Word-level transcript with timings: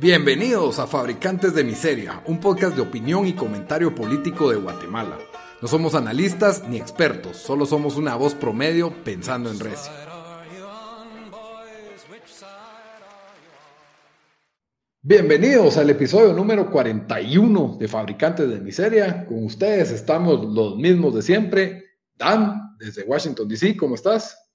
Bienvenidos 0.00 0.78
a 0.78 0.86
Fabricantes 0.86 1.54
de 1.54 1.62
Miseria, 1.62 2.22
un 2.24 2.40
podcast 2.40 2.74
de 2.74 2.80
opinión 2.80 3.26
y 3.26 3.34
comentario 3.34 3.94
político 3.94 4.50
de 4.50 4.56
Guatemala. 4.56 5.18
No 5.60 5.68
somos 5.68 5.94
analistas 5.94 6.66
ni 6.66 6.78
expertos, 6.78 7.36
solo 7.36 7.66
somos 7.66 7.98
una 7.98 8.16
voz 8.16 8.34
promedio 8.34 8.94
pensando 9.04 9.50
en 9.50 9.60
recio. 9.60 9.92
Bienvenidos 15.02 15.76
al 15.76 15.90
episodio 15.90 16.32
número 16.32 16.70
41 16.70 17.76
de 17.78 17.86
Fabricantes 17.86 18.48
de 18.48 18.58
Miseria. 18.58 19.26
Con 19.26 19.44
ustedes 19.44 19.90
estamos 19.90 20.42
los 20.42 20.78
mismos 20.78 21.14
de 21.14 21.20
siempre. 21.20 21.84
Dan, 22.14 22.74
desde 22.78 23.02
Washington, 23.02 23.46
D.C., 23.46 23.76
¿cómo 23.76 23.96
estás? 23.96 24.50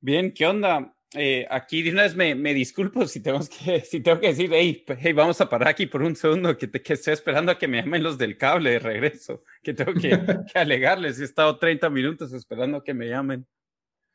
Bien, 0.00 0.34
¿qué 0.34 0.46
onda? 0.46 0.94
Eh, 1.14 1.46
aquí 1.50 1.82
de 1.82 1.90
una 1.90 2.02
vez 2.02 2.16
me, 2.16 2.34
me, 2.34 2.54
disculpo 2.54 3.06
si, 3.06 3.20
tenemos 3.20 3.48
que, 3.48 3.80
si 3.84 4.00
tengo 4.00 4.18
que 4.18 4.28
decir, 4.28 4.50
hey, 4.52 4.84
hey, 4.86 5.12
vamos 5.12 5.40
a 5.40 5.48
parar 5.48 5.68
aquí 5.68 5.86
por 5.86 6.02
un 6.02 6.16
segundo, 6.16 6.56
que, 6.56 6.66
te, 6.66 6.80
que 6.80 6.94
estoy 6.94 7.12
esperando 7.12 7.52
a 7.52 7.58
que 7.58 7.68
me 7.68 7.82
llamen 7.82 8.02
los 8.02 8.16
del 8.16 8.38
cable 8.38 8.70
de 8.70 8.78
regreso, 8.78 9.42
que 9.62 9.74
tengo 9.74 9.92
que, 9.92 10.10
que 10.52 10.58
alegarles. 10.58 11.20
He 11.20 11.24
estado 11.24 11.58
30 11.58 11.90
minutos 11.90 12.32
esperando 12.32 12.78
a 12.78 12.84
que 12.84 12.94
me 12.94 13.08
llamen. 13.08 13.46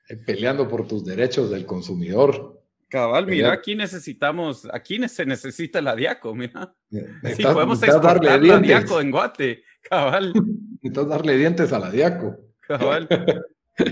Eh, 0.09 0.17
peleando 0.25 0.67
por 0.67 0.87
tus 0.87 1.05
derechos 1.05 1.51
del 1.51 1.65
consumidor. 1.65 2.61
Cabal, 2.89 3.27
mira, 3.27 3.51
aquí 3.51 3.75
necesitamos, 3.75 4.65
aquí 4.71 4.97
se 5.09 5.25
necesita 5.25 5.81
la 5.81 5.95
Diaco, 5.95 6.33
mira. 6.33 6.73
Sí, 7.35 7.43
podemos 7.43 7.83
exportar 7.83 8.23
la 8.23 8.59
Diaco 8.59 9.01
en 9.01 9.11
Guate, 9.11 9.63
cabal. 9.81 10.33
Necesitas 10.71 11.09
darle 11.09 11.37
dientes 11.37 11.73
a 11.73 11.79
la 11.79 11.91
Diaco. 11.91 12.37
Cabal. 12.61 13.09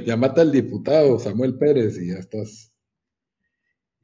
Llamate 0.05 0.41
al 0.41 0.51
diputado 0.51 1.19
Samuel 1.19 1.57
Pérez 1.57 1.97
y 2.01 2.07
ya 2.07 2.19
estás. 2.19 2.71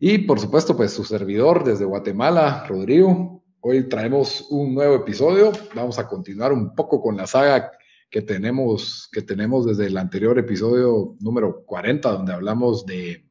Y 0.04 0.18
por 0.18 0.40
supuesto, 0.40 0.76
pues 0.76 0.94
su 0.94 1.04
servidor 1.04 1.64
desde 1.64 1.86
Guatemala, 1.86 2.66
Rodrigo. 2.68 3.44
Hoy 3.60 3.88
traemos 3.88 4.48
un 4.50 4.74
nuevo 4.74 4.96
episodio. 4.96 5.52
Vamos 5.76 6.00
a 6.00 6.08
continuar 6.08 6.52
un 6.52 6.74
poco 6.74 7.00
con 7.00 7.16
la 7.16 7.28
saga 7.28 7.72
que 8.10 8.24
tenemos, 8.24 9.08
que 9.12 9.22
tenemos 9.22 9.68
desde 9.68 9.86
el 9.86 9.98
anterior 10.00 10.40
episodio 10.40 11.16
número 11.20 11.64
40, 11.68 12.14
donde 12.14 12.34
hablamos 12.34 12.84
de 12.88 13.30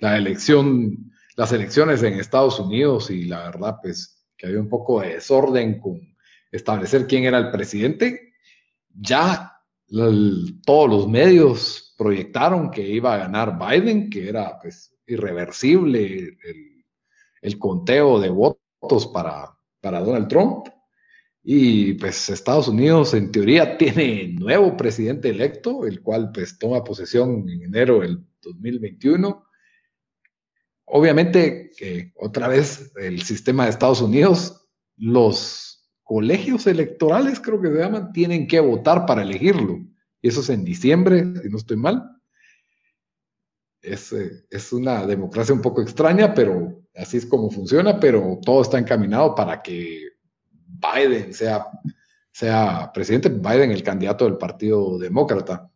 la 0.00 0.16
elección, 0.16 1.12
las 1.36 1.52
elecciones 1.52 2.02
en 2.02 2.14
Estados 2.14 2.58
Unidos 2.58 3.08
y 3.12 3.26
la 3.26 3.44
verdad, 3.44 3.76
pues 3.80 4.26
que 4.36 4.48
había 4.48 4.58
un 4.58 4.68
poco 4.68 5.00
de 5.00 5.14
desorden 5.14 5.78
con 5.78 6.00
establecer 6.50 7.06
quién 7.06 7.22
era 7.22 7.38
el 7.38 7.52
presidente. 7.52 8.32
Ya 8.92 9.52
todos 10.66 10.90
los 10.90 11.06
medios 11.06 11.94
proyectaron 11.96 12.68
que 12.68 12.84
iba 12.84 13.14
a 13.14 13.18
ganar 13.18 13.56
Biden, 13.56 14.10
que 14.10 14.28
era 14.28 14.58
pues 14.60 14.97
irreversible 15.08 16.38
el, 17.42 17.58
conteo 17.58 18.20
de 18.20 18.28
votos 18.28 19.06
para, 19.12 19.58
para 19.80 20.00
Donald 20.00 20.28
Trump. 20.28 20.66
Y 21.42 21.94
pues 21.94 22.28
Estados 22.28 22.68
Unidos 22.68 23.14
en 23.14 23.32
teoría 23.32 23.78
tiene 23.78 24.34
nuevo 24.38 24.76
presidente 24.76 25.30
electo, 25.30 25.86
el 25.86 26.02
cual 26.02 26.30
pues 26.32 26.58
toma 26.58 26.84
posesión 26.84 27.48
en 27.48 27.62
enero 27.62 28.00
del 28.00 28.24
2021. 28.42 29.44
Obviamente 30.84 31.70
que 31.76 32.12
otra 32.16 32.48
vez 32.48 32.92
el 32.96 33.22
sistema 33.22 33.64
de 33.64 33.70
Estados 33.70 34.02
Unidos, 34.02 34.68
los 34.96 35.90
colegios 36.02 36.66
electorales 36.66 37.40
creo 37.40 37.60
que 37.60 37.68
se 37.68 37.78
llaman, 37.78 38.12
tienen 38.12 38.46
que 38.46 38.60
votar 38.60 39.06
para 39.06 39.22
elegirlo. 39.22 39.80
Y 40.20 40.28
eso 40.28 40.40
es 40.40 40.48
en 40.50 40.64
diciembre, 40.64 41.24
si 41.42 41.48
no 41.48 41.58
estoy 41.58 41.76
mal 41.76 42.17
es, 43.82 44.12
eh, 44.12 44.44
es, 44.50 44.72
una 44.72 45.06
democracia 45.06 45.54
un 45.54 45.62
poco 45.62 45.82
extraña, 45.82 46.34
pero 46.34 46.82
así 46.94 47.16
es 47.16 47.26
como 47.26 47.50
funciona, 47.50 47.98
pero 48.00 48.38
todo 48.44 48.62
está 48.62 48.78
encaminado 48.78 49.34
para 49.34 49.62
que 49.62 50.08
Biden 50.66 51.32
sea, 51.32 51.66
sea 52.32 52.90
presidente, 52.92 53.28
Biden 53.28 53.70
el 53.70 53.82
candidato 53.82 54.24
del 54.24 54.36
Partido 54.36 54.98
Demócrata. 54.98 55.70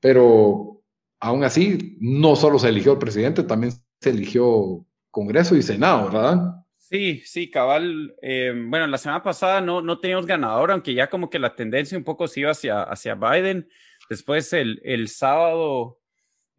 Pero 0.00 0.82
aún 1.20 1.44
así, 1.44 1.96
no 2.00 2.36
solo 2.36 2.58
se 2.58 2.68
eligió 2.68 2.92
el 2.92 2.98
presidente, 2.98 3.42
también 3.42 3.72
se 4.00 4.10
eligió 4.10 4.84
Congreso 5.10 5.56
y 5.56 5.62
Senado, 5.62 6.10
¿verdad? 6.10 6.64
Sí, 6.76 7.20
sí, 7.24 7.50
cabal. 7.50 8.14
Eh, 8.22 8.52
bueno, 8.66 8.86
la 8.86 8.96
semana 8.96 9.22
pasada 9.22 9.60
no, 9.60 9.82
no 9.82 9.98
teníamos 9.98 10.26
ganador, 10.26 10.70
aunque 10.70 10.94
ya 10.94 11.10
como 11.10 11.28
que 11.28 11.38
la 11.38 11.54
tendencia 11.54 11.98
un 11.98 12.04
poco 12.04 12.26
se 12.28 12.40
iba 12.40 12.52
hacia, 12.52 12.82
hacia 12.82 13.14
Biden. 13.14 13.68
Después 14.08 14.52
el, 14.54 14.80
el 14.84 15.08
sábado 15.08 15.98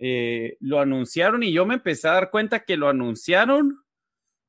eh, 0.02 0.56
lo 0.62 0.80
anunciaron 0.80 1.44
y 1.44 1.52
yo 1.52 1.66
me 1.66 1.76
empecé 1.76 2.08
a 2.08 2.14
dar 2.14 2.32
cuenta 2.32 2.64
que 2.64 2.78
lo 2.78 2.88
anunciaron 2.88 3.84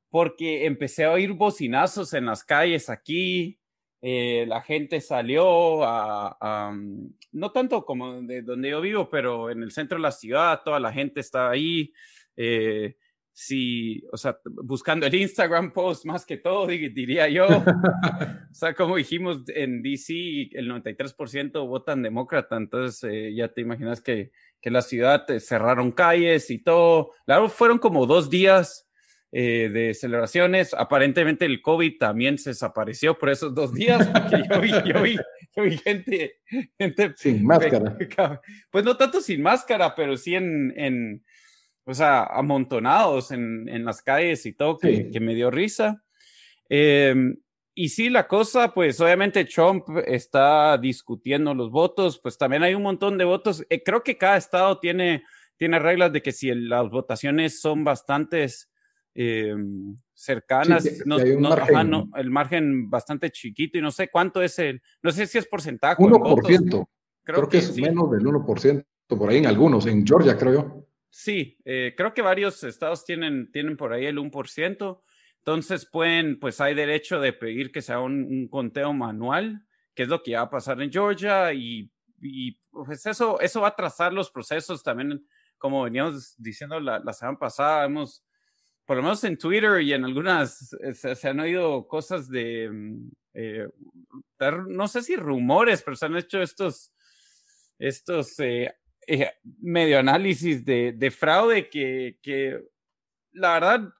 porque 0.09 0.65
empecé 0.65 1.03
a 1.03 1.11
oír 1.11 1.33
bocinazos 1.33 2.13
en 2.13 2.25
las 2.25 2.43
calles 2.43 2.89
aquí. 2.89 3.59
Eh, 4.01 4.45
la 4.47 4.61
gente 4.61 4.99
salió 5.01 5.83
a, 5.83 6.71
mm, 6.73 7.13
no 7.33 7.51
tanto 7.51 7.85
como 7.85 8.21
de 8.21 8.41
donde 8.41 8.69
yo 8.69 8.81
vivo, 8.81 9.09
pero 9.09 9.49
en 9.49 9.61
el 9.61 9.71
centro 9.71 9.97
de 9.97 10.03
la 10.03 10.11
ciudad, 10.11 10.61
toda 10.63 10.79
la 10.79 10.91
gente 10.91 11.19
estaba 11.19 11.51
ahí. 11.51 11.93
Eh, 12.35 12.95
sí, 13.33 14.03
o 14.11 14.17
sea, 14.17 14.37
buscando 14.45 15.05
el 15.05 15.15
Instagram 15.15 15.71
post 15.73 16.05
más 16.05 16.25
que 16.25 16.37
todo, 16.37 16.67
diría 16.67 17.27
yo. 17.29 17.45
o 17.47 18.53
sea, 18.53 18.73
como 18.73 18.95
dijimos 18.95 19.43
en 19.49 19.81
DC, 19.81 20.49
el 20.53 20.69
93% 20.69 21.67
votan 21.67 22.01
demócrata, 22.01 22.57
entonces 22.57 23.33
ya 23.35 23.49
te 23.49 23.61
imaginas 23.61 24.01
que 24.01 24.31
que 24.61 24.71
la 24.71 24.81
ciudad 24.81 25.29
eh, 25.29 25.39
cerraron 25.39 25.91
calles 25.91 26.49
y 26.49 26.59
todo. 26.59 27.11
Claro, 27.25 27.49
fueron 27.49 27.79
como 27.79 28.05
dos 28.05 28.29
días 28.29 28.87
eh, 29.31 29.69
de 29.71 29.93
celebraciones. 29.93 30.73
Aparentemente 30.73 31.45
el 31.45 31.61
COVID 31.61 31.97
también 31.97 32.37
se 32.37 32.51
desapareció 32.51 33.17
por 33.17 33.29
esos 33.29 33.55
dos 33.55 33.73
días, 33.73 34.07
porque 34.07 34.43
yo 34.49 34.61
vi, 34.61 34.71
yo 34.85 35.01
vi, 35.01 35.17
yo 35.55 35.63
vi 35.63 35.77
gente, 35.77 36.35
gente, 36.77 37.13
Sin 37.17 37.45
máscara. 37.45 37.97
Pues 38.69 38.85
no 38.85 38.97
tanto 38.97 39.21
sin 39.21 39.41
máscara, 39.41 39.95
pero 39.95 40.15
sí 40.17 40.35
en, 40.35 40.73
en 40.77 41.25
o 41.85 41.93
sea, 41.93 42.23
amontonados 42.23 43.31
en, 43.31 43.67
en 43.67 43.83
las 43.85 44.01
calles 44.01 44.45
y 44.45 44.53
todo, 44.53 44.77
que, 44.77 45.09
que 45.09 45.19
me 45.19 45.33
dio 45.33 45.49
risa. 45.49 46.03
Eh, 46.69 47.15
y 47.73 47.89
sí, 47.89 48.09
la 48.09 48.27
cosa, 48.27 48.73
pues 48.73 48.99
obviamente 48.99 49.45
Trump 49.45 49.85
está 50.05 50.77
discutiendo 50.77 51.53
los 51.53 51.71
votos, 51.71 52.19
pues 52.21 52.37
también 52.37 52.63
hay 52.63 52.73
un 52.73 52.83
montón 52.83 53.17
de 53.17 53.23
votos. 53.23 53.65
Eh, 53.69 53.81
creo 53.81 54.03
que 54.03 54.17
cada 54.17 54.37
estado 54.37 54.77
tiene, 54.79 55.23
tiene 55.55 55.79
reglas 55.79 56.11
de 56.11 56.21
que 56.21 56.33
si 56.33 56.53
las 56.53 56.89
votaciones 56.89 57.61
son 57.61 57.83
bastantes 57.85 58.69
eh, 59.15 59.55
cercanas, 60.13 60.85
no, 61.05 61.17
el 61.17 62.29
margen 62.29 62.89
bastante 62.89 63.31
chiquito 63.31 63.77
y 63.77 63.81
no 63.81 63.91
sé 63.91 64.09
cuánto 64.09 64.41
es 64.41 64.59
el, 64.59 64.81
no 65.01 65.11
sé 65.11 65.25
si 65.25 65.37
es 65.37 65.47
porcentaje. 65.47 66.01
1%. 66.01 66.87
Creo, 67.23 67.47
que, 67.47 67.59
es 67.59 67.77
menos 67.77 68.11
del 68.11 68.23
1%, 68.23 68.85
por 69.07 69.29
ahí 69.29 69.37
en 69.37 69.45
algunos, 69.45 69.85
en 69.85 70.05
Georgia 70.05 70.37
creo 70.37 70.53
yo. 70.53 70.87
Sí, 71.09 71.57
eh, 71.65 71.93
creo 71.95 72.13
que 72.13 72.21
varios 72.21 72.63
estados 72.63 73.05
tienen, 73.05 73.51
tienen 73.51 73.77
por 73.77 73.93
ahí 73.93 74.05
el 74.05 74.17
1%. 74.17 75.01
Entonces 75.43 75.87
pueden, 75.89 76.39
pues 76.39 76.61
hay 76.61 76.75
derecho 76.75 77.19
de 77.19 77.33
pedir 77.33 77.71
que 77.71 77.81
sea 77.81 77.99
un, 77.99 78.47
conteo 78.47 78.93
manual, 78.93 79.65
que 79.95 80.03
es 80.03 80.09
lo 80.09 80.21
que 80.21 80.35
va 80.35 80.41
a 80.41 80.49
pasar 80.49 80.79
en 80.81 80.91
Georgia 80.91 81.51
y, 81.53 81.91
pues 82.69 83.05
eso, 83.07 83.39
eso 83.39 83.61
va 83.61 83.69
a 83.69 83.75
trazar 83.75 84.13
los 84.13 84.29
procesos. 84.29 84.83
También, 84.83 85.25
como 85.57 85.83
veníamos 85.83 86.35
diciendo 86.37 86.79
la, 86.79 86.99
la 86.99 87.13
semana 87.13 87.39
pasada, 87.39 87.85
hemos, 87.85 88.23
por 88.85 88.97
lo 88.97 89.03
menos 89.03 89.23
en 89.23 89.37
Twitter 89.37 89.81
y 89.81 89.93
en 89.93 90.05
algunas, 90.05 90.73
eh, 90.73 90.93
se, 90.93 91.27
han 91.27 91.39
oído 91.39 91.87
cosas 91.87 92.29
de, 92.29 92.69
mm, 92.71 93.11
eh, 93.33 93.67
no 94.67 94.87
sé 94.87 95.01
si 95.01 95.15
rumores, 95.15 95.81
pero 95.81 95.95
se 95.95 96.05
han 96.05 96.17
hecho 96.17 96.39
estos, 96.39 96.91
estos 97.79 98.39
eh, 98.39 98.71
medio 99.59 99.97
análisis 99.97 100.63
de, 100.63 100.93
de 100.95 101.09
fraude 101.09 101.67
que 101.67 102.19
la 103.33 103.53
verdad, 103.53 103.93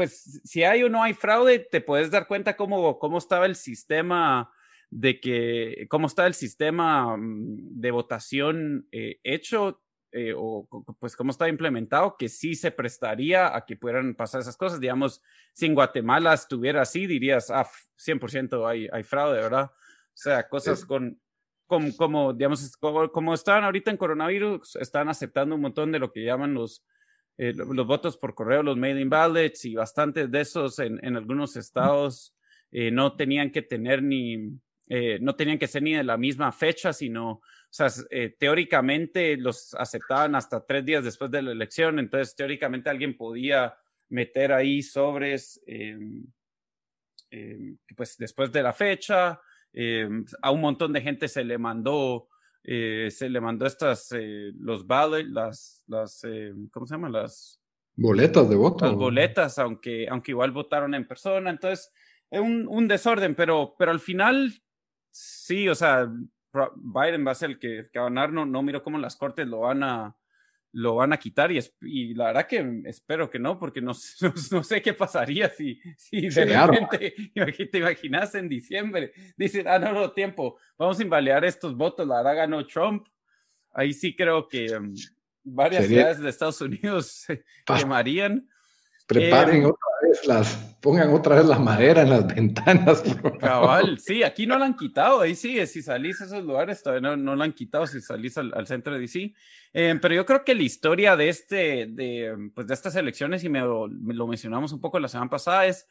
pues 0.00 0.40
si 0.44 0.64
hay 0.64 0.82
o 0.82 0.88
no 0.88 1.02
hay 1.02 1.12
fraude, 1.12 1.58
te 1.58 1.82
puedes 1.82 2.10
dar 2.10 2.26
cuenta 2.26 2.56
cómo, 2.56 2.98
cómo 2.98 3.18
estaba 3.18 3.44
el 3.44 3.54
sistema 3.54 4.50
de 4.88 5.20
que, 5.20 5.86
cómo 5.90 6.06
está 6.06 6.26
el 6.26 6.32
sistema 6.32 7.18
mm, 7.18 7.78
de 7.78 7.90
votación 7.90 8.88
eh, 8.92 9.20
hecho 9.24 9.82
eh, 10.10 10.32
o 10.34 10.66
pues 10.98 11.16
cómo 11.16 11.32
está 11.32 11.50
implementado, 11.50 12.16
que 12.18 12.30
sí 12.30 12.54
se 12.54 12.70
prestaría 12.70 13.54
a 13.54 13.66
que 13.66 13.76
pudieran 13.76 14.14
pasar 14.14 14.40
esas 14.40 14.56
cosas. 14.56 14.80
Digamos, 14.80 15.22
si 15.52 15.66
en 15.66 15.74
Guatemala 15.74 16.32
estuviera 16.32 16.80
así, 16.80 17.06
dirías, 17.06 17.50
ah, 17.50 17.68
100% 17.98 18.66
hay, 18.66 18.88
hay 18.90 19.02
fraude, 19.02 19.38
¿verdad? 19.38 19.70
O 19.70 20.14
sea, 20.14 20.48
cosas 20.48 20.86
con, 20.86 21.20
con, 21.66 21.92
como, 21.92 22.32
digamos, 22.32 22.74
como, 22.78 23.12
como 23.12 23.34
están 23.34 23.64
ahorita 23.64 23.90
en 23.90 23.98
coronavirus, 23.98 24.76
están 24.76 25.10
aceptando 25.10 25.56
un 25.56 25.60
montón 25.60 25.92
de 25.92 25.98
lo 25.98 26.10
que 26.10 26.24
llaman 26.24 26.54
los 26.54 26.86
eh, 27.42 27.54
los 27.54 27.86
votos 27.86 28.18
por 28.18 28.34
correo, 28.34 28.62
los 28.62 28.76
mail-in 28.76 29.08
ballots 29.08 29.64
y 29.64 29.74
bastantes 29.74 30.30
de 30.30 30.42
esos 30.42 30.78
en, 30.78 31.16
algunos 31.16 31.56
estados 31.56 32.36
eh, 32.70 32.90
no 32.90 33.16
tenían 33.16 33.50
que 33.50 33.62
tener 33.62 34.02
ni, 34.02 34.58
eh, 34.86 35.18
no 35.22 35.34
tenían 35.34 35.58
que 35.58 35.66
ser 35.66 35.82
ni 35.82 35.94
de 35.94 36.04
la 36.04 36.18
misma 36.18 36.52
fecha, 36.52 36.92
sino, 36.92 37.30
o 37.30 37.42
sea, 37.70 37.88
teóricamente 38.38 39.38
los 39.38 39.72
aceptaban 39.72 40.34
hasta 40.34 40.66
tres 40.66 40.84
días 40.84 41.02
después 41.02 41.30
de 41.30 41.40
la 41.40 41.52
elección, 41.52 41.98
entonces 41.98 42.36
teóricamente 42.36 42.90
alguien 42.90 43.16
podía 43.16 43.74
meter 44.10 44.52
ahí 44.52 44.82
sobres, 44.82 45.62
em, 45.64 46.22
em, 47.30 47.78
pues 47.96 48.18
después 48.18 48.52
de 48.52 48.62
la 48.62 48.74
fecha, 48.74 49.40
em, 49.72 50.26
a 50.42 50.50
un 50.50 50.60
montón 50.60 50.92
de 50.92 51.00
gente 51.00 51.26
se 51.26 51.42
le 51.42 51.56
mandó, 51.56 52.28
eh, 52.64 53.08
se 53.10 53.28
le 53.28 53.40
mandó 53.40 53.66
estas, 53.66 54.12
eh, 54.12 54.52
los 54.58 54.86
ballot, 54.86 55.26
las, 55.26 55.82
las, 55.86 56.22
¿cómo 56.70 56.86
se 56.86 56.94
llaman? 56.94 57.12
Las 57.12 57.60
boletas 57.96 58.48
de 58.48 58.56
voto. 58.56 58.86
Las 58.86 58.94
boletas, 58.94 59.58
aunque, 59.58 60.08
aunque 60.08 60.32
igual 60.32 60.52
votaron 60.52 60.94
en 60.94 61.06
persona, 61.06 61.50
entonces 61.50 61.92
es 62.30 62.40
un, 62.40 62.66
un 62.68 62.88
desorden, 62.88 63.34
pero, 63.34 63.74
pero 63.78 63.90
al 63.90 64.00
final, 64.00 64.52
sí, 65.10 65.68
o 65.68 65.74
sea, 65.74 66.10
Biden 66.76 67.26
va 67.26 67.32
a 67.32 67.36
ser 67.36 67.50
el 67.50 67.58
que, 67.58 67.88
que 67.92 67.98
va 67.98 68.06
a 68.06 68.08
ganar, 68.08 68.32
no, 68.32 68.46
no 68.46 68.62
miro 68.62 68.82
cómo 68.82 68.98
las 68.98 69.16
cortes 69.16 69.46
lo 69.46 69.60
van 69.60 69.82
a, 69.82 70.16
lo 70.72 70.96
van 70.96 71.12
a 71.12 71.16
quitar 71.16 71.50
y, 71.50 71.58
y, 71.82 72.14
la 72.14 72.26
verdad 72.26 72.46
que 72.46 72.82
espero 72.84 73.28
que 73.28 73.38
no, 73.38 73.58
porque 73.58 73.80
no, 73.80 73.92
no, 74.52 74.64
sé 74.64 74.82
qué 74.82 74.94
pasaría 74.94 75.48
si, 75.48 75.80
si 75.96 76.28
de 76.28 76.44
repente, 76.44 77.14
te 77.72 77.78
imaginas 77.78 78.34
en 78.34 78.48
diciembre, 78.48 79.12
dicen, 79.36 79.66
ah, 79.66 79.78
no, 79.78 79.92
no, 79.92 80.12
tiempo, 80.12 80.56
vamos 80.78 80.98
a 80.98 81.02
invalidar 81.02 81.44
estos 81.44 81.76
votos, 81.76 82.06
la 82.06 82.18
verdad 82.18 82.36
ganó 82.36 82.66
Trump. 82.66 83.06
Ahí 83.72 83.92
sí 83.92 84.16
creo 84.16 84.48
que 84.48 84.76
um, 84.76 84.94
varias 85.44 85.86
ciudades 85.86 86.18
de 86.20 86.28
Estados 86.28 86.60
Unidos 86.60 87.06
se 87.06 87.44
quemarían. 87.64 88.48
Preparen 89.10 89.64
em, 89.64 89.72
las, 90.26 90.54
pongan 90.80 91.12
otra 91.12 91.34
vez 91.34 91.46
la 91.46 91.58
madera 91.58 92.02
en 92.02 92.10
las 92.10 92.26
ventanas. 92.32 93.02
Cabal, 93.40 93.98
sí, 93.98 94.22
aquí 94.22 94.46
no 94.46 94.56
la 94.56 94.66
han 94.66 94.76
quitado, 94.76 95.20
ahí 95.20 95.34
sí, 95.34 95.66
si 95.66 95.82
salís 95.82 96.20
a 96.20 96.26
esos 96.26 96.44
lugares 96.44 96.80
todavía 96.80 97.10
no, 97.10 97.16
no 97.16 97.34
la 97.34 97.44
han 97.44 97.52
quitado 97.52 97.88
si 97.88 98.00
salís 98.00 98.38
al, 98.38 98.66
centro 98.68 98.94
de 98.94 99.00
DC. 99.00 99.34
Eh, 99.72 99.98
pero 100.00 100.14
yo 100.14 100.24
creo 100.24 100.44
que 100.44 100.54
la 100.54 100.62
historia 100.62 101.16
de, 101.16 101.28
este, 101.28 101.86
de, 101.86 102.50
pues 102.54 102.68
de 102.68 102.74
estas 102.74 102.94
elecciones, 102.94 103.42
y 103.42 103.48
me, 103.48 103.60
lo 103.60 104.26
mencionamos 104.28 104.72
un 104.72 104.80
poco 104.80 105.00
la 105.00 105.08
semana 105.08 105.28
pasada, 105.28 105.66
es 105.66 105.88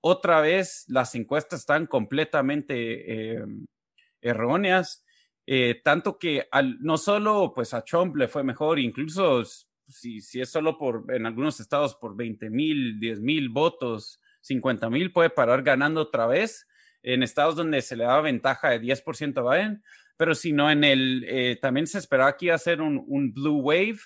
otra 0.00 0.40
vez 0.40 0.84
las 0.86 1.14
encuestas 1.16 1.60
están 1.60 1.86
completamente 1.86 3.34
eh, 3.34 3.44
erróneas. 4.20 5.04
Eh, 5.44 5.80
tanto 5.82 6.16
que 6.16 6.46
al, 6.52 6.80
no 6.80 6.96
solo 6.96 7.52
pues 7.52 7.74
a 7.74 7.82
Trump 7.82 8.14
le 8.14 8.28
fue 8.28 8.44
mejor, 8.44 8.78
incluso 8.78 9.42
si, 9.90 10.20
si 10.20 10.40
es 10.40 10.50
solo 10.50 10.78
por, 10.78 11.04
en 11.08 11.26
algunos 11.26 11.60
estados 11.60 11.94
por 11.94 12.16
20 12.16 12.50
mil, 12.50 12.98
10 13.00 13.20
mil 13.20 13.48
votos, 13.48 14.20
50 14.42 14.88
mil, 14.90 15.12
puede 15.12 15.30
parar 15.30 15.62
ganando 15.62 16.00
otra 16.00 16.26
vez. 16.26 16.66
En 17.02 17.22
estados 17.22 17.56
donde 17.56 17.80
se 17.82 17.96
le 17.96 18.04
daba 18.04 18.20
ventaja 18.20 18.70
de 18.70 18.80
10% 18.80 19.38
a 19.38 19.54
Biden, 19.54 19.82
pero 20.18 20.34
si 20.34 20.52
no, 20.52 20.70
en 20.70 20.84
el, 20.84 21.24
eh, 21.26 21.58
también 21.60 21.86
se 21.86 21.96
esperaba 21.98 22.36
que 22.36 22.46
iba 22.46 22.54
a 22.54 22.58
ser 22.58 22.82
un, 22.82 23.02
un 23.06 23.32
blue 23.32 23.60
wave, 23.60 23.98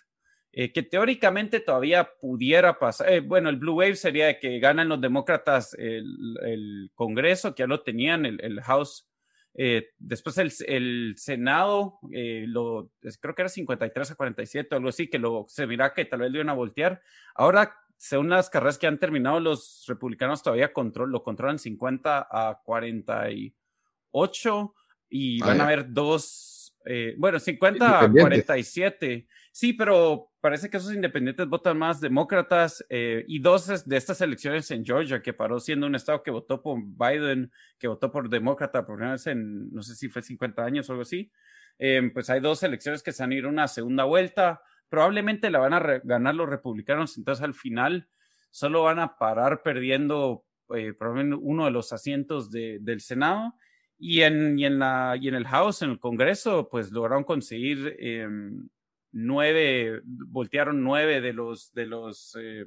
eh, 0.52 0.72
que 0.72 0.84
teóricamente 0.84 1.58
todavía 1.58 2.08
pudiera 2.20 2.78
pasar. 2.78 3.12
Eh, 3.12 3.18
bueno, 3.18 3.50
el 3.50 3.56
blue 3.56 3.74
wave 3.74 3.96
sería 3.96 4.38
que 4.38 4.60
ganan 4.60 4.88
los 4.88 5.00
demócratas 5.00 5.74
el, 5.74 6.36
el 6.44 6.90
Congreso, 6.94 7.52
que 7.52 7.64
ya 7.64 7.66
lo 7.66 7.82
tenían, 7.82 8.26
el, 8.26 8.40
el 8.40 8.60
House 8.60 9.08
eh, 9.56 9.90
después 9.98 10.36
el, 10.38 10.52
el 10.66 11.14
Senado, 11.16 12.00
eh, 12.12 12.44
lo, 12.48 12.90
creo 13.20 13.34
que 13.34 13.42
era 13.42 13.48
53 13.48 14.10
a 14.10 14.14
47 14.16 14.74
o 14.74 14.78
algo 14.78 14.88
así, 14.88 15.08
que 15.08 15.20
lo, 15.20 15.46
se 15.48 15.66
mira 15.66 15.94
que 15.94 16.04
tal 16.04 16.20
vez 16.20 16.30
lo 16.30 16.36
iban 16.38 16.50
a 16.50 16.54
voltear. 16.54 17.00
Ahora, 17.34 17.76
según 17.96 18.28
las 18.30 18.50
carreras 18.50 18.78
que 18.78 18.88
han 18.88 18.98
terminado, 18.98 19.38
los 19.38 19.84
republicanos 19.86 20.42
todavía 20.42 20.72
control, 20.72 21.10
lo 21.10 21.22
controlan 21.22 21.60
50 21.60 22.28
a 22.30 22.60
48 22.64 24.74
y 25.08 25.40
van 25.40 25.60
a 25.60 25.64
haber 25.64 25.92
dos, 25.92 26.76
eh, 26.84 27.14
bueno, 27.16 27.38
50 27.38 28.00
a 28.00 28.10
47. 28.10 29.28
Sí, 29.52 29.72
pero 29.72 30.32
parece 30.44 30.68
que 30.68 30.76
esos 30.76 30.92
independientes 30.92 31.48
votan 31.48 31.78
más 31.78 32.02
demócratas 32.02 32.84
eh, 32.90 33.24
y 33.26 33.38
dos 33.38 33.86
de 33.88 33.96
estas 33.96 34.20
elecciones 34.20 34.70
en 34.72 34.84
Georgia, 34.84 35.22
que 35.22 35.32
paró 35.32 35.58
siendo 35.58 35.86
un 35.86 35.94
estado 35.94 36.22
que 36.22 36.30
votó 36.30 36.60
por 36.60 36.78
Biden, 36.84 37.50
que 37.78 37.88
votó 37.88 38.12
por 38.12 38.28
demócrata 38.28 38.84
por 38.84 38.96
primera 38.96 39.12
vez 39.12 39.26
en, 39.26 39.72
no 39.72 39.80
sé 39.80 39.94
si 39.94 40.10
fue 40.10 40.20
50 40.20 40.62
años 40.62 40.86
o 40.86 40.92
algo 40.92 41.00
así, 41.00 41.32
eh, 41.78 42.10
pues 42.12 42.28
hay 42.28 42.40
dos 42.40 42.62
elecciones 42.62 43.02
que 43.02 43.12
se 43.12 43.24
han 43.24 43.32
ido 43.32 43.48
a 43.48 43.52
una 43.52 43.68
segunda 43.68 44.04
vuelta. 44.04 44.60
Probablemente 44.90 45.48
la 45.48 45.60
van 45.60 45.72
a 45.72 45.80
ganar 46.04 46.34
los 46.34 46.50
republicanos, 46.50 47.16
entonces 47.16 47.42
al 47.42 47.54
final 47.54 48.10
solo 48.50 48.82
van 48.82 48.98
a 48.98 49.16
parar 49.16 49.62
perdiendo 49.62 50.44
eh, 50.76 50.92
probablemente 50.92 51.42
uno 51.42 51.64
de 51.64 51.70
los 51.70 51.90
asientos 51.94 52.50
del 52.50 53.00
Senado. 53.00 53.54
Y 53.96 54.20
en, 54.20 54.58
y 54.58 54.66
en, 54.66 54.78
la, 54.78 55.16
y 55.18 55.26
en 55.28 55.36
el 55.36 55.46
House, 55.46 55.80
en 55.80 55.92
el 55.92 56.00
Congreso, 56.00 56.68
pues 56.68 56.90
lograron 56.90 57.24
conseguir 57.24 57.96
em, 57.98 58.68
nueve, 59.14 60.00
voltearon 60.04 60.82
nueve 60.82 61.20
de 61.20 61.32
los, 61.32 61.72
de 61.72 61.86
los, 61.86 62.36
eh, 62.38 62.66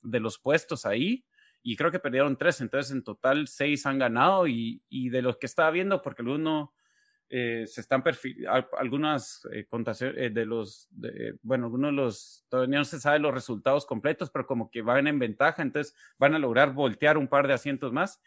de 0.00 0.20
los 0.20 0.38
puestos 0.38 0.86
ahí 0.86 1.24
y 1.62 1.76
creo 1.76 1.90
que 1.90 1.98
perdieron 1.98 2.36
tres, 2.36 2.60
entonces 2.60 2.92
en 2.92 3.02
total 3.02 3.48
seis 3.48 3.84
han 3.84 3.98
ganado 3.98 4.46
y, 4.46 4.80
y 4.88 5.10
de 5.10 5.22
los 5.22 5.36
que 5.38 5.46
estaba 5.46 5.70
viendo, 5.70 6.00
porque 6.00 6.22
alguno 6.22 6.72
eh, 7.28 7.64
se 7.66 7.80
están 7.80 8.02
perfilando, 8.02 8.68
algunas 8.78 9.46
eh, 9.52 9.66
contaciones 9.66 10.32
de 10.32 10.46
los, 10.46 10.86
de, 10.90 11.36
bueno, 11.42 11.66
algunos 11.66 11.90
de 11.90 11.96
los, 11.96 12.44
todavía 12.48 12.78
no 12.78 12.84
se 12.84 13.00
sabe 13.00 13.18
los 13.18 13.34
resultados 13.34 13.84
completos, 13.84 14.30
pero 14.30 14.46
como 14.46 14.70
que 14.70 14.82
van 14.82 15.06
en 15.06 15.18
ventaja, 15.18 15.62
entonces 15.62 15.94
van 16.18 16.34
a 16.34 16.38
lograr 16.38 16.72
voltear 16.72 17.18
un 17.18 17.28
par 17.28 17.48
de 17.48 17.54
asientos 17.54 17.92
más. 17.92 18.20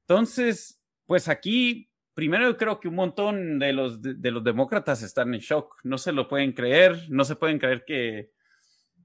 Entonces, 0.00 0.80
pues 1.06 1.28
aquí 1.28 1.91
primero 2.14 2.44
yo 2.44 2.56
creo 2.56 2.80
que 2.80 2.88
un 2.88 2.94
montón 2.94 3.58
de 3.58 3.72
los, 3.72 4.00
de, 4.02 4.30
los 4.30 4.44
demócratas 4.44 5.02
están 5.02 5.34
en 5.34 5.40
shock, 5.40 5.76
no 5.84 5.98
se 5.98 6.12
lo 6.12 6.28
pueden 6.28 6.52
creer, 6.52 7.06
no 7.08 7.24
se 7.24 7.36
pueden 7.36 7.58
creer 7.58 7.84
que, 7.86 8.30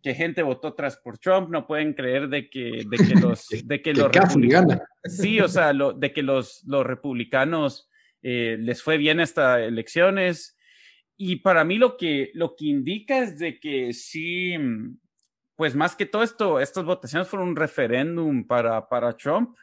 que 0.04 0.14
gente 0.14 0.44
votó 0.44 0.74
tras 0.74 0.98
por 0.98 1.18
Trump, 1.18 1.50
no 1.50 1.66
pueden 1.66 1.94
creer 1.94 2.28
de 2.28 2.50
que, 2.50 2.86
de 2.88 2.98
que 2.98 3.16
los, 3.22 3.48
de 3.64 3.82
que 3.82 3.94
los 3.94 4.12
republicanos, 4.12 4.80
sí, 5.04 5.40
o 5.40 5.48
sea, 5.48 5.74
lo, 5.74 5.94
de 5.94 6.12
que 6.12 6.24
los, 6.24 6.64
los 6.66 6.86
republicanos 6.86 7.90
eh, 8.22 8.58
les 8.60 8.82
fue 8.82 8.98
bien 8.98 9.20
estas 9.20 9.60
elecciones. 9.60 10.58
Y 11.16 11.38
para 11.38 11.64
mí 11.64 11.78
lo 11.78 11.98
que, 11.98 12.32
lo 12.34 12.56
que 12.56 12.66
indica 12.66 13.20
es 13.20 13.40
de 13.40 13.60
que 13.60 13.94
sí, 13.94 14.56
pues 15.56 15.76
más 15.76 15.96
que 15.96 16.06
todo 16.06 16.24
esto, 16.24 16.60
estas 16.60 16.84
votaciones 16.84 17.28
fueron 17.28 17.50
un 17.50 17.56
referéndum 17.56 18.46
para, 18.46 18.88
para 18.88 19.16
Trump 19.16 19.58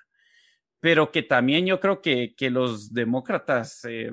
pero 0.85 1.11
que 1.11 1.23
también 1.23 1.65
yo 1.65 1.81
creo 1.81 2.03
que, 2.03 2.35
que 2.37 2.51
los 2.51 2.93
demócratas, 2.93 3.87
eh, 3.89 4.13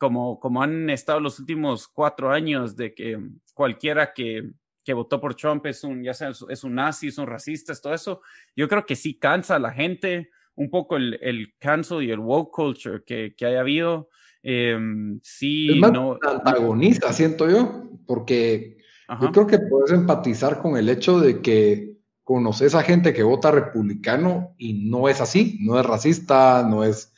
como, 0.00 0.40
como 0.40 0.60
han 0.60 0.90
estado 0.90 1.20
los 1.20 1.38
últimos 1.38 1.86
cuatro 1.86 2.32
años, 2.32 2.74
de 2.74 2.92
que 2.92 3.20
cualquiera 3.54 4.12
que, 4.12 4.50
que 4.82 4.94
votó 4.94 5.20
por 5.20 5.36
Trump 5.36 5.64
es 5.66 5.84
un, 5.84 6.02
ya 6.02 6.12
sea, 6.12 6.32
es 6.48 6.64
un 6.64 6.74
nazi, 6.74 7.06
es 7.06 7.18
un 7.18 7.28
racista, 7.28 7.72
es 7.72 7.80
todo 7.80 7.94
eso, 7.94 8.20
yo 8.56 8.66
creo 8.66 8.84
que 8.84 8.96
sí 8.96 9.16
cansa 9.16 9.54
a 9.54 9.60
la 9.60 9.70
gente 9.70 10.30
un 10.56 10.70
poco 10.70 10.96
el, 10.96 11.20
el 11.22 11.54
cancel 11.60 12.02
y 12.02 12.10
el 12.10 12.18
woke 12.18 12.50
culture 12.52 13.04
que, 13.06 13.36
que 13.36 13.46
haya 13.46 13.60
habido. 13.60 14.08
Eh, 14.42 14.76
sí, 15.22 15.80
no. 15.80 16.18
Antagonista, 16.20 17.12
siento 17.12 17.48
yo, 17.48 17.92
porque 18.08 18.76
yo 19.20 19.30
creo 19.30 19.46
que 19.46 19.60
puedes 19.60 19.92
empatizar 19.92 20.60
con 20.60 20.76
el 20.76 20.88
hecho 20.88 21.20
de 21.20 21.40
que 21.40 21.91
conoces 22.24 22.74
a 22.74 22.82
gente 22.82 23.12
que 23.12 23.22
vota 23.22 23.50
republicano 23.50 24.54
y 24.58 24.74
no 24.74 25.08
es 25.08 25.20
así, 25.20 25.58
no 25.60 25.78
es 25.78 25.86
racista, 25.86 26.66
no 26.68 26.84
es... 26.84 27.12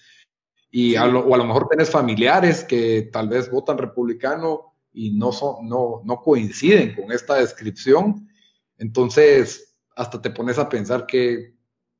Y 0.70 0.96
a 0.96 1.06
lo, 1.06 1.20
o 1.20 1.34
a 1.34 1.38
lo 1.38 1.44
mejor 1.44 1.68
tenés 1.68 1.90
familiares 1.90 2.64
que 2.64 3.08
tal 3.12 3.28
vez 3.28 3.50
votan 3.50 3.78
republicano 3.78 4.74
y 4.92 5.12
no, 5.12 5.30
son, 5.30 5.68
no, 5.68 6.02
no 6.04 6.20
coinciden 6.20 6.94
con 6.94 7.12
esta 7.12 7.36
descripción. 7.36 8.28
Entonces, 8.76 9.76
hasta 9.94 10.20
te 10.20 10.30
pones 10.30 10.58
a 10.58 10.68
pensar 10.68 11.06
que, 11.06 11.54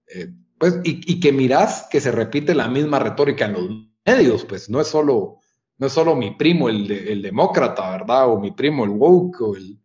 eh, 0.09 0.29
pues, 0.59 0.81
y, 0.83 1.13
y, 1.13 1.21
que 1.21 1.33
mirás 1.33 1.87
que 1.89 2.01
se 2.01 2.11
repite 2.11 2.55
la 2.55 2.67
misma 2.67 2.99
retórica 2.99 3.45
en 3.45 3.53
los 3.53 3.71
medios, 4.05 4.45
pues 4.45 4.69
no 4.69 4.81
es 4.81 4.89
solo, 4.89 5.39
no 5.79 5.87
es 5.87 5.93
solo 5.93 6.17
mi 6.17 6.33
primo 6.33 6.69
el, 6.69 6.91
el 6.91 7.23
demócrata, 7.23 7.91
¿verdad? 7.91 8.29
O 8.29 8.41
mi 8.41 8.51
primo 8.51 8.85
el 8.85 8.91
woke, 8.91 9.41
o 9.41 9.57
el, 9.57 9.79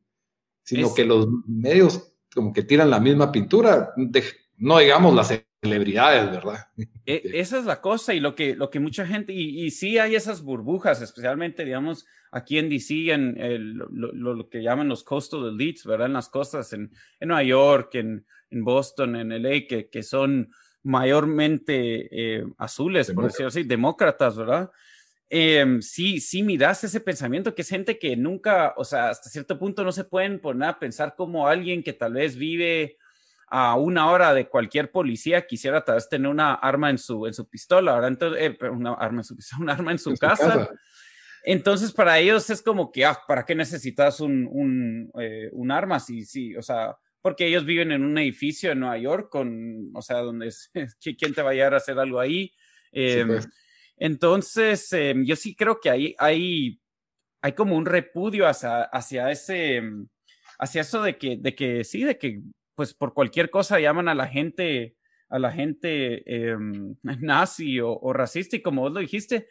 sino 0.63 0.93
que 0.93 1.05
los 1.05 1.27
medios 1.45 2.08
como 2.33 2.53
que 2.53 2.63
tiran 2.63 2.89
la 2.89 2.99
misma 2.99 3.31
pintura, 3.31 3.93
no 4.57 4.79
digamos 4.79 5.15
las 5.15 5.43
celebridades, 5.61 6.31
¿verdad? 6.31 6.67
E, 7.05 7.21
esa 7.33 7.59
es 7.59 7.65
la 7.65 7.81
cosa 7.81 8.13
y 8.13 8.19
lo 8.19 8.35
que, 8.35 8.55
lo 8.55 8.69
que 8.69 8.79
mucha 8.79 9.05
gente, 9.05 9.33
y, 9.33 9.65
y 9.65 9.71
sí 9.71 9.97
hay 9.97 10.15
esas 10.15 10.41
burbujas, 10.41 11.01
especialmente, 11.01 11.65
digamos, 11.65 12.05
aquí 12.31 12.57
en 12.57 12.69
DC, 12.69 13.11
en 13.11 13.39
el, 13.39 13.73
lo, 13.73 14.13
lo, 14.13 14.49
que 14.49 14.61
llaman 14.61 14.89
los 14.89 15.03
coastal 15.03 15.47
elites, 15.47 15.85
¿verdad? 15.85 16.07
En 16.07 16.13
las 16.13 16.29
costas, 16.29 16.73
en, 16.73 16.91
en 17.19 17.27
Nueva 17.27 17.43
York, 17.43 17.95
en, 17.95 18.25
en, 18.49 18.63
Boston, 18.63 19.15
en 19.15 19.41
LA, 19.41 19.67
que, 19.67 19.89
que 19.91 20.03
son 20.03 20.51
mayormente 20.83 22.07
eh, 22.11 22.45
azules, 22.57 23.11
por 23.11 23.25
decirlo 23.25 23.47
así, 23.47 23.63
demócratas, 23.63 24.37
¿verdad? 24.37 24.71
Eh, 25.29 25.77
sí, 25.81 26.19
sí 26.19 26.41
miras 26.41 26.83
ese 26.83 26.99
pensamiento 26.99 27.53
que 27.53 27.61
es 27.61 27.69
gente 27.69 27.99
que 27.99 28.15
nunca, 28.15 28.73
o 28.77 28.83
sea, 28.83 29.09
hasta 29.09 29.29
cierto 29.29 29.59
punto 29.59 29.83
no 29.83 29.91
se 29.91 30.03
pueden 30.03 30.39
poner 30.39 30.69
a 30.69 30.79
pensar 30.79 31.15
como 31.15 31.47
alguien 31.47 31.83
que 31.83 31.93
tal 31.93 32.13
vez 32.13 32.35
vive 32.35 32.97
a 33.47 33.75
una 33.75 34.09
hora 34.09 34.33
de 34.33 34.47
cualquier 34.47 34.91
policía 34.91 35.45
quisiera 35.45 35.83
tal 35.83 35.95
vez 35.95 36.09
tener 36.09 36.29
una 36.29 36.53
arma 36.53 36.89
en 36.89 36.97
su, 36.97 37.25
en 37.27 37.33
su 37.33 37.47
pistola, 37.47 37.93
¿verdad? 37.93 38.09
Entonces, 38.09 38.41
eh, 38.41 38.69
una 38.69 38.93
arma 38.93 39.21
en 39.21 39.23
su 39.23 39.35
pistola, 39.35 39.59
un 39.61 39.69
arma 39.69 39.91
en 39.91 39.99
su, 39.99 40.15
casa. 40.15 40.69
Entonces, 41.43 41.91
para 41.91 42.17
ellos 42.19 42.49
es 42.49 42.61
como 42.61 42.91
que, 42.91 43.05
ah, 43.05 43.17
¿para 43.27 43.45
qué 43.45 43.55
necesitas 43.55 44.19
un, 44.19 44.47
un, 44.51 45.11
eh, 45.19 45.49
un 45.51 45.71
arma? 45.71 45.99
Sí, 45.99 46.25
sí, 46.25 46.55
o 46.55 46.61
sea, 46.61 46.97
porque 47.21 47.45
ellos 47.45 47.65
viven 47.65 47.91
en 47.91 48.03
un 48.03 48.17
edificio 48.17 48.71
en 48.71 48.79
Nueva 48.79 48.97
York 48.97 49.29
con, 49.29 49.91
o 49.93 50.01
sea, 50.01 50.17
donde 50.17 50.47
es, 50.47 50.71
quién 51.17 51.33
te 51.33 51.41
va 51.41 51.51
a 51.51 51.53
llegar 51.53 51.73
a 51.73 51.77
hacer 51.77 51.99
algo 51.99 52.19
ahí. 52.19 52.51
Em, 52.91 53.27
pues. 53.27 53.47
Entonces, 53.99 54.91
em, 54.93 55.25
yo 55.25 55.35
sí 55.35 55.55
creo 55.55 55.79
que 55.79 55.89
hay, 55.89 56.15
hay, 56.17 56.81
hay 57.41 57.53
como 57.53 57.75
un 57.75 57.85
repudio 57.85 58.47
hacia, 58.47 58.83
hacia 58.83 59.29
ese, 59.29 59.75
em, 59.75 60.07
hacia 60.57 60.81
eso 60.81 61.03
de 61.03 61.17
que, 61.17 61.37
de 61.37 61.55
que 61.55 61.83
sí, 61.83 62.03
de 62.03 62.17
que 62.17 62.41
pues 62.75 62.93
por 62.93 63.13
cualquier 63.13 63.49
cosa 63.49 63.79
llaman 63.79 64.07
a 64.07 64.15
la 64.15 64.27
gente, 64.27 64.95
a 65.29 65.37
la 65.37 65.51
gente 65.51 66.23
nazi 67.03 67.79
o, 67.81 68.13
racista 68.13 68.55
y 68.55 68.61
como 68.61 68.83
vos 68.83 68.93
lo 68.93 69.01
dijiste, 69.01 69.47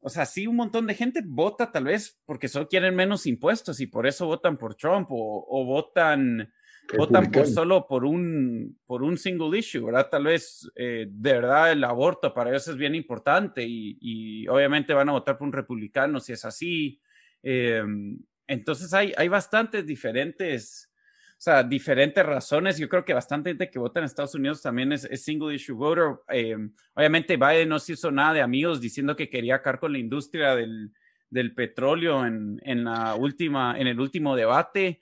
o 0.00 0.08
sea, 0.08 0.26
sí, 0.26 0.46
un 0.46 0.56
montón 0.56 0.86
de 0.86 0.94
gente 0.94 1.22
vota 1.24 1.72
tal 1.72 1.84
vez 1.84 2.20
porque 2.26 2.48
solo 2.48 2.68
quieren 2.68 2.94
menos 2.94 3.26
impuestos 3.26 3.80
y 3.80 3.86
por 3.86 4.06
eso 4.06 4.26
votan 4.26 4.58
por 4.58 4.74
Trump 4.74 5.08
o 5.10 5.64
votan 5.66 6.52
votan 6.96 7.30
por 7.30 7.46
solo 7.46 7.86
por 7.86 8.04
un, 8.04 8.78
por 8.86 9.02
un 9.02 9.16
single 9.16 9.58
issue, 9.58 9.84
¿verdad? 9.84 10.08
Tal 10.10 10.24
vez 10.24 10.70
eh, 10.76 11.06
de 11.08 11.32
verdad 11.32 11.72
el 11.72 11.82
aborto 11.84 12.32
para 12.32 12.50
ellos 12.50 12.68
es 12.68 12.76
bien 12.76 12.94
importante 12.94 13.64
y, 13.66 14.46
obviamente 14.48 14.92
van 14.92 15.08
a 15.08 15.12
votar 15.12 15.38
por 15.38 15.46
un 15.46 15.52
republicano 15.52 16.20
si 16.20 16.32
es 16.32 16.44
así. 16.44 17.00
Em, 17.42 18.18
entonces 18.46 18.92
hay, 18.92 19.12
hay 19.16 19.28
bastantes 19.28 19.86
diferentes, 19.86 20.90
o 21.32 21.40
sea, 21.40 21.62
diferentes 21.62 22.24
razones. 22.24 22.78
Yo 22.78 22.88
creo 22.88 23.04
que 23.04 23.14
bastante 23.14 23.50
gente 23.50 23.70
que 23.70 23.78
vota 23.78 24.00
en 24.00 24.06
Estados 24.06 24.34
Unidos 24.34 24.62
también 24.62 24.92
es, 24.92 25.08
single 25.22 25.54
issue 25.54 25.74
voter. 25.74 26.16
Em, 26.28 26.72
obviamente 26.94 27.36
Biden 27.36 27.68
no 27.68 27.78
se 27.78 27.94
hizo 27.94 28.10
nada 28.10 28.34
de 28.34 28.42
amigos 28.42 28.80
diciendo 28.80 29.16
que 29.16 29.30
quería 29.30 29.56
acabar 29.56 29.80
con 29.80 29.92
la 29.92 29.98
industria 29.98 30.54
del, 30.54 30.92
del 31.30 31.54
petróleo 31.54 32.26
en, 32.26 32.60
en, 32.62 32.84
la 32.84 33.14
última, 33.14 33.78
en 33.78 33.86
el 33.86 33.98
último 33.98 34.36
debate. 34.36 35.00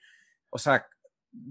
O 0.51 0.59
sea, 0.59 0.87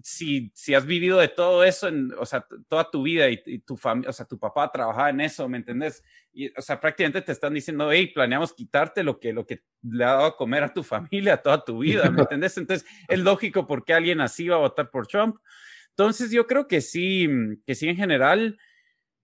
si, 0.04 0.52
si 0.54 0.74
has 0.74 0.86
vivido 0.86 1.20
de 1.20 1.28
todo 1.28 1.64
eso, 1.64 1.88
en, 1.88 2.14
o 2.18 2.26
sea, 2.26 2.46
toda 2.68 2.90
tu 2.90 3.04
vida 3.04 3.30
y, 3.30 3.60
tu 3.60 3.78
familia, 3.78 4.10
o 4.10 4.14
sea, 4.14 4.26
tu 4.26 4.38
papá 4.38 4.72
trabajaba 4.72 5.10
en 5.10 5.22
eso, 5.22 5.48
¿me 5.50 5.58
entendés? 5.58 6.04
Y, 6.32 6.50
o 6.58 6.62
sea, 6.62 6.80
prácticamente 6.80 7.22
te 7.22 7.32
están 7.32 7.54
diciendo, 7.54 7.92
hey, 7.92 8.12
planeamos 8.14 8.54
quitarte 8.54 9.04
lo 9.04 9.20
que, 9.20 9.34
lo 9.34 9.46
que 9.46 9.64
le 9.82 10.04
ha 10.04 10.14
dado 10.14 10.26
a 10.26 10.38
comer 10.38 10.64
a 10.64 10.74
tu 10.74 10.84
familia 10.84 11.42
toda 11.42 11.64
tu 11.64 11.80
vida, 11.80 12.10
¿me 12.10 12.22
entendés? 12.22 12.58
Entonces, 12.58 12.88
es 13.08 13.20
lógico 13.20 13.68
por 13.68 13.84
qué 13.84 13.94
alguien 13.94 14.22
así 14.22 14.48
va 14.48 14.58
a 14.58 14.60
votar 14.60 14.90
por 14.92 15.08
Trump. 15.08 15.38
Entonces, 15.90 16.32
yo 16.32 16.48
creo 16.48 16.68
que 16.68 16.82
sí, 16.82 17.28
que 17.66 17.76
sí, 17.76 17.88
en 17.88 17.98
general, 17.98 18.58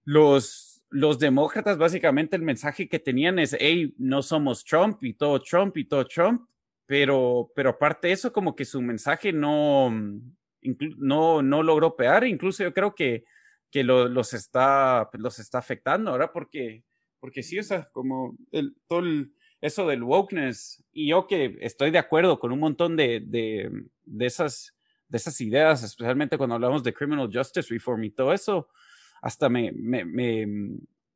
los, 0.04 0.84
los 0.90 1.20
demócratas, 1.20 1.78
básicamente 1.78 2.36
el 2.36 2.42
mensaje 2.42 2.90
que 2.90 3.00
tenían 3.00 3.40
es, 3.40 3.56
hey, 3.60 3.94
no 3.98 4.22
somos 4.22 4.64
Trump 4.66 5.04
y 5.04 5.14
todo 5.14 5.42
Trump 5.42 5.78
y 5.78 5.86
todo 5.86 6.06
Trump, 6.06 6.48
pero, 6.86 7.52
pero 7.54 7.72
aparte 7.72 8.08
de 8.08 8.14
eso, 8.14 8.32
como 8.32 8.56
que 8.56 8.66
su 8.66 8.82
mensaje 8.82 9.34
no, 9.34 9.94
no, 10.62 11.42
no 11.42 11.64
logró 11.64 11.96
pegar, 11.96 12.26
incluso 12.26 12.64
yo 12.64 12.74
creo 12.74 12.96
que, 12.96 13.24
que 13.72 13.84
los, 13.84 14.34
está, 14.34 15.10
pues, 15.12 15.22
los 15.22 15.40
está 15.40 15.60
afectando, 15.60 16.12
ahora 16.12 16.32
Porque, 16.32 16.84
porque 17.20 17.44
sí, 17.44 17.60
o 17.60 17.64
como 17.92 18.36
el, 18.52 18.76
todo 18.88 19.04
eso 19.62 19.88
del 19.88 20.04
wokeness, 20.04 20.84
y 20.92 21.10
yo 21.10 21.28
que 21.28 21.58
estoy 21.62 21.92
de 21.92 21.98
acuerdo 21.98 22.40
con 22.40 22.52
un 22.52 22.60
montón 22.60 22.96
de, 22.96 23.22
de, 23.26 23.72
de, 24.06 24.26
esas, 24.26 24.76
de 25.08 25.18
esas 25.18 25.40
ideas, 25.42 25.84
especialmente 25.84 26.38
cuando 26.38 26.56
hablamos 26.56 26.84
de 26.84 26.94
criminal 26.94 27.30
justice 27.34 27.74
reform 27.74 28.04
y 28.04 28.12
todo 28.12 28.34
eso, 28.34 28.70
hasta 29.22 29.50
me, 29.50 29.72
me, 29.72 30.06
me, 30.06 30.48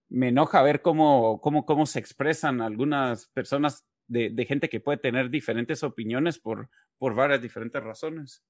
me 0.10 0.28
enoja 0.30 0.62
ver 0.64 0.82
cómo, 0.82 1.40
cómo, 1.40 1.66
cómo 1.66 1.86
se 1.86 2.00
expresan 2.00 2.62
algunas 2.62 3.28
personas 3.28 3.86
de, 4.08 4.30
de, 4.30 4.46
gente 4.46 4.70
que 4.70 4.82
puede 4.82 4.98
tener 4.98 5.30
diferentes 5.30 5.84
opiniones 5.84 6.40
por, 6.40 6.70
por 6.98 7.16
varias 7.16 7.42
diferentes 7.42 7.82
razones. 7.82 8.44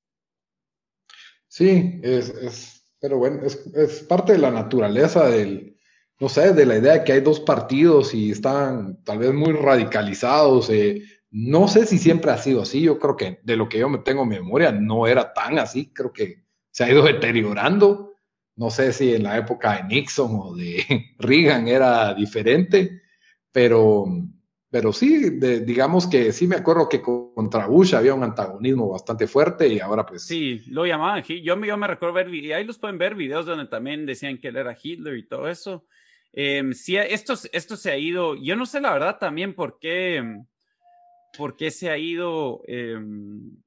Sí, 1.52 2.00
es, 2.02 2.30
es 2.30 2.82
pero 3.02 3.18
bueno, 3.18 3.42
es, 3.44 3.58
es, 3.76 4.04
parte 4.04 4.32
de 4.32 4.38
la 4.38 4.52
naturaleza 4.52 5.28
del, 5.28 5.76
no 6.18 6.30
sé, 6.30 6.54
de 6.54 6.66
la 6.66 6.78
idea 6.78 6.94
de 6.94 7.04
que 7.04 7.12
hay 7.12 7.20
dos 7.20 7.42
partidos 7.42 8.14
y 8.14 8.32
están 8.32 9.04
tal 9.04 9.18
vez 9.18 9.34
muy 9.34 9.52
radicalizados. 9.52 10.70
Eh, 10.70 11.04
no 11.30 11.68
sé 11.68 11.86
si 11.86 11.98
siempre 11.98 12.32
ha 12.32 12.38
sido 12.38 12.62
así, 12.62 12.82
yo 12.82 13.00
creo 13.00 13.18
que 13.18 13.40
de 13.44 13.58
lo 13.58 13.68
que 13.68 13.80
yo 13.80 13.90
me 13.90 13.98
tengo 13.98 14.26
memoria 14.26 14.72
no 14.72 15.08
era 15.08 15.34
tan 15.34 15.60
así, 15.60 15.92
creo 15.92 16.14
que 16.14 16.46
se 16.72 16.86
ha 16.86 16.92
ido 16.92 17.04
deteriorando. 17.04 18.14
No 18.56 18.70
sé 18.70 18.94
si 18.94 19.14
en 19.14 19.24
la 19.24 19.38
época 19.38 19.76
de 19.76 19.84
Nixon 19.84 20.32
o 20.42 20.56
de 20.56 20.86
Reagan 21.20 21.68
era 21.68 22.14
diferente, 22.14 23.02
pero 23.52 24.06
pero 24.72 24.94
sí, 24.94 25.30
digamos 25.32 26.08
que 26.08 26.32
sí 26.32 26.48
me 26.48 26.56
acuerdo 26.56 26.88
que 26.88 27.02
contra 27.02 27.68
Bush 27.68 27.94
había 27.94 28.14
un 28.14 28.24
antagonismo 28.24 28.88
bastante 28.88 29.28
fuerte 29.28 29.68
y 29.68 29.82
ahora 29.82 30.06
pues... 30.06 30.26
Sí, 30.26 30.64
lo 30.68 30.86
llamaban, 30.86 31.22
yo, 31.24 31.60
yo 31.60 31.78
me 31.78 31.88
recuerdo 31.88 32.16
ver, 32.16 32.34
y 32.34 32.54
ahí 32.54 32.64
los 32.64 32.80
pueden 32.80 32.98
ver 32.98 33.14
videos 33.14 33.46
donde 33.46 33.68
también 33.68 34.06
decían 34.06 34.38
que 34.38 34.48
él 34.48 34.56
era 34.56 34.78
Hitler 34.82 35.18
y 35.18 35.28
todo 35.28 35.50
eso. 35.50 35.86
Eh, 36.32 36.64
sí, 36.74 36.96
esto, 36.96 37.34
esto 37.52 37.76
se 37.76 37.92
ha 37.92 37.98
ido, 37.98 38.36
yo 38.36 38.56
no 38.56 38.66
sé 38.66 38.80
la 38.80 38.94
verdad 38.94 39.18
también 39.20 39.54
por 39.56 39.78
qué, 39.78 40.24
por 41.38 41.58
se 41.70 41.90
ha 41.90 41.98
ido, 41.98 42.62
em, 42.66 43.58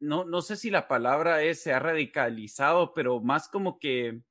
no, 0.00 0.24
no 0.24 0.42
sé 0.42 0.56
si 0.56 0.70
la 0.70 0.88
palabra 0.88 1.44
es 1.44 1.62
se 1.62 1.72
ha 1.72 1.78
radicalizado, 1.78 2.92
pero 2.94 3.20
más 3.20 3.48
como 3.48 3.78
que 3.78 4.22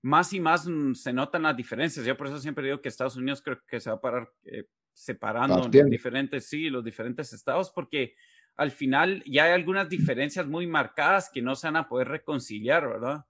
más 0.00 0.32
y 0.32 0.40
más 0.40 0.66
mm, 0.66 0.94
se 0.94 1.12
notan 1.12 1.42
las 1.42 1.56
diferencias. 1.56 2.06
Yo 2.06 2.16
por 2.16 2.28
eso 2.28 2.38
siempre 2.38 2.64
digo 2.64 2.80
que 2.80 2.88
Estados 2.88 3.16
Unidos 3.16 3.42
creo 3.42 3.60
que 3.66 3.80
se 3.80 3.90
va 3.90 3.96
a 3.96 4.00
parar 4.00 4.32
eh, 4.44 4.64
separando 4.96 5.68
los 5.68 5.90
diferentes, 5.90 6.48
sí, 6.48 6.70
los 6.70 6.82
diferentes 6.82 7.32
estados, 7.32 7.70
porque 7.70 8.14
al 8.56 8.70
final 8.70 9.22
ya 9.26 9.44
hay 9.44 9.52
algunas 9.52 9.88
diferencias 9.90 10.46
muy 10.46 10.66
marcadas 10.66 11.30
que 11.32 11.42
no 11.42 11.54
se 11.54 11.66
van 11.66 11.76
a 11.76 11.88
poder 11.88 12.08
reconciliar, 12.08 12.88
¿verdad? 12.88 13.26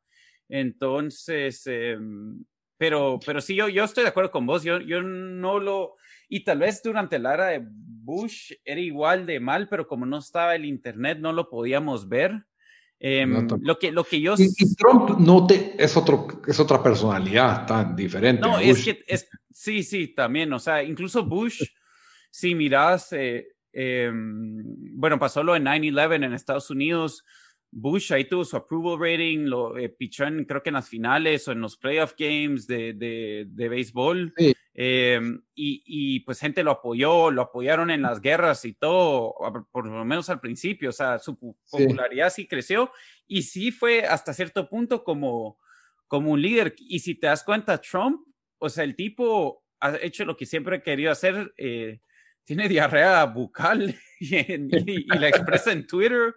Entonces, 0.49 1.67
em, 1.67 2.45
pero, 2.79 3.19
pero 3.27 3.41
sí, 3.41 3.57
yo, 3.57 3.69
yo 3.69 3.83
estoy 3.83 4.05
de 4.05 4.11
acuerdo 4.11 4.31
con 4.31 4.47
vos, 4.47 4.63
yo, 4.63 4.79
yo 4.81 5.03
no 5.03 5.59
lo, 5.59 5.97
y 6.29 6.45
tal 6.45 6.61
vez 6.61 6.81
durante 6.85 7.19
la 7.19 7.35
era 7.35 7.47
de 7.47 7.67
Bush 7.69 8.53
era 8.65 8.81
igual 8.81 9.27
de 9.27 9.41
mal, 9.41 9.69
pero 9.69 9.89
como 9.89 10.07
no 10.07 10.19
estaba 10.19 10.55
el 10.55 10.65
Internet, 10.65 11.19
no 11.19 11.33
lo 11.33 11.51
podíamos 11.51 12.09
ver. 12.09 12.45
Em, 12.99 13.47
lo, 13.61 13.79
que, 13.79 13.93
lo 13.93 14.05
que 14.05 14.21
yo... 14.21 14.35
Y, 14.39 14.75
Trump 14.75 15.19
no 15.19 15.47
te, 15.47 15.75
es, 15.79 15.97
otro, 15.97 16.27
es 16.47 16.59
otra 16.59 16.83
personalidad 16.83 17.67
tan 17.67 17.95
diferente. 17.95 18.41
No, 18.41 18.59
es 18.59 18.85
que 18.85 19.05
es, 19.07 19.29
sí, 19.53 19.83
sí, 19.83 20.09
también, 20.09 20.53
o 20.53 20.59
sea, 20.59 20.83
incluso 20.83 21.25
Bush, 21.25 21.63
si 22.31 22.55
miras, 22.55 23.13
eh, 23.13 23.49
em, 23.73 24.63
bueno, 24.95 25.19
pasó 25.19 25.43
lo 25.43 25.55
en 25.55 25.65
9-11 25.65 26.25
en 26.25 26.33
Estados 26.33 26.71
Unidos, 26.71 27.25
Bush 27.71 28.13
ahí 28.13 28.25
tuvo 28.25 28.45
su 28.45 28.57
approval 28.57 28.99
rating, 28.99 29.47
lo 29.47 29.77
eh, 29.77 29.89
pichó 29.89 30.25
en, 30.25 30.45
creo 30.45 30.63
que 30.63 30.71
en 30.71 30.75
las 30.75 30.89
finales 30.89 31.47
o 31.47 31.53
en 31.53 31.61
los 31.61 31.77
playoff 31.77 32.15
games 32.19 32.67
de, 32.67 32.93
de, 32.95 33.45
de 33.49 33.69
béisbol. 33.69 34.33
Em, 34.73 35.43
y, 35.55 35.83
y, 35.87 36.21
pues 36.21 36.39
gente 36.39 36.63
lo 36.63 36.71
apoyó, 36.71 37.31
lo 37.31 37.43
apoyaron 37.43 37.91
en 37.91 38.03
las 38.03 38.21
guerras 38.21 38.65
y 38.65 38.75
todo, 38.75 39.35
por 39.73 39.87
lo 39.87 40.05
menos 40.05 40.29
al 40.29 40.41
principio, 40.41 40.91
o 40.91 40.93
sea, 40.93 41.19
su 41.19 41.39
popularidad 41.39 42.31
sí, 42.31 42.47
creció 42.47 42.91
y 43.27 43.43
sí 43.43 43.73
fue 43.73 44.05
hasta 44.05 44.35
cierto 44.35 44.69
punto 44.69 45.03
como, 45.03 45.59
como 46.07 46.33
un 46.33 46.43
líder. 46.43 46.75
Y 46.79 47.01
si 47.01 47.15
te 47.15 47.27
das 47.27 47.43
cuenta, 47.43 47.81
Trump, 47.81 48.21
o 48.59 48.69
sea, 48.69 48.85
el 48.85 48.95
tipo 48.95 49.65
ha 49.81 49.97
hecho 49.97 50.25
lo 50.25 50.37
que 50.37 50.47
siempre 50.47 50.77
ha 50.77 50.83
querido 50.83 51.11
hacer, 51.11 51.53
eh, 51.57 52.01
tiene 52.45 52.69
diarrea 52.69 53.25
bucal 53.25 53.95
y, 54.21 54.37
y 54.37 55.19
la 55.19 55.29
expresa 55.29 55.73
en 55.73 55.87
Twitter 55.87 56.35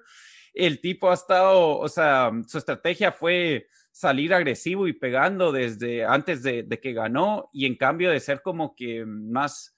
el 0.65 0.81
tipo 0.81 1.09
ha 1.09 1.13
estado, 1.13 1.77
o 1.77 1.87
sea, 1.87 2.31
su 2.47 2.57
estrategia 2.57 3.11
fue 3.11 3.67
salir 3.91 4.33
agresivo 4.33 4.87
y 4.87 4.93
pegando 4.93 5.51
desde 5.51 6.05
antes 6.05 6.43
de, 6.43 6.67
que 6.81 6.93
ganó 6.93 7.49
y 7.51 7.65
en 7.65 7.75
cambio 7.75 8.11
de 8.11 8.19
ser 8.19 8.41
como 8.41 8.75
que 8.75 9.05
más, 9.05 9.75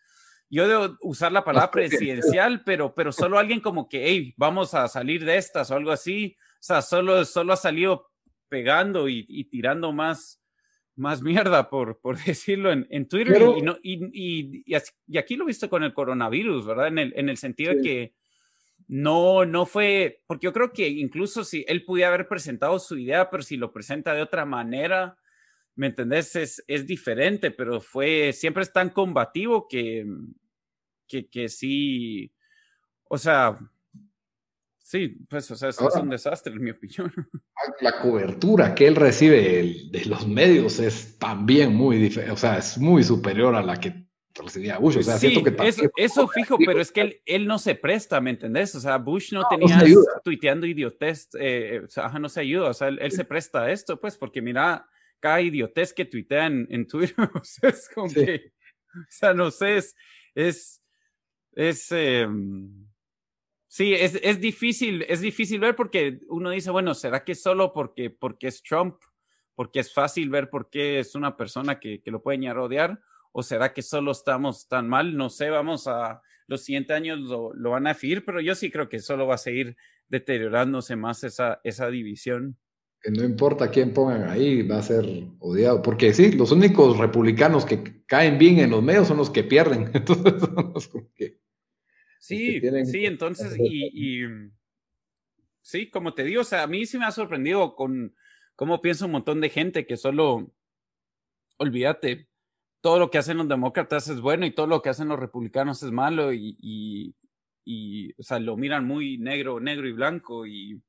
yo 0.49 0.67
debo 0.67 0.97
usar 1.01 1.31
la 1.31 1.43
palabra 1.43 1.71
presidencial, 1.71 2.63
pero, 2.63 2.93
pero 2.93 3.11
solo 3.11 3.39
alguien 3.39 3.61
como 3.61 3.87
que, 3.87 4.05
hey, 4.05 4.33
vamos 4.37 4.73
a 4.73 4.87
salir 4.87 5.25
de 5.25 5.37
estas 5.37 5.71
o 5.71 5.75
algo 5.75 5.91
así, 5.91 6.35
o 6.39 6.63
sea, 6.63 6.81
solo, 6.81 7.25
solo 7.25 7.53
ha 7.53 7.57
salido 7.57 8.11
pegando 8.49 9.07
y, 9.07 9.43
tirando 9.45 9.93
más, 9.93 10.43
más 10.95 11.21
mierda, 11.21 11.69
por, 11.69 11.99
por 11.99 12.17
decirlo 12.25 12.71
en, 12.71 12.85
en 12.89 13.07
Twitter. 13.07 13.41
y, 13.81 13.93
y, 14.13 14.63
y, 14.65 15.17
aquí 15.17 15.35
lo 15.35 15.45
he 15.45 15.47
visto 15.47 15.69
con 15.69 15.83
el 15.83 15.93
coronavirus, 15.93 16.65
¿verdad? 16.65 16.87
En 16.87 16.97
el, 16.99 17.13
en 17.15 17.29
el 17.29 17.37
sentido 17.37 17.73
de 17.73 17.81
que 17.81 18.20
no, 18.91 19.45
no 19.45 19.65
fue, 19.65 20.21
porque 20.27 20.47
yo 20.47 20.51
creo 20.51 20.73
que 20.73 20.89
incluso 20.89 21.45
si 21.45 21.63
él 21.69 21.85
pudiera 21.85 22.09
haber 22.09 22.27
presentado 22.27 22.77
su 22.77 22.97
idea, 22.97 23.29
pero 23.29 23.41
si 23.41 23.55
lo 23.55 23.71
presenta 23.71 24.13
de 24.13 24.21
otra 24.21 24.43
manera, 24.43 25.17
¿me 25.75 25.87
entendés? 25.87 26.35
Es, 26.35 26.61
es 26.67 26.85
diferente, 26.85 27.51
pero 27.51 27.79
fue, 27.79 28.33
siempre 28.33 28.63
es 28.63 28.73
tan 28.73 28.89
combativo 28.89 29.65
que, 29.69 30.05
que, 31.07 31.29
que 31.29 31.47
sí, 31.47 32.33
o 33.05 33.17
sea, 33.17 33.57
sí, 34.77 35.19
pues, 35.29 35.49
o 35.51 35.55
sea, 35.55 35.69
es, 35.69 35.79
un 35.79 36.09
desastre, 36.09 36.51
en 36.51 36.61
mi 36.61 36.71
opinión. 36.71 37.13
La 37.79 37.97
cobertura 38.01 38.75
que 38.75 38.87
él 38.87 38.97
recibe 38.97 39.87
de 39.89 40.05
los 40.05 40.27
medios 40.27 40.79
es 40.79 41.17
también 41.17 41.73
muy 41.73 41.95
diferente, 41.95 42.33
o 42.33 42.37
sea, 42.37 42.57
es 42.57 42.77
muy 42.77 43.03
superior 43.05 43.55
a 43.55 43.63
la 43.63 43.79
que 43.79 44.10
recibía 44.35 44.75
a 44.75 44.79
Bush. 44.79 44.97
O 44.97 45.03
sea, 45.03 45.17
sí, 45.17 45.29
siento 45.29 45.55
que 45.55 45.67
eso, 45.67 45.83
eso 45.95 46.27
fijo, 46.27 46.57
pero 46.57 46.79
es 46.79 46.91
que 46.91 47.01
él, 47.01 47.21
él, 47.25 47.47
no 47.47 47.59
se 47.59 47.75
presta, 47.75 48.21
¿me 48.21 48.31
entendés? 48.31 48.73
O 48.75 48.79
sea, 48.79 48.97
Bush 48.97 49.33
no, 49.33 49.43
tenía 49.49 49.81
tuiteando 50.23 50.65
idiotez, 50.65 51.29
eh, 51.39 51.81
o 51.83 51.87
sea, 51.89 52.09
no 52.09 52.29
se 52.29 52.41
ayuda, 52.41 52.69
o 52.69 52.73
sea, 52.73 52.87
él, 52.87 53.11
se 53.11 53.25
presta 53.25 53.63
a 53.63 53.71
esto, 53.71 53.99
pues, 53.99 54.17
porque 54.17 54.41
mira, 54.41 54.87
cada 55.19 55.41
idiotez 55.41 55.93
que 55.93 56.05
tuitea 56.05 56.47
en, 56.47 56.87
Twitter, 56.87 57.15
o 57.35 57.43
sea, 57.43 57.69
es 57.69 57.89
como 57.93 58.11
que, 58.11 58.53
o 58.93 59.05
sea, 59.09 59.33
no 59.33 59.51
sé, 59.51 59.77
es, 59.77 59.95
es, 60.35 60.81
es 61.53 61.91
em, 61.91 62.87
sí, 63.67 63.93
es, 63.93 64.19
es, 64.21 64.39
difícil, 64.39 65.05
es 65.07 65.21
difícil 65.21 65.59
ver 65.59 65.75
porque 65.75 66.21
uno 66.29 66.51
dice, 66.51 66.71
bueno, 66.71 66.93
¿será 66.93 67.23
que 67.23 67.35
solo 67.35 67.73
porque, 67.73 68.09
porque 68.09 68.47
es 68.47 68.63
Trump? 68.63 68.95
Porque 69.53 69.81
es 69.81 69.93
fácil 69.93 70.29
ver 70.29 70.49
por 70.49 70.69
qué 70.69 70.99
es 70.99 71.13
una 71.13 71.35
persona 71.35 71.79
que, 71.79 72.01
que 72.01 72.09
lo 72.09 72.23
pueden 72.23 72.51
rodear 72.53 73.01
¿O 73.31 73.43
será 73.43 73.73
que 73.73 73.81
solo 73.81 74.11
estamos 74.11 74.67
tan 74.67 74.87
mal? 74.89 75.15
No 75.15 75.29
sé, 75.29 75.49
vamos 75.49 75.87
a 75.87 76.21
los 76.47 76.63
siguientes 76.63 76.95
años 76.95 77.19
lo, 77.19 77.53
lo 77.53 77.71
van 77.71 77.87
a 77.87 77.91
definir, 77.91 78.25
pero 78.25 78.41
yo 78.41 78.55
sí 78.55 78.69
creo 78.69 78.89
que 78.89 78.99
solo 78.99 79.25
va 79.25 79.35
a 79.35 79.37
seguir 79.37 79.77
deteriorándose 80.09 80.97
más 80.97 81.23
esa, 81.23 81.61
esa 81.63 81.89
división. 81.89 82.57
Que 83.01 83.09
no 83.09 83.23
importa 83.23 83.71
quién 83.71 83.93
pongan 83.93 84.29
ahí, 84.29 84.61
va 84.61 84.77
a 84.77 84.83
ser 84.83 85.05
odiado. 85.39 85.81
Porque 85.81 86.13
sí, 86.13 86.33
los 86.33 86.51
únicos 86.51 86.97
republicanos 86.97 87.65
que 87.65 88.03
caen 88.05 88.37
bien 88.37 88.59
en 88.59 88.69
los 88.69 88.83
medios 88.83 89.07
son 89.07 89.17
los 89.17 89.29
que 89.29 89.43
pierden. 89.43 89.89
Entonces, 89.93 90.41
son 90.41 90.71
los 90.73 90.87
que, 91.15 91.39
sí, 92.19 92.61
sí, 92.85 93.05
entonces, 93.05 93.55
y, 93.57 93.89
y, 94.23 94.51
sí, 95.61 95.89
como 95.89 96.13
te 96.13 96.23
digo, 96.23 96.41
o 96.41 96.45
sea, 96.45 96.63
a 96.63 96.67
mí 96.67 96.85
sí 96.85 96.99
me 96.99 97.05
ha 97.05 97.11
sorprendido 97.11 97.75
con 97.75 98.15
cómo 98.55 98.81
piensa 98.81 99.05
un 99.05 99.13
montón 99.13 99.41
de 99.41 99.49
gente 99.49 99.87
que 99.87 99.97
solo, 99.97 100.53
olvídate, 101.57 102.27
todo 102.81 102.99
lo 102.99 103.09
que 103.09 103.19
hacen 103.19 103.37
los 103.37 103.47
demócratas 103.47 104.07
es 104.07 104.19
bueno 104.19 104.45
y 104.45 104.53
todo 104.53 104.67
lo 104.67 104.81
que 104.81 104.89
hacen 104.89 105.07
los 105.07 105.19
republicanos 105.19 105.81
es 105.83 105.91
malo 105.91 106.33
y, 106.33 107.15
o 108.17 108.23
sea, 108.23 108.39
lo 108.39 108.57
miran 108.57 108.85
muy 108.85 109.17
negro, 109.17 109.59
negro 109.59 109.87
y 109.87 109.93
blanco 109.93 110.45
y, 110.45 110.81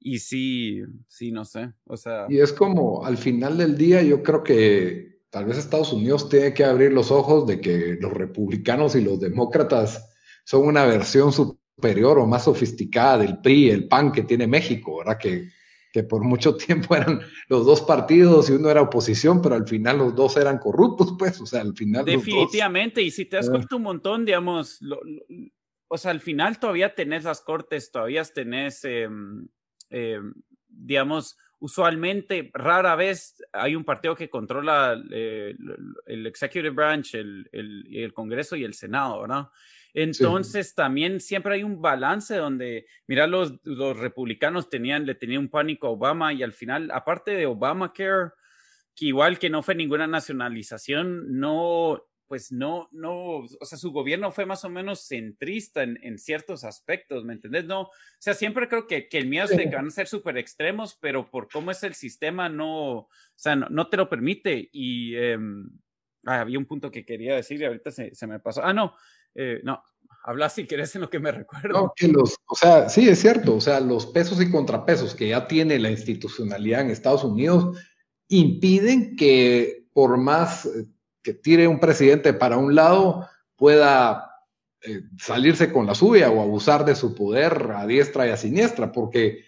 y 0.00 0.18
sí, 0.18 0.82
sí, 1.08 1.30
no 1.30 1.44
sé, 1.44 1.72
o 1.84 1.96
sea. 1.96 2.26
Y 2.28 2.40
es 2.40 2.52
como, 2.52 3.04
al 3.04 3.16
final 3.16 3.56
del 3.56 3.78
día, 3.78 4.02
yo 4.02 4.22
creo 4.22 4.42
que 4.42 5.20
tal 5.30 5.46
vez 5.46 5.58
Estados 5.58 5.92
Unidos 5.92 6.28
tiene 6.28 6.52
que 6.52 6.64
abrir 6.64 6.92
los 6.92 7.10
ojos 7.10 7.46
de 7.46 7.60
que 7.60 7.96
los 8.00 8.12
republicanos 8.12 8.96
y 8.96 9.02
los 9.02 9.20
demócratas 9.20 10.12
son 10.44 10.66
una 10.66 10.84
versión 10.84 11.32
superior 11.32 12.18
o 12.18 12.26
más 12.26 12.44
sofisticada 12.44 13.18
del 13.18 13.38
PRI, 13.38 13.70
el 13.70 13.88
PAN 13.88 14.12
que 14.12 14.22
tiene 14.22 14.46
México, 14.46 14.98
¿verdad? 14.98 15.18
Que 15.18 15.48
que 15.96 16.02
por 16.02 16.22
mucho 16.22 16.54
tiempo 16.56 16.94
eran 16.94 17.22
los 17.48 17.64
dos 17.64 17.80
partidos 17.80 18.50
y 18.50 18.52
uno 18.52 18.68
era 18.68 18.82
oposición, 18.82 19.40
pero 19.40 19.54
al 19.54 19.66
final 19.66 19.96
los 19.96 20.14
dos 20.14 20.36
eran 20.36 20.58
corruptos, 20.58 21.14
pues, 21.18 21.40
o 21.40 21.46
sea, 21.46 21.62
al 21.62 21.74
final. 21.74 22.04
Definitivamente, 22.04 23.00
y 23.00 23.10
si 23.10 23.24
te 23.24 23.36
das 23.36 23.48
cuenta 23.48 23.76
un 23.76 23.82
montón, 23.82 24.26
digamos, 24.26 24.78
o 25.88 25.96
sea, 25.96 26.10
al 26.10 26.20
final 26.20 26.58
todavía 26.58 26.94
tenés 26.94 27.24
las 27.24 27.40
cortes, 27.40 27.90
todavía 27.90 28.22
tenés, 28.24 28.84
em, 28.84 29.48
em, 29.88 30.34
digamos, 30.68 31.38
usualmente, 31.60 32.50
rara 32.52 32.94
vez 32.94 33.36
hay 33.54 33.74
un 33.74 33.84
partido 33.84 34.14
que 34.14 34.28
controla 34.28 35.02
eh, 35.10 35.54
el 36.04 36.26
executive 36.26 36.74
branch, 36.74 37.14
el, 37.14 37.48
el, 37.52 37.86
el 37.90 38.12
Congreso 38.12 38.54
y 38.54 38.64
el 38.64 38.74
Senado, 38.74 39.22
¿verdad? 39.22 39.48
Entonces 39.96 40.74
también 40.74 41.20
siempre 41.20 41.54
hay 41.54 41.62
un 41.62 41.80
balance 41.80 42.36
donde, 42.36 42.86
mira, 43.06 43.26
los, 43.26 43.54
los 43.64 43.96
republicanos 43.96 44.68
tenían, 44.68 45.06
le 45.06 45.14
tenían 45.14 45.44
un 45.44 45.48
pánico 45.48 45.86
a 45.86 45.90
Obama 45.90 46.34
y 46.34 46.42
al 46.42 46.52
final, 46.52 46.90
aparte 46.92 47.30
de 47.30 47.46
Obamacare, 47.46 48.32
que 48.94 49.06
igual 49.06 49.38
que 49.38 49.48
no 49.48 49.62
fue 49.62 49.74
ninguna 49.74 50.06
nacionalización, 50.06 51.40
no, 51.40 52.04
pues 52.26 52.52
no, 52.52 52.90
no, 52.92 53.38
o 53.38 53.64
sea, 53.64 53.78
su 53.78 53.90
gobierno 53.90 54.30
fue 54.32 54.44
más 54.44 54.66
o 54.66 54.68
menos 54.68 55.06
centrista 55.06 55.82
en, 55.82 55.98
en 56.02 56.18
ciertos 56.18 56.64
aspectos, 56.64 57.24
¿me 57.24 57.32
entendés? 57.32 57.64
No, 57.64 57.80
o 57.84 57.90
sea, 58.18 58.34
siempre 58.34 58.68
creo 58.68 58.86
que, 58.86 59.08
que 59.08 59.16
el 59.16 59.28
miedo 59.28 59.46
es 59.46 59.56
de 59.56 59.70
que 59.70 59.76
van 59.76 59.86
a 59.86 59.90
ser 59.90 60.08
súper 60.08 60.36
extremos, 60.36 60.98
pero 61.00 61.30
por 61.30 61.48
cómo 61.48 61.70
es 61.70 61.82
el 61.82 61.94
sistema, 61.94 62.50
no, 62.50 62.98
o 62.98 63.08
sea, 63.34 63.56
no, 63.56 63.88
te 63.88 63.96
lo 63.96 64.10
permite. 64.10 64.68
Y 64.72 65.16
ah, 65.16 65.38
había 66.26 66.58
un 66.58 66.66
punto 66.66 66.90
que 66.90 67.06
quería 67.06 67.34
decir 67.34 67.62
y 67.62 67.64
ahorita 67.64 67.90
se, 67.90 68.14
se 68.14 68.26
me 68.26 68.40
pasó. 68.40 68.62
Ah, 68.62 68.74
no, 68.74 68.94
eh, 69.38 69.60
no, 69.62 69.82
habla 70.26 70.48
si 70.48 70.66
quieres 70.66 70.94
en 70.94 71.02
lo 71.02 71.10
que 71.10 71.20
me 71.20 71.32
recuerdo. 71.32 71.68
No, 71.72 71.92
que 71.96 72.08
los, 72.08 72.36
o 72.46 72.54
sea, 72.54 72.88
sí, 72.88 73.08
es 73.08 73.20
cierto, 73.20 73.54
o 73.54 73.60
sea, 73.60 73.80
los 73.80 74.06
pesos 74.06 74.40
y 74.42 74.50
contrapesos 74.50 75.14
que 75.14 75.28
ya 75.28 75.46
tiene 75.46 75.78
la 75.78 75.90
institucionalidad 75.90 76.82
en 76.82 76.90
Estados 76.90 77.24
Unidos 77.24 77.78
impiden 78.28 79.16
que 79.16 79.86
por 79.96 80.18
más 80.18 80.66
eh, 80.66 80.86
que 81.22 81.32
tire 81.32 81.66
un 81.66 81.80
presidente 81.80 82.34
para 82.34 82.58
un 82.58 82.74
lado, 82.74 83.26
pueda 83.56 84.30
eh, 84.82 85.00
salirse 85.18 85.72
con 85.72 85.86
la 85.86 85.94
suya 85.94 86.30
o 86.30 86.42
abusar 86.42 86.84
de 86.84 86.94
su 86.94 87.14
poder 87.14 87.72
a 87.74 87.86
diestra 87.86 88.26
y 88.26 88.30
a 88.30 88.36
siniestra, 88.36 88.92
porque 88.92 89.44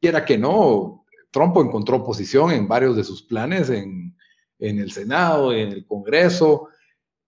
quiera 0.00 0.24
que 0.24 0.38
no, 0.38 1.04
Trump 1.30 1.56
encontró 1.58 1.98
oposición 1.98 2.50
en 2.50 2.66
varios 2.66 2.96
de 2.96 3.04
sus 3.04 3.22
planes 3.22 3.68
en, 3.68 4.16
en 4.58 4.78
el 4.78 4.90
Senado, 4.90 5.52
en 5.52 5.68
el 5.68 5.84
Congreso, 5.84 6.68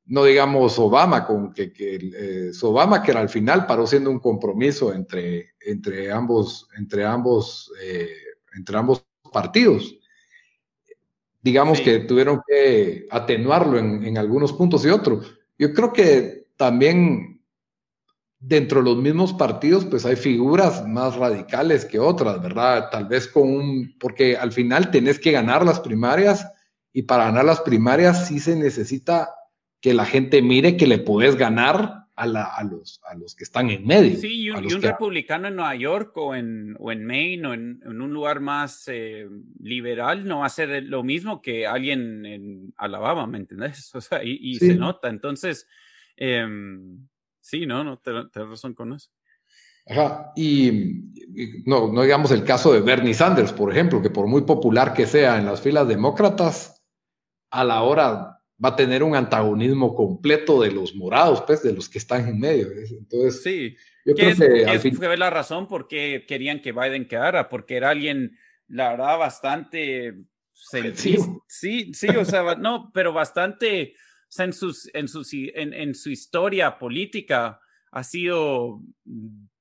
no 0.07 0.25
digamos 0.25 0.79
Obama, 0.79 1.27
con 1.27 1.53
que, 1.53 1.73
que 1.73 1.97
eh, 1.97 2.53
Obama 2.63 3.03
que 3.03 3.11
era 3.11 3.21
al 3.21 3.29
final 3.29 3.67
paró 3.67 3.87
siendo 3.87 4.11
un 4.11 4.21
compromiso 4.21 4.93
entre, 4.93 5.55
entre 5.61 6.13
ambos, 6.13 6.69
entre 6.77 7.05
ambos, 7.05 7.73
eh, 7.83 8.09
entre 8.55 8.77
ambos 8.77 9.05
partidos. 9.33 9.97
Digamos 11.43 11.81
que 11.81 12.01
tuvieron 12.01 12.41
que 12.47 13.07
atenuarlo 13.11 13.79
en, 13.79 14.05
en, 14.05 14.19
algunos 14.19 14.53
puntos 14.53 14.85
y 14.85 14.91
otros. 14.91 15.35
Yo 15.59 15.73
creo 15.73 15.93
que 15.93 16.47
también 16.57 17.41
dentro 18.39 18.81
de 18.81 18.85
los 18.91 18.97
mismos 18.97 19.33
partidos, 19.33 19.85
pues 19.85 20.05
hay 20.07 20.17
figuras 20.17 20.87
más 20.87 21.17
radicales 21.17 21.85
que 21.85 21.99
otras, 21.99 22.41
¿verdad? 22.41 22.91
Tal 22.91 23.07
vez 23.07 23.27
con 23.27 23.49
un, 23.49 23.97
porque 23.99 24.37
al 24.37 24.53
final 24.53 24.91
tenés 24.91 25.19
que 25.19 25.33
ganar 25.33 25.65
las 25.65 25.81
primarias 25.81 26.47
y 26.93 27.03
para 27.03 27.25
ganar 27.25 27.45
las 27.45 27.61
primarias 27.61 28.27
sí 28.29 28.39
se 28.39 28.55
necesita 28.57 29.31
que 29.87 29.95
la 29.95 30.05
gente 30.05 30.43
mire 30.43 30.77
que 30.77 30.89
le 30.89 30.99
puedes 30.99 31.37
ganar 31.37 32.09
a, 32.17 32.27
los, 32.65 33.01
a 33.09 33.15
los 33.15 33.37
que 33.37 33.45
están 33.45 33.71
en 33.71 33.87
medio. 33.87 34.19
Sí, 34.19 34.43
y 34.43 34.51
un, 34.51 34.83
republicano 34.83 35.47
en 35.47 35.55
Nueva 35.55 35.77
York 35.77 36.11
o 36.17 36.35
en, 36.35 36.75
o 36.81 36.91
en 36.91 37.07
Maine 37.07 37.47
o 37.47 37.55
en, 37.55 37.81
un 37.85 38.13
lugar 38.13 38.41
más 38.41 38.89
eh, 38.89 39.29
liberal 39.61 40.27
no 40.27 40.41
va 40.41 40.47
a 40.47 40.49
ser 40.49 40.83
lo 40.83 41.05
mismo 41.05 41.41
que 41.41 41.69
alguien 41.69 42.27
en 42.27 42.75
Alabama, 42.77 43.29
¿me 43.29 43.39
entendés? 43.39 43.89
O 43.95 44.01
sea, 44.01 44.25
y, 44.25 44.57
se 44.57 44.75
nota. 44.75 45.09
Entonces, 45.09 45.69
em, 46.17 47.07
sí, 47.41 47.65
no, 47.65 47.85
no, 47.85 48.01
te, 48.01 48.11
razón 48.35 48.75
con 48.75 48.93
eso. 48.93 49.11
Ajá, 49.87 50.33
y, 50.35 51.05
no, 51.65 51.93
no 51.93 52.03
digamos 52.03 52.33
el 52.33 52.43
caso 52.43 52.73
de 52.73 52.81
Bernie 52.81 53.15
Sanders, 53.15 53.53
por 53.53 53.71
ejemplo, 53.71 54.03
que 54.03 54.11
por 54.11 54.27
muy 54.27 54.43
popular 54.43 54.95
que 54.95 55.07
sea 55.07 55.39
en 55.39 55.47
las 55.47 55.61
filas 55.61 55.87
demócratas, 55.87 56.83
a 57.53 57.63
la 57.63 57.83
hora 57.83 58.36
va 58.63 58.71
a 58.71 58.77
tener 58.77 59.03
un 59.03 59.15
antagonismo 59.15 59.95
completo 59.95 60.63
de 60.63 60.71
los 60.71 60.95
morados, 60.95 61.43
pues, 61.47 61.63
de 61.63 61.73
los 61.73 61.89
que 61.89 61.99
están 61.99 62.27
en 62.29 62.39
medio. 62.39 62.69
Entonces, 62.73 63.43
sí, 63.43 63.77
yo 64.05 64.15
creo 64.15 64.37
que 64.37 64.65
al 64.65 64.81
fin... 64.81 64.95
fue 64.95 65.17
la 65.17 65.31
razón 65.31 65.69
por 65.69 65.89
qué 65.89 66.25
querían 66.27 66.61
que 66.61 66.73
Biden 66.73 67.07
quedara, 67.07 67.49
porque 67.49 67.77
era 67.77 67.91
alguien, 67.91 68.37
la 68.69 68.91
verdad, 68.91 69.19
bastante 69.19 70.15
Sí, 71.47 71.93
sí, 71.93 72.09
o 72.09 72.25
sea, 72.25 72.55
no, 72.57 72.91
pero 72.93 73.13
bastante, 73.13 73.95
o 73.95 74.27
sea, 74.29 74.47
en, 74.47 74.53
sus, 74.53 74.91
en, 74.95 75.07
sus, 75.07 75.33
en, 75.33 75.73
en 75.75 75.95
su 75.95 76.11
historia 76.11 76.79
política 76.79 77.61
ha 77.93 78.05
sido 78.05 78.81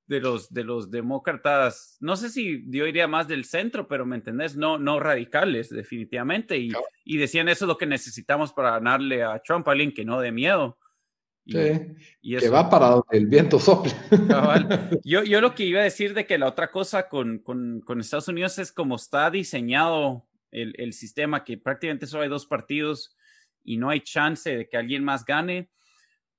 de 0.06 0.20
los, 0.20 0.52
de 0.52 0.64
los 0.64 0.90
demócratas, 0.90 1.96
no 2.00 2.16
sé 2.16 2.30
si 2.30 2.64
yo 2.70 2.84
diría 2.84 3.08
más 3.08 3.26
del 3.26 3.44
centro, 3.44 3.88
pero 3.88 4.06
me 4.06 4.16
entendés, 4.16 4.56
no, 4.56 4.78
no 4.78 5.00
radicales, 5.00 5.68
definitivamente. 5.68 6.56
Y, 6.56 6.72
y 7.04 7.16
decían 7.16 7.48
eso 7.48 7.64
es 7.64 7.68
lo 7.68 7.78
que 7.78 7.86
necesitamos 7.86 8.52
para 8.52 8.70
ganarle 8.70 9.24
a 9.24 9.40
Trump, 9.40 9.66
alguien 9.68 9.92
que 9.92 10.04
no 10.04 10.20
de 10.20 10.32
miedo. 10.32 10.78
sí, 11.44 11.58
y 12.22 12.36
que 12.36 12.48
va 12.48 12.70
para 12.70 12.86
donde 12.86 13.18
el 13.18 13.26
viento 13.26 13.58
sople. 13.58 13.92
Yo, 15.04 15.22
yo 15.24 15.40
lo 15.40 15.54
que 15.54 15.64
iba 15.64 15.80
a 15.80 15.84
decir 15.84 16.14
de 16.14 16.26
que 16.26 16.38
la 16.38 16.48
otra 16.48 16.70
cosa 16.70 17.08
con, 17.08 17.38
con, 17.38 17.80
con 17.80 18.00
Estados 18.00 18.28
Unidos 18.28 18.58
es 18.58 18.72
como 18.72 18.96
está 18.96 19.30
diseñado 19.30 20.26
el, 20.50 20.72
el 20.78 20.92
sistema, 20.92 21.44
que 21.44 21.58
prácticamente 21.58 22.06
solo 22.06 22.22
hay 22.22 22.28
dos 22.28 22.46
partidos 22.46 23.16
y 23.64 23.76
no 23.76 23.90
hay 23.90 24.00
chance 24.00 24.56
de 24.56 24.68
que 24.68 24.76
alguien 24.76 25.04
más 25.04 25.24
gane 25.24 25.70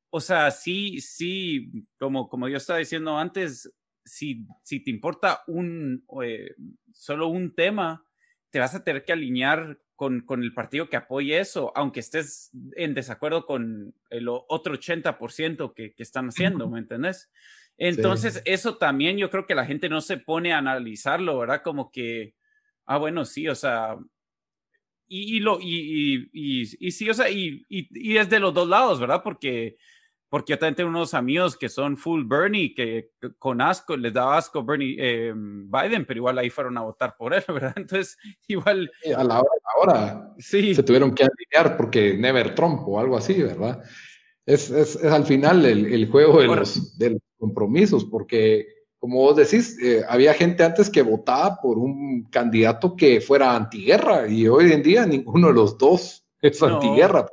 o 0.09 0.19
sea, 0.19 0.51
sí, 0.51 1.01
sí, 1.01 1.85
como, 1.99 2.29
como 2.29 2.47
yo 2.47 2.57
estaba 2.57 2.79
diciendo 2.79 3.17
antes, 3.17 3.71
si, 4.03 4.45
si 4.63 4.79
te 4.79 4.89
importa 4.89 5.43
un, 5.47 6.05
eh, 6.23 6.55
solo 6.93 7.27
un 7.27 7.53
tema, 7.53 8.05
te 8.49 8.59
vas 8.59 8.73
a 8.75 8.83
tener 8.83 9.03
que 9.03 9.13
alinear 9.13 9.79
con, 9.95 10.21
con, 10.21 10.43
el 10.43 10.53
partido 10.53 10.89
que 10.89 10.95
apoye 10.95 11.39
eso, 11.39 11.71
aunque 11.75 11.99
estés 11.99 12.51
en 12.75 12.93
desacuerdo 12.93 13.45
con 13.45 13.95
el 14.09 14.27
otro 14.29 14.75
80% 14.75 15.73
que, 15.73 15.93
que 15.93 16.03
están 16.03 16.29
haciendo, 16.29 16.69
¿me 16.69 16.79
entendés? 16.79 17.29
Entonces, 17.77 18.41
eso 18.45 18.77
también 18.77 19.17
yo 19.17 19.29
creo 19.29 19.45
que 19.45 19.55
la 19.55 19.65
gente 19.65 19.89
no 19.89 20.01
se 20.01 20.17
pone 20.17 20.53
a 20.53 20.57
analizarlo, 20.57 21.37
¿verdad? 21.37 21.61
Como 21.63 21.91
que, 21.91 22.35
ah, 22.85 22.97
bueno, 22.97 23.25
sí, 23.25 23.47
o 23.47 23.55
sea, 23.55 23.97
y, 25.07 25.39
lo, 25.39 25.59
y, 25.61 26.29
y, 26.33 26.91
sí, 26.91 27.09
o 27.09 27.13
sea, 27.13 27.29
y, 27.29 27.65
y, 27.69 28.17
es 28.17 28.29
de 28.29 28.39
los 28.39 28.53
dos 28.53 28.67
lados, 28.67 28.99
¿verdad? 28.99 29.21
Porque, 29.23 29.77
porque 30.29 30.53
yo 30.53 30.59
también 30.59 30.75
tengo 30.75 30.89
unos 30.89 31.13
amigos 31.13 31.55
que 31.55 31.69
son 31.69 31.97
full 31.97 32.23
Bernie, 32.25 32.73
que 32.73 33.11
con 33.39 33.61
asco, 33.61 33.95
les 33.95 34.13
da 34.13 34.37
asco 34.37 34.63
Bernie 34.63 34.95
eh, 34.99 35.33
Biden, 35.35 36.05
pero 36.05 36.17
igual 36.17 36.37
ahí 36.37 36.49
fueron 36.49 36.77
a 36.77 36.81
votar 36.81 37.15
por 37.17 37.33
él, 37.33 37.43
¿verdad? 37.47 37.73
Entonces, 37.75 38.17
igual... 38.47 38.91
a 39.15 39.23
la 39.23 39.43
hora, 39.81 40.33
sí. 40.37 40.75
se 40.75 40.83
tuvieron 40.83 41.13
que 41.13 41.23
alinear 41.23 41.77
porque 41.77 42.17
Never 42.17 42.55
Trump 42.55 42.81
o 42.87 42.99
algo 42.99 43.17
así, 43.17 43.41
¿verdad? 43.41 43.81
Es, 44.45 44.69
es, 44.69 45.03
al 45.03 45.25
final 45.25 45.65
el, 45.65 45.85
el 45.93 46.09
juego 46.09 46.41
de 46.41 46.47
los, 46.47 46.97
de 46.97 47.11
los 47.11 47.21
compromisos, 47.37 48.05
porque 48.05 48.77
como 48.99 49.19
vos 49.19 49.35
decís, 49.35 49.77
eh, 49.81 50.03
había 50.07 50.33
gente 50.33 50.63
antes 50.63 50.89
que 50.89 51.01
votaba 51.01 51.61
por 51.61 51.77
un 51.77 52.27
candidato 52.29 52.95
que 52.95 53.21
fuera 53.21 53.55
antiguerra 53.55 54.27
y 54.27 54.47
hoy 54.47 54.71
en 54.71 54.81
día 54.81 55.05
ninguno 55.05 55.47
de 55.47 55.53
los 55.53 55.77
dos 55.77 56.25
es 56.41 56.61
antiguerra. 56.61 57.27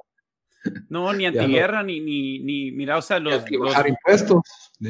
No, 0.88 1.12
ni 1.12 1.26
antiguerra, 1.26 1.82
ni, 1.82 2.00
ni, 2.00 2.38
ni, 2.40 2.72
mira, 2.72 2.98
o 2.98 3.02
sea, 3.02 3.18
los... 3.18 3.44
bajar 3.60 3.88
impuestos. 3.88 4.42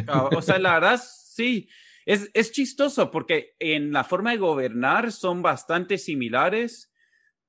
Ah, 0.06 0.28
o 0.34 0.42
sea, 0.42 0.58
la 0.58 0.74
verdad, 0.74 1.00
sí, 1.02 1.68
es, 2.06 2.30
es 2.34 2.52
chistoso 2.52 3.10
porque 3.10 3.54
en 3.58 3.92
la 3.92 4.04
forma 4.04 4.32
de 4.32 4.38
gobernar 4.38 5.12
son 5.12 5.42
bastante 5.42 5.98
similares, 5.98 6.92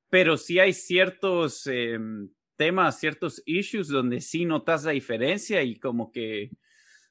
pero 0.09 0.37
sí 0.37 0.59
hay 0.59 0.73
ciertos 0.73 1.67
em, 1.67 2.29
temas, 2.55 2.99
ciertos 2.99 3.41
issues 3.45 3.87
donde 3.87 4.21
sí 4.21 4.45
notas 4.45 4.83
la 4.83 4.91
diferencia 4.91 5.61
y 5.63 5.77
como 5.77 6.11
que, 6.11 6.51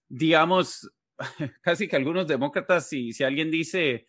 digamos, 0.08 0.90
casi 1.62 1.88
que 1.88 1.96
algunos 1.96 2.26
demócratas, 2.26 2.88
si, 2.88 3.12
si 3.12 3.24
alguien 3.24 3.50
dice, 3.50 4.06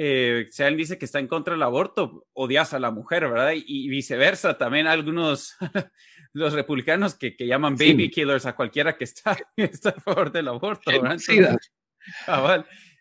eh, 0.00 0.48
alguien 0.58 0.76
dice 0.76 0.96
que 0.96 1.06
está 1.06 1.18
en 1.18 1.26
contra 1.26 1.54
del 1.54 1.62
aborto, 1.64 2.24
odias 2.32 2.72
a 2.72 2.78
la 2.78 2.92
mujer, 2.92 3.28
¿verdad? 3.28 3.52
Y, 3.54 3.88
viceversa, 3.88 4.56
también 4.56 4.86
algunos, 4.86 5.56
los 6.32 6.52
republicanos 6.52 7.16
que, 7.16 7.36
que 7.36 7.48
llaman 7.48 7.74
baby 7.74 8.08
killers 8.08 8.46
a 8.46 8.54
cualquiera 8.54 8.96
que 8.96 9.02
está, 9.02 9.36
está 9.56 9.90
a 9.90 10.00
favor 10.00 10.30
del 10.30 10.46
aborto, 10.46 10.92
¿verdad? 10.92 11.18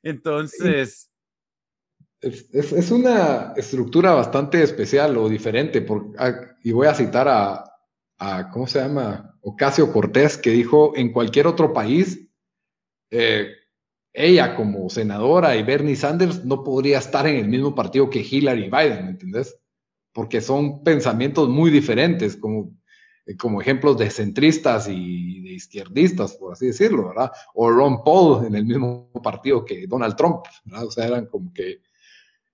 Entonces... 0.02 1.12
Es, 2.20 2.50
es, 2.52 2.90
una 2.90 3.54
estructura 3.56 4.14
bastante 4.14 4.64
especial 4.64 5.18
o 5.18 5.30
diferente, 5.30 5.82
por, 5.84 6.14
ah, 6.18 6.34
y 6.64 6.72
voy 6.72 6.88
a 6.88 6.96
citar 6.96 7.28
a, 7.28 7.64
a, 8.18 8.50
¿cómo 8.50 8.66
se 8.66 8.80
llama? 8.80 9.38
Ocasio 9.42 9.94
Cortés, 9.94 10.36
que 10.36 10.50
dijo, 10.50 10.94
en 10.96 11.14
cualquier 11.14 11.46
otro 11.46 11.74
país 11.74 12.28
eh, 13.12 13.52
ella 14.14 14.56
como 14.56 14.90
senadora 14.90 15.56
y 15.56 15.64
Bernie 15.64 15.96
Sanders 15.96 16.44
no 16.44 16.64
podría 16.64 16.98
estar 16.98 17.28
en 17.28 17.36
el 17.36 17.48
mismo 17.48 17.76
partido 17.76 18.10
que 18.10 18.26
Hillary 18.28 18.66
y 18.66 18.70
Biden, 18.70 19.06
¿me 19.06 19.12
entendés? 19.12 19.58
Porque 20.12 20.42
son 20.42 20.84
pensamientos 20.84 21.50
muy 21.50 21.70
diferentes, 21.70 22.36
como, 22.36 22.72
eh, 23.26 23.38
como 23.38 23.62
ejemplos 23.62 23.98
de 23.98 24.10
centristas 24.10 24.88
y 24.90 25.42
de 25.42 25.52
izquierdistas, 25.52 26.34
por 26.34 26.54
así 26.54 26.68
decirlo, 26.68 27.10
¿verdad? 27.10 27.32
O 27.54 27.70
Ron 27.70 28.04
Paul 28.04 28.46
en 28.46 28.56
el 28.56 28.66
mismo 28.66 29.12
partido 29.22 29.64
que 29.64 29.86
Donald 29.88 30.16
Trump, 30.16 30.46
¿verdad? 30.66 30.88
O 30.88 30.92
sea, 30.92 31.06
eran 31.06 31.28
como 31.28 31.54
que 31.54 31.82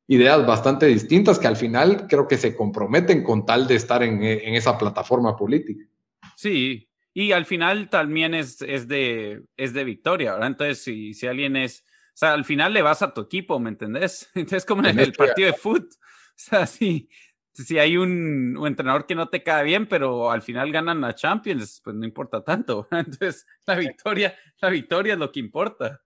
ideas 0.08 0.46
bastante 0.46 0.88
distintas 0.88 1.40
que 1.40 1.48
al 1.48 1.56
final 1.56 2.08
creo 2.08 2.28
que 2.28 2.38
se 2.38 2.56
comprometen 2.56 3.24
con 3.24 3.46
tal 3.46 3.68
de 3.68 3.76
estar 3.76 4.04
en, 4.04 4.22
en 4.22 4.56
esa 4.56 4.78
plataforma 4.78 5.38
política. 5.38 5.86
Sí, 6.36 6.90
y 7.14 7.32
al 7.32 7.46
final 7.46 7.90
también 7.90 8.34
es, 8.34 8.62
es, 8.62 8.88
de, 8.88 9.44
es 9.56 9.74
de 9.74 9.84
victoria, 9.84 10.34
¿verdad? 10.34 10.48
Entonces, 10.48 10.84
si, 10.84 11.14
si 11.14 11.28
alguien 11.28 11.56
es, 11.56 11.86
o 11.88 12.16
sea, 12.16 12.34
al 12.34 12.44
final 12.44 12.74
le 12.74 12.82
vas 12.82 13.02
a 13.04 13.14
tu 13.14 13.22
equipo, 13.22 13.60
¿me 13.60 13.70
entendés? 13.70 14.30
Entonces, 14.36 14.66
como 14.66 14.88
en 14.88 15.00
el 15.00 15.14
partido 15.14 15.48
de 15.48 15.58
fútbol, 15.58 15.90
o 15.92 16.34
sea, 16.36 16.66
si, 16.68 17.10
si 17.54 17.78
hay 17.78 17.98
un, 17.98 18.60
entrenador 18.66 19.06
que 19.06 19.16
no 19.16 19.30
te 19.30 19.44
cae 19.44 19.64
bien, 19.64 19.88
pero 19.88 20.32
al 20.32 20.42
final 20.42 20.72
ganan 20.72 21.02
la 21.02 21.14
Champions, 21.14 21.82
pues 21.84 21.96
no 21.96 22.06
importa 22.06 22.44
tanto. 22.44 22.88
Entonces, 22.92 23.46
la 23.68 23.76
victoria, 23.76 24.36
la 24.60 24.70
victoria 24.70 25.14
es 25.14 25.20
lo 25.20 25.32
que 25.32 25.40
importa. 25.40 26.02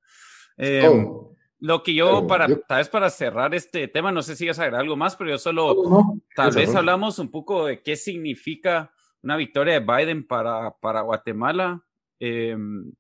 Em, 0.58 1.06
oh. 1.06 1.34
Lo 1.60 1.82
que 1.82 1.96
yo, 1.96 2.28
para, 2.28 2.48
tal 2.68 2.78
vez 2.78 2.90
para 2.90 3.10
cerrar 3.10 3.56
este 3.56 3.88
tema, 3.88 4.12
no 4.12 4.22
sé 4.22 4.36
si 4.36 4.48
vas 4.48 4.60
a 4.60 4.64
agregar 4.64 4.82
algo 4.82 4.96
más, 4.96 5.16
pero 5.16 5.32
yo 5.32 5.38
solo, 5.40 6.14
tal 6.36 6.52
vez 6.52 6.76
hablamos 6.76 7.18
un 7.18 7.32
poco 7.32 7.66
de 7.66 7.82
qué 7.82 7.96
significa 7.96 8.94
una 9.24 9.38
victoria 9.38 9.80
de 9.80 9.86
Biden 9.86 10.26
para, 10.26 10.72
para 10.80 11.02
Guatemala. 11.02 11.84
Em, 12.20 12.92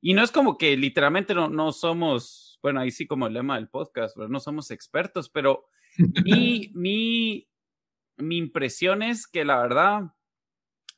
y 0.00 0.14
no 0.14 0.22
es 0.22 0.30
como 0.30 0.56
que 0.56 0.76
literalmente 0.76 1.34
no, 1.34 1.48
no 1.48 1.72
somos, 1.72 2.58
bueno, 2.62 2.80
ahí 2.80 2.90
sí 2.90 3.06
como 3.06 3.26
el 3.26 3.34
lema 3.34 3.56
del 3.56 3.68
podcast, 3.68 4.16
no 4.16 4.40
somos 4.40 4.70
expertos, 4.70 5.28
pero 5.28 5.66
mi, 6.24 6.70
mi, 6.74 7.48
mi 8.16 8.36
impresión 8.38 9.02
es 9.02 9.26
que 9.26 9.44
la 9.44 9.60
verdad, 9.60 10.14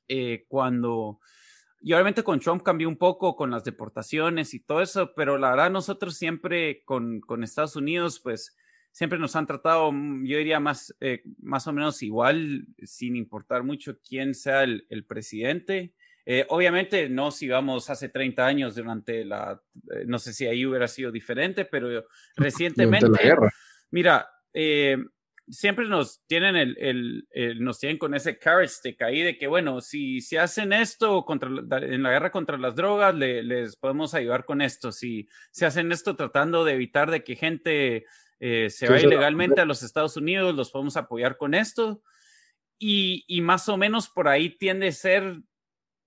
eh, 0.08 0.44
cuando, 0.48 1.18
y 1.80 1.92
obviamente 1.92 2.22
con 2.22 2.38
Trump 2.38 2.62
cambió 2.62 2.88
un 2.88 2.96
poco 2.96 3.34
con 3.34 3.50
las 3.50 3.64
deportaciones 3.64 4.54
y 4.54 4.60
todo 4.60 4.82
eso, 4.82 5.12
pero 5.16 5.36
la 5.36 5.50
verdad 5.50 5.70
nosotros 5.70 6.16
siempre 6.16 6.84
con, 6.84 7.20
con 7.20 7.42
Estados 7.42 7.74
Unidos, 7.74 8.20
pues 8.20 8.56
siempre 8.92 9.18
nos 9.18 9.34
han 9.34 9.46
tratado, 9.46 9.90
mm, 9.90 10.26
yo 10.26 10.38
diría, 10.38 10.60
más, 10.60 10.94
eh, 11.00 11.22
más 11.40 11.66
o 11.66 11.72
menos 11.72 12.02
igual, 12.02 12.66
sin 12.82 13.16
importar 13.16 13.64
mucho 13.64 13.98
quién 14.06 14.34
sea 14.34 14.62
el, 14.62 15.04
presidente. 15.08 15.94
Eh, 16.24 16.46
obviamente 16.50 17.08
no 17.08 17.32
si 17.32 17.48
vamos 17.48 17.90
hace 17.90 18.08
30 18.08 18.46
años 18.46 18.76
durante 18.76 19.24
la, 19.24 19.60
eh, 19.92 20.04
no 20.06 20.20
sé 20.20 20.32
si 20.32 20.46
ahí 20.46 20.64
hubiera 20.64 20.86
sido 20.86 21.10
diferente, 21.10 21.64
pero 21.64 22.06
recientemente, 22.36 23.08
mira, 23.90 24.28
siempre 25.48 25.88
nos 25.88 26.24
tienen 26.26 26.54
el, 26.56 27.26
nos 27.58 27.80
tienen 27.80 27.98
con 27.98 28.14
ese 28.14 28.38
carrot 28.38 28.68
stick 28.68 29.02
ahí 29.02 29.22
de 29.22 29.36
que, 29.36 29.48
bueno, 29.48 29.80
si, 29.80 30.20
si 30.20 30.36
hacen 30.36 30.72
esto 30.72 31.24
contra, 31.24 31.48
en 31.48 32.02
la 32.02 32.10
guerra 32.10 32.30
contra 32.30 32.56
las 32.56 32.76
drogas, 32.76 33.14
les 33.14 33.76
podemos 33.76 34.14
ayudar 34.14 34.44
con 34.44 34.62
esto. 34.62 34.92
Si, 34.92 35.28
si 35.50 35.64
hacen 35.64 35.90
esto 35.90 36.14
tratando 36.14 36.64
de 36.64 36.74
evitar 36.74 37.10
de 37.10 37.24
que 37.24 37.34
gente 37.34 38.06
eh, 38.44 38.70
se 38.70 38.88
va 38.88 38.98
ilegalmente 39.00 39.60
a 39.60 39.64
los 39.64 39.84
Estados 39.84 40.16
Unidos, 40.16 40.56
los 40.56 40.72
podemos 40.72 40.96
apoyar 40.96 41.36
con 41.36 41.54
esto. 41.54 42.02
Y, 42.76 43.24
y, 43.28 43.40
más 43.40 43.68
o 43.68 43.76
menos 43.76 44.08
por 44.08 44.26
ahí 44.26 44.50
tiende 44.50 44.88
a 44.88 44.92
ser 44.92 45.40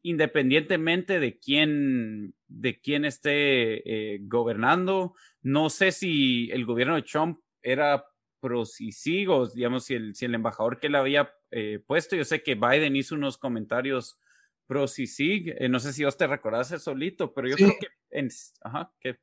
independientemente 0.01 1.21
de 1.21 1.39
quién, 1.39 2.35
de 2.49 2.81
quién 2.81 3.05
esté 3.05 4.15
eh, 4.15 4.19
gobernando. 4.23 5.13
No 5.43 5.69
sé 5.69 5.93
si 5.93 6.49
el 6.51 6.65
gobierno 6.65 6.95
de 6.95 7.03
Trump 7.03 7.39
era 7.61 8.05
pro 8.41 8.65
CICIG 8.65 9.29
o 9.29 9.47
digamos 9.47 9.85
si 9.85 9.93
el, 9.93 10.13
si 10.13 10.25
el 10.25 10.35
embajador 10.35 10.81
que 10.81 10.89
le 10.89 10.97
había 10.97 11.33
eh, 11.51 11.79
puesto. 11.87 12.17
Yo 12.17 12.25
sé 12.25 12.43
que 12.43 12.55
Biden 12.55 12.97
hizo 12.97 13.15
unos 13.15 13.37
comentarios 13.37 14.19
pro 14.67 14.89
CICIG. 14.89 15.69
no 15.69 15.79
sé 15.79 15.93
si 15.93 16.03
vos 16.03 16.17
te 16.17 16.27
recordás 16.27 16.67
solito, 16.83 17.33
pero 17.33 17.47
yo 17.47 17.55
creo 17.55 17.71
que, 17.79 18.27
ajá, 18.59 18.91
que... 18.99 19.19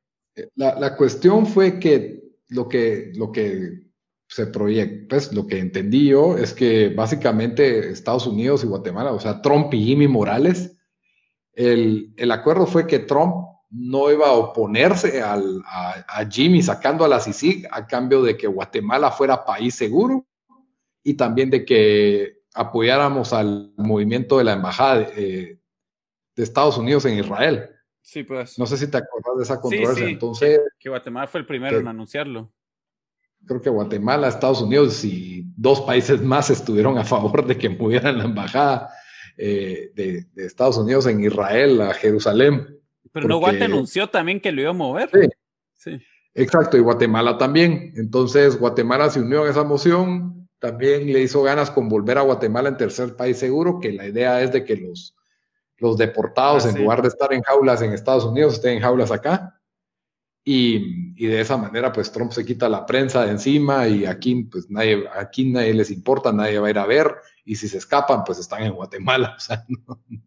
La, 0.55 0.73
la 0.79 0.97
cuestión 0.97 1.45
fue 1.45 1.79
que 1.79 2.32
lo 2.53 2.69
que, 2.69 3.11
lo 3.15 3.31
que 3.31 3.83
se 4.27 4.47
proyecta, 4.47 5.05
pues 5.09 5.33
lo 5.33 5.45
que 5.45 5.59
entendí 5.59 6.07
yo 6.07 6.37
es 6.37 6.53
que 6.53 6.89
básicamente 6.89 7.89
Estados 7.89 8.25
Unidos 8.25 8.63
y 8.63 8.67
Guatemala, 8.67 9.11
o 9.11 9.19
sea, 9.19 9.41
Trump 9.41 9.73
y 9.73 9.83
Jimmy 9.83 10.07
Morales, 10.07 10.77
el, 11.53 12.13
el 12.17 12.31
acuerdo 12.31 12.65
fue 12.65 12.87
que 12.87 12.99
Trump 12.99 13.35
no 13.69 14.11
iba 14.11 14.27
a 14.27 14.33
oponerse 14.33 15.21
al, 15.21 15.63
a, 15.65 16.25
Jimmy 16.29 16.61
sacando 16.61 17.05
a 17.05 17.07
la 17.07 17.19
CICIG 17.19 17.67
a 17.71 17.87
cambio 17.87 18.21
de 18.21 18.37
que 18.37 18.47
Guatemala 18.47 19.11
fuera 19.11 19.45
país 19.45 19.73
seguro 19.73 20.25
y 21.03 21.15
también 21.15 21.49
de 21.49 21.65
que 21.65 22.43
apoyáramos 22.53 23.33
al 23.33 23.73
movimiento 23.77 24.37
de 24.37 24.43
la 24.43 24.53
embajada 24.53 24.99
de, 24.99 25.59
de 26.35 26.43
Estados 26.43 26.77
Unidos 26.77 27.05
en 27.05 27.17
Israel. 27.17 27.72
Sí, 28.03 28.23
pues. 28.23 28.59
No 28.59 28.65
sé 28.65 28.77
si 28.77 28.91
te 28.91 28.97
acuerdas 28.97 29.37
de 29.37 29.43
esa 29.43 29.61
controversia. 29.61 30.07
Entonces. 30.07 30.59
Que, 30.77 30.89
Guatemala 30.89 31.25
fue 31.25 31.39
el 31.39 31.47
primero 31.47 31.79
en 31.79 31.87
anunciarlo. 31.87 32.51
Creo 33.47 33.61
que 33.61 33.69
Guatemala, 33.69 34.27
Estados 34.27 34.61
Unidos 34.61 35.03
y 35.03 35.45
dos 35.57 35.81
países 35.81 36.21
más 36.21 36.49
estuvieron 36.49 36.97
a 36.97 37.03
favor 37.03 37.45
de 37.45 37.57
que 37.57 37.69
movieran 37.69 38.17
la 38.17 38.25
embajada 38.25 38.89
eh, 39.37 39.91
de, 39.95 40.25
Estados 40.35 40.77
Unidos 40.77 41.07
en 41.07 41.23
Israel 41.23 41.81
a 41.81 41.93
Jerusalén. 41.93 42.79
Pero 43.11 43.27
no 43.27 43.39
Guate 43.39 43.63
anunció 43.63 44.09
también 44.09 44.39
que 44.39 44.51
lo 44.51 44.61
iba 44.61 44.69
a 44.71 44.73
mover. 44.73 45.09
Sí. 45.11 45.29
sí. 45.75 46.05
Exacto, 46.35 46.77
y 46.77 46.81
Guatemala 46.81 47.37
también. 47.37 47.93
Entonces, 47.95 48.59
Guatemala 48.59 49.09
se 49.09 49.21
unió 49.21 49.43
a 49.43 49.49
esa 49.49 49.63
moción. 49.63 50.49
También 50.59 51.11
le 51.11 51.21
hizo 51.21 51.41
ganas 51.43 51.71
con 51.71 51.89
volver 51.89 52.17
a 52.17 52.21
Guatemala 52.21 52.69
en 52.69 52.77
tercer 52.77 53.15
país 53.15 53.37
seguro, 53.37 53.79
que 53.79 53.91
la 53.91 54.07
idea 54.07 54.41
es 54.41 54.51
de 54.51 54.65
que 54.65 54.77
los 54.77 55.15
los 55.83 55.97
deportados, 55.97 56.65
ah, 56.65 56.69
en 56.69 56.81
lugar 56.81 57.01
de 57.01 57.09
estar 57.09 57.33
en 57.33 57.43
jaulas 57.43 57.81
en 57.81 57.91
Estados 57.91 58.23
Unidos, 58.23 58.53
estén 58.53 58.77
en 58.77 58.81
jaulas 58.81 59.11
acá. 59.11 59.59
Y, 60.45 61.13
y, 61.15 61.27
de 61.27 61.41
esa 61.41 61.57
manera, 61.57 61.91
pues 61.91 62.11
Trump 62.11 62.31
se 62.31 62.45
quita 62.45 62.67
la 62.67 62.85
prensa 62.85 63.23
de 63.25 63.31
encima 63.31 63.87
y 63.87 64.05
aquí, 64.05 64.43
pues 64.43 64.69
nadie, 64.69 65.05
aquí 65.13 65.49
nadie 65.51 65.73
les 65.73 65.91
importa, 65.91 66.33
nadie 66.33 66.59
va 66.59 66.67
a 66.67 66.69
ir 66.69 66.79
a 66.79 66.85
ver. 66.85 67.15
Y 67.45 67.55
si 67.55 67.67
se 67.67 67.77
escapan, 67.77 68.23
pues 68.23 68.39
están 68.39 68.63
en 68.63 68.73
Guatemala. 68.73 69.35
O 69.37 69.39
sea, 69.39 69.65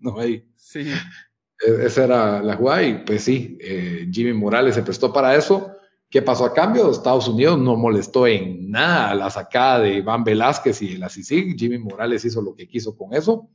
no, 0.01 0.19
hay. 0.19 0.47
Sí. 0.57 0.81
E, 0.81 1.87
esa 1.87 2.05
era 2.05 2.43
la 2.43 2.57
jugada 2.57 2.83
y 2.83 2.99
pues 3.05 3.25
sí, 3.25 3.59
eh, 3.61 4.09
Jimmy 4.11 4.33
Morales 4.35 4.75
se 4.75 4.83
prestó 4.83 5.13
para 5.13 5.35
eso. 5.35 5.73
¿Qué 6.09 6.23
pasó 6.23 6.45
a 6.45 6.55
cambio? 6.55 6.91
Estados 6.91 7.29
Unidos 7.29 7.59
no 7.59 7.77
molestó 7.77 8.27
en 8.27 8.71
nada 8.71 9.15
la 9.15 9.29
sacada 9.29 9.81
de 9.81 9.95
Iván 9.95 10.23
Velázquez 10.23 10.81
y 10.83 10.93
de 10.93 10.99
la 10.99 11.09
CICIG. 11.09 11.57
Jimmy 11.59 11.79
Morales 11.79 12.25
hizo 12.25 12.41
lo 12.41 12.55
que 12.55 12.69
quiso 12.69 12.97
con 12.97 13.13
eso. 13.13 13.51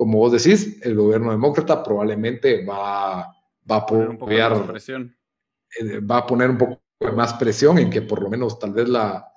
Como 0.00 0.16
vos 0.16 0.32
decís, 0.32 0.78
el 0.80 0.94
gobierno 0.94 1.30
demócrata 1.30 1.82
probablemente 1.82 2.64
va, 2.64 3.36
va 3.70 3.76
a 3.76 3.78
apoyar, 3.80 4.66
presión. 4.66 5.14
Eh, 5.78 6.00
va 6.00 6.16
a 6.16 6.26
poner 6.26 6.48
un 6.48 6.56
poco 6.56 6.80
más 7.14 7.34
presión 7.34 7.76
en 7.76 7.90
que 7.90 8.00
por 8.00 8.22
lo 8.22 8.30
menos 8.30 8.58
tal 8.58 8.72
vez 8.72 8.88
la, 8.88 9.30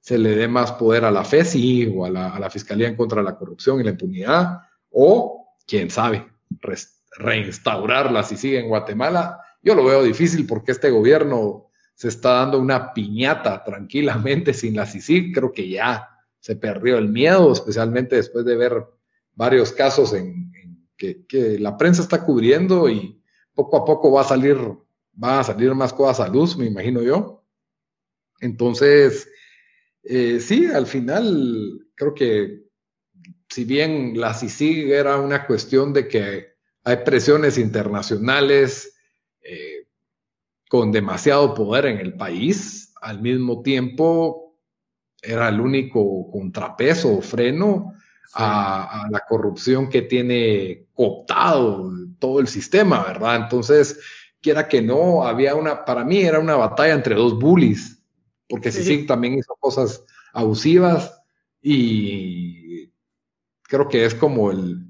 se 0.00 0.16
le 0.16 0.36
dé 0.36 0.48
más 0.48 0.72
poder 0.72 1.04
a 1.04 1.10
la 1.10 1.22
FESI 1.22 1.92
o 1.94 2.06
a 2.06 2.08
la, 2.08 2.30
a 2.30 2.40
la 2.40 2.48
Fiscalía 2.48 2.88
en 2.88 2.96
contra 2.96 3.20
de 3.20 3.26
la 3.26 3.36
corrupción 3.36 3.78
y 3.78 3.84
la 3.84 3.90
impunidad, 3.90 4.60
o 4.88 5.54
quién 5.66 5.90
sabe, 5.90 6.26
reinstaurarla 7.18 8.22
si 8.22 8.38
sigue 8.38 8.58
en 8.58 8.68
Guatemala. 8.68 9.38
Yo 9.62 9.74
lo 9.74 9.84
veo 9.84 10.02
difícil 10.02 10.46
porque 10.46 10.72
este 10.72 10.88
gobierno 10.88 11.68
se 11.92 12.08
está 12.08 12.36
dando 12.36 12.58
una 12.58 12.94
piñata 12.94 13.62
tranquilamente 13.62 14.54
sin 14.54 14.76
la 14.76 14.86
CICIG. 14.86 15.34
Creo 15.34 15.52
que 15.52 15.68
ya 15.68 16.08
se 16.38 16.56
perdió 16.56 16.96
el 16.96 17.10
miedo, 17.10 17.52
especialmente 17.52 18.16
después 18.16 18.46
de 18.46 18.56
ver 18.56 18.82
varios 19.40 19.72
casos 19.72 20.12
en, 20.12 20.52
que, 20.98 21.24
la 21.58 21.78
prensa 21.78 22.02
está 22.02 22.26
cubriendo 22.26 22.90
y 22.90 23.18
poco 23.54 23.78
a 23.78 23.86
poco 23.86 24.12
va 24.12 24.20
a 24.20 24.24
salir, 24.24 24.58
a 25.22 25.42
salir 25.42 25.74
más 25.74 25.94
cosas 25.94 26.20
a 26.20 26.28
luz, 26.28 26.58
me 26.58 26.66
imagino 26.66 27.00
yo. 27.00 27.42
Entonces, 28.40 29.30
eh, 30.02 30.40
sí, 30.40 30.66
al 30.66 30.86
final 30.86 31.86
creo 31.94 32.12
que 32.12 32.64
si 33.48 33.64
bien 33.64 34.20
la 34.20 34.34
CICIG 34.34 34.90
era 34.90 35.16
una 35.16 35.46
cuestión 35.46 35.94
de 35.94 36.06
que 36.06 36.48
hay 36.84 36.96
presiones 36.98 37.56
internacionales 37.56 38.94
eh, 39.40 39.86
con 40.68 40.92
demasiado 40.92 41.54
poder 41.54 41.86
en 41.86 41.96
el 41.96 42.12
país, 42.12 42.92
al 43.00 43.22
mismo 43.22 43.62
tiempo 43.62 44.58
era 45.22 45.48
el 45.48 45.62
único 45.62 46.30
contrapeso 46.30 47.16
o 47.16 47.22
freno 47.22 47.94
a, 48.34 49.08
la 49.10 49.20
corrupción 49.28 49.88
que 49.88 50.02
tiene 50.02 50.86
cooptado 50.94 51.90
todo 52.18 52.40
el 52.40 52.48
sistema, 52.48 53.02
¿verdad? 53.02 53.36
Entonces, 53.36 53.98
quiera 54.40 54.68
que 54.68 54.82
no, 54.82 55.24
había 55.24 55.54
una, 55.54 55.84
para 55.84 56.04
mí 56.04 56.20
era 56.20 56.38
una 56.38 56.56
batalla 56.56 56.94
entre 56.94 57.14
dos 57.14 57.38
bullies, 57.38 58.02
porque 58.48 58.70
sí. 58.72 59.06
también 59.06 59.34
hizo 59.34 59.54
cosas 59.58 60.04
abusivas 60.32 61.20
y 61.60 62.92
creo 63.62 63.88
que 63.88 64.04
es 64.04 64.14
como 64.14 64.50
el, 64.50 64.86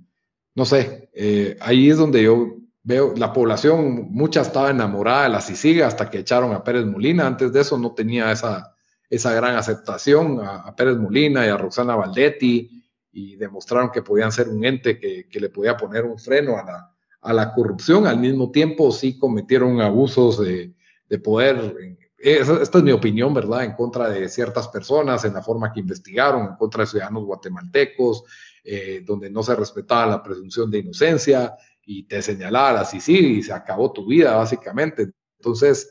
no 0.54 0.64
sé, 0.64 1.10
eh, 1.12 1.56
ahí 1.60 1.90
es 1.90 1.98
donde 1.98 2.22
yo 2.22 2.56
veo, 2.82 3.14
la 3.16 3.32
población, 3.32 4.08
mucha 4.10 4.40
estaba 4.40 4.70
enamorada 4.70 5.24
de 5.24 5.28
la 5.30 5.40
CICIG 5.40 5.82
hasta 5.82 6.10
que 6.10 6.18
echaron 6.18 6.52
a 6.52 6.64
Pérez 6.64 6.86
Molina, 6.86 7.26
antes 7.26 7.52
de 7.52 7.60
eso 7.60 7.78
no 7.78 7.92
tenía 7.92 8.32
esa, 8.32 8.74
esa 9.08 9.34
gran 9.34 9.56
aceptación 9.56 10.40
a, 10.40 10.74
Pérez 10.74 10.96
Molina 10.96 11.44
y 11.44 11.48
a 11.50 11.56
Roxana 11.56 11.96
Valdetti 11.96 12.79
y 13.12 13.36
demostraron 13.36 13.90
que 13.90 14.02
podían 14.02 14.32
ser 14.32 14.48
un 14.48 14.64
ente 14.64 14.98
que, 14.98 15.28
que 15.28 15.40
le 15.40 15.50
podía 15.50 15.76
poner 15.76 16.04
un 16.04 16.18
freno 16.18 16.56
a 16.56 16.64
la, 16.64 16.94
a 17.20 17.32
la 17.32 17.52
corrupción, 17.52 18.06
al 18.06 18.18
mismo 18.18 18.50
tiempo 18.50 18.92
sí 18.92 19.18
cometieron 19.18 19.80
abusos 19.80 20.40
de, 20.40 20.74
de 21.08 21.18
poder 21.18 21.98
esta 22.20 22.78
es 22.78 22.84
mi 22.84 22.92
opinión, 22.92 23.32
¿verdad? 23.32 23.64
En 23.64 23.72
contra 23.72 24.10
de 24.10 24.28
ciertas 24.28 24.68
personas, 24.68 25.24
en 25.24 25.32
la 25.32 25.42
forma 25.42 25.72
que 25.72 25.80
investigaron, 25.80 26.48
en 26.48 26.56
contra 26.56 26.82
de 26.82 26.90
ciudadanos 26.90 27.24
guatemaltecos, 27.24 28.24
eh, 28.62 29.02
donde 29.06 29.30
no 29.30 29.42
se 29.42 29.56
respetaba 29.56 30.06
la 30.06 30.22
presunción 30.22 30.70
de 30.70 30.80
inocencia 30.80 31.56
y 31.82 32.02
te 32.02 32.20
señalaban 32.20 32.76
así, 32.76 33.00
sí, 33.00 33.38
y 33.38 33.42
se 33.42 33.54
acabó 33.54 33.90
tu 33.92 34.06
vida, 34.06 34.36
básicamente. 34.36 35.12
Entonces, 35.38 35.90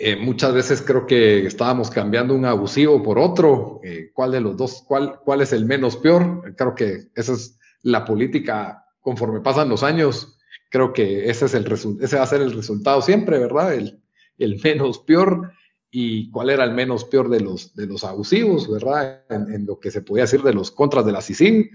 eh, 0.00 0.14
muchas 0.14 0.54
veces 0.54 0.80
creo 0.80 1.06
que 1.06 1.44
estábamos 1.44 1.90
cambiando 1.90 2.32
un 2.32 2.44
abusivo 2.44 3.02
por 3.02 3.18
otro. 3.18 3.80
Eh, 3.82 4.12
¿Cuál 4.14 4.30
de 4.30 4.40
los 4.40 4.56
dos, 4.56 4.84
cuál, 4.86 5.18
cuál 5.24 5.40
es 5.40 5.52
el 5.52 5.64
menos 5.64 5.96
peor? 5.96 6.54
Creo 6.56 6.76
que 6.76 7.08
esa 7.16 7.32
es 7.32 7.58
la 7.82 8.04
política 8.04 8.86
conforme 9.00 9.40
pasan 9.40 9.68
los 9.68 9.82
años. 9.82 10.38
Creo 10.70 10.92
que 10.92 11.28
ese, 11.28 11.46
es 11.46 11.54
el 11.54 11.66
ese 12.00 12.16
va 12.16 12.22
a 12.22 12.26
ser 12.26 12.42
el 12.42 12.52
resultado 12.52 13.02
siempre, 13.02 13.40
¿verdad? 13.40 13.74
El, 13.74 14.00
el 14.38 14.60
menos 14.64 15.00
peor 15.00 15.50
y 15.90 16.30
cuál 16.30 16.50
era 16.50 16.62
el 16.62 16.74
menos 16.74 17.04
peor 17.04 17.28
de 17.28 17.40
los, 17.40 17.74
de 17.74 17.86
los 17.86 18.04
abusivos, 18.04 18.70
¿verdad? 18.70 19.24
En, 19.30 19.66
lo 19.66 19.80
que 19.80 19.90
se 19.90 20.02
podía 20.02 20.24
decir 20.24 20.42
de 20.42 20.54
los 20.54 20.70
contras 20.70 21.04
de 21.06 21.12
la 21.12 21.22
CICIN. 21.22 21.70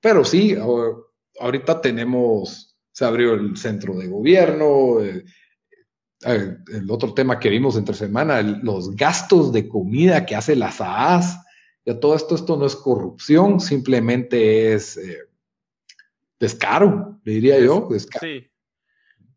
Pero 0.00 0.24
sí, 0.24 0.56
ahorita 1.40 1.80
tenemos, 1.82 2.74
se 2.92 3.04
abrió 3.04 3.34
el 3.34 3.56
centro 3.58 3.98
de 3.98 4.06
gobierno, 4.06 5.02
eh, 5.02 5.24
el 6.22 6.90
otro 6.90 7.14
tema 7.14 7.38
que 7.38 7.50
vimos 7.50 7.76
entre 7.76 7.94
semana, 7.94 8.42
los 8.42 8.96
gastos 8.96 9.52
de 9.52 9.68
comida 9.68 10.24
que 10.24 10.36
hace 10.36 10.56
la 10.56 10.72
SAAS, 10.72 11.38
ya 11.84 12.00
todo 12.00 12.16
esto, 12.16 12.34
esto 12.34 12.56
no 12.56 12.66
es 12.66 12.74
corrupción, 12.74 13.60
simplemente 13.60 14.74
es 14.74 14.96
eh, 14.96 15.28
descaro, 16.40 17.20
le 17.22 17.32
diría 17.32 17.60
yo. 17.60 17.88
Descaro. 17.90 18.26
Sí 18.26 18.50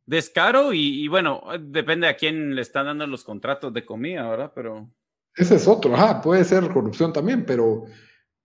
descaro 0.09 0.73
y, 0.73 1.07
bueno, 1.07 1.43
depende 1.59 2.07
a 2.07 2.17
quién 2.17 2.55
le 2.55 2.63
están 2.63 2.87
dando 2.87 3.05
los 3.05 3.23
contratos 3.23 3.71
de 3.71 3.85
comida, 3.85 4.27
¿verdad? 4.27 4.51
Pero... 4.55 4.89
Ese 5.35 5.55
es 5.55 5.67
otro, 5.67 5.93
ajá, 5.93 6.19
puede 6.19 6.43
ser 6.43 6.67
corrupción 6.69 7.13
también, 7.13 7.45
pero, 7.45 7.85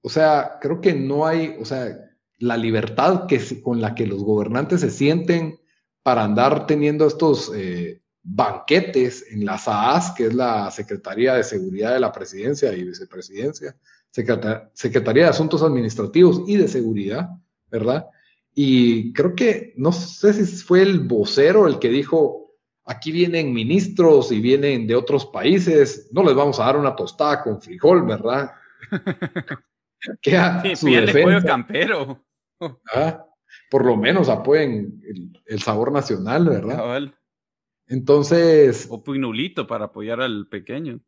o 0.03 0.09
sea, 0.11 0.59
creo 0.61 0.83
que 0.83 0.93
no 0.93 1.27
hay, 1.27 1.57
o 1.59 1.65
sea, 1.65 1.97
la 2.39 2.59
libertad 2.59 3.27
que, 3.27 3.41
con 3.63 3.81
la 3.81 3.95
que 3.95 4.07
los 4.07 4.23
gobernantes 4.23 4.83
se 4.83 4.91
sienten 4.91 5.59
para 6.03 6.25
andar 6.25 6.67
teniendo 6.67 7.07
estos 7.07 7.51
eh, 7.57 8.03
banquetes 8.25 9.27
en 9.31 9.45
la 9.45 9.59
SAAS, 9.59 10.13
que 10.13 10.27
es 10.27 10.35
la 10.35 10.71
Secretaría 10.71 11.35
de 11.35 11.45
Seguridad 11.45 11.93
de 11.93 12.01
la 12.01 12.11
Presidencia 12.11 12.73
y 12.73 12.83
Vicepresidencia, 12.83 13.77
Secretaría 14.11 15.25
de 15.25 15.29
Asuntos 15.29 15.63
Administrativos 15.63 16.43
y 16.47 16.57
de 16.57 16.67
Seguridad, 16.67 17.29
¿verdad? 17.71 18.07
Y 18.55 19.13
creo 19.13 19.35
que, 19.35 19.75
no 19.77 19.93
sé 19.93 20.33
si 20.33 20.45
fue 20.65 20.83
el 20.83 21.01
vocero 21.01 21.67
el 21.67 21.79
que 21.79 21.91
dijo, 21.91 22.55
aquí 22.87 23.13
vienen 23.13 23.53
ministros 23.53 24.33
y 24.33 24.41
vienen 24.41 24.87
de 24.87 24.95
otros 24.95 25.27
países, 25.27 26.09
no 26.13 26.23
les 26.23 26.35
vamos 26.35 26.59
a 26.59 26.65
dar 26.65 26.77
una 26.79 26.97
tostada 26.97 27.43
con 27.43 27.61
frijol, 27.61 28.07
¿verdad? 28.07 28.53
que 30.23 30.77
su 30.77 30.87
defensa, 30.87 31.47
campero. 31.47 32.25
Ah, 32.95 33.27
por 33.71 33.85
lo 33.85 33.97
menos 33.97 34.29
apoyen 34.31 35.03
el, 35.47 35.61
sabor 35.61 35.93
nacional, 35.93 36.49
¿verdad? 36.49 37.13
Entonces... 37.87 38.87
O 38.91 39.03
pinulito 39.03 39.67
para 39.67 39.87
apoyar 39.87 40.21
al 40.21 40.49
pequeño. 40.49 41.01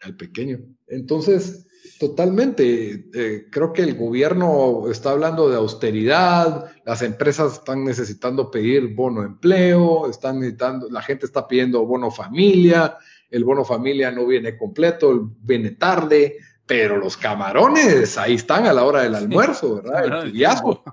Al 0.00 0.16
pequeño. 0.16 0.58
Entonces, 0.86 1.66
Totalmente. 1.98 3.08
Eh, 3.14 3.46
creo 3.50 3.72
que 3.72 3.82
el 3.82 3.94
gobierno 3.94 4.84
está 4.90 5.10
hablando 5.10 5.48
de 5.48 5.56
austeridad, 5.56 6.66
las 6.84 7.02
empresas 7.02 7.54
están 7.54 7.84
necesitando 7.84 8.50
pedir 8.50 8.94
bono 8.94 9.22
empleo, 9.22 10.08
están 10.10 10.40
necesitando, 10.40 10.88
la 10.90 11.02
gente 11.02 11.26
está 11.26 11.46
pidiendo 11.46 11.86
bono 11.86 12.10
familia, 12.10 12.98
el 13.30 13.44
bono 13.44 13.64
familia 13.64 14.10
no 14.10 14.26
viene 14.26 14.56
completo, 14.56 15.32
viene 15.40 15.70
tarde, 15.70 16.36
pero 16.66 16.98
los 16.98 17.16
camarones 17.16 18.18
ahí 18.18 18.34
están 18.34 18.66
a 18.66 18.72
la 18.72 18.84
hora 18.84 19.02
del 19.02 19.14
almuerzo, 19.14 19.76
¿verdad? 19.76 20.04
El 20.04 20.30
puyazo, 20.30 20.84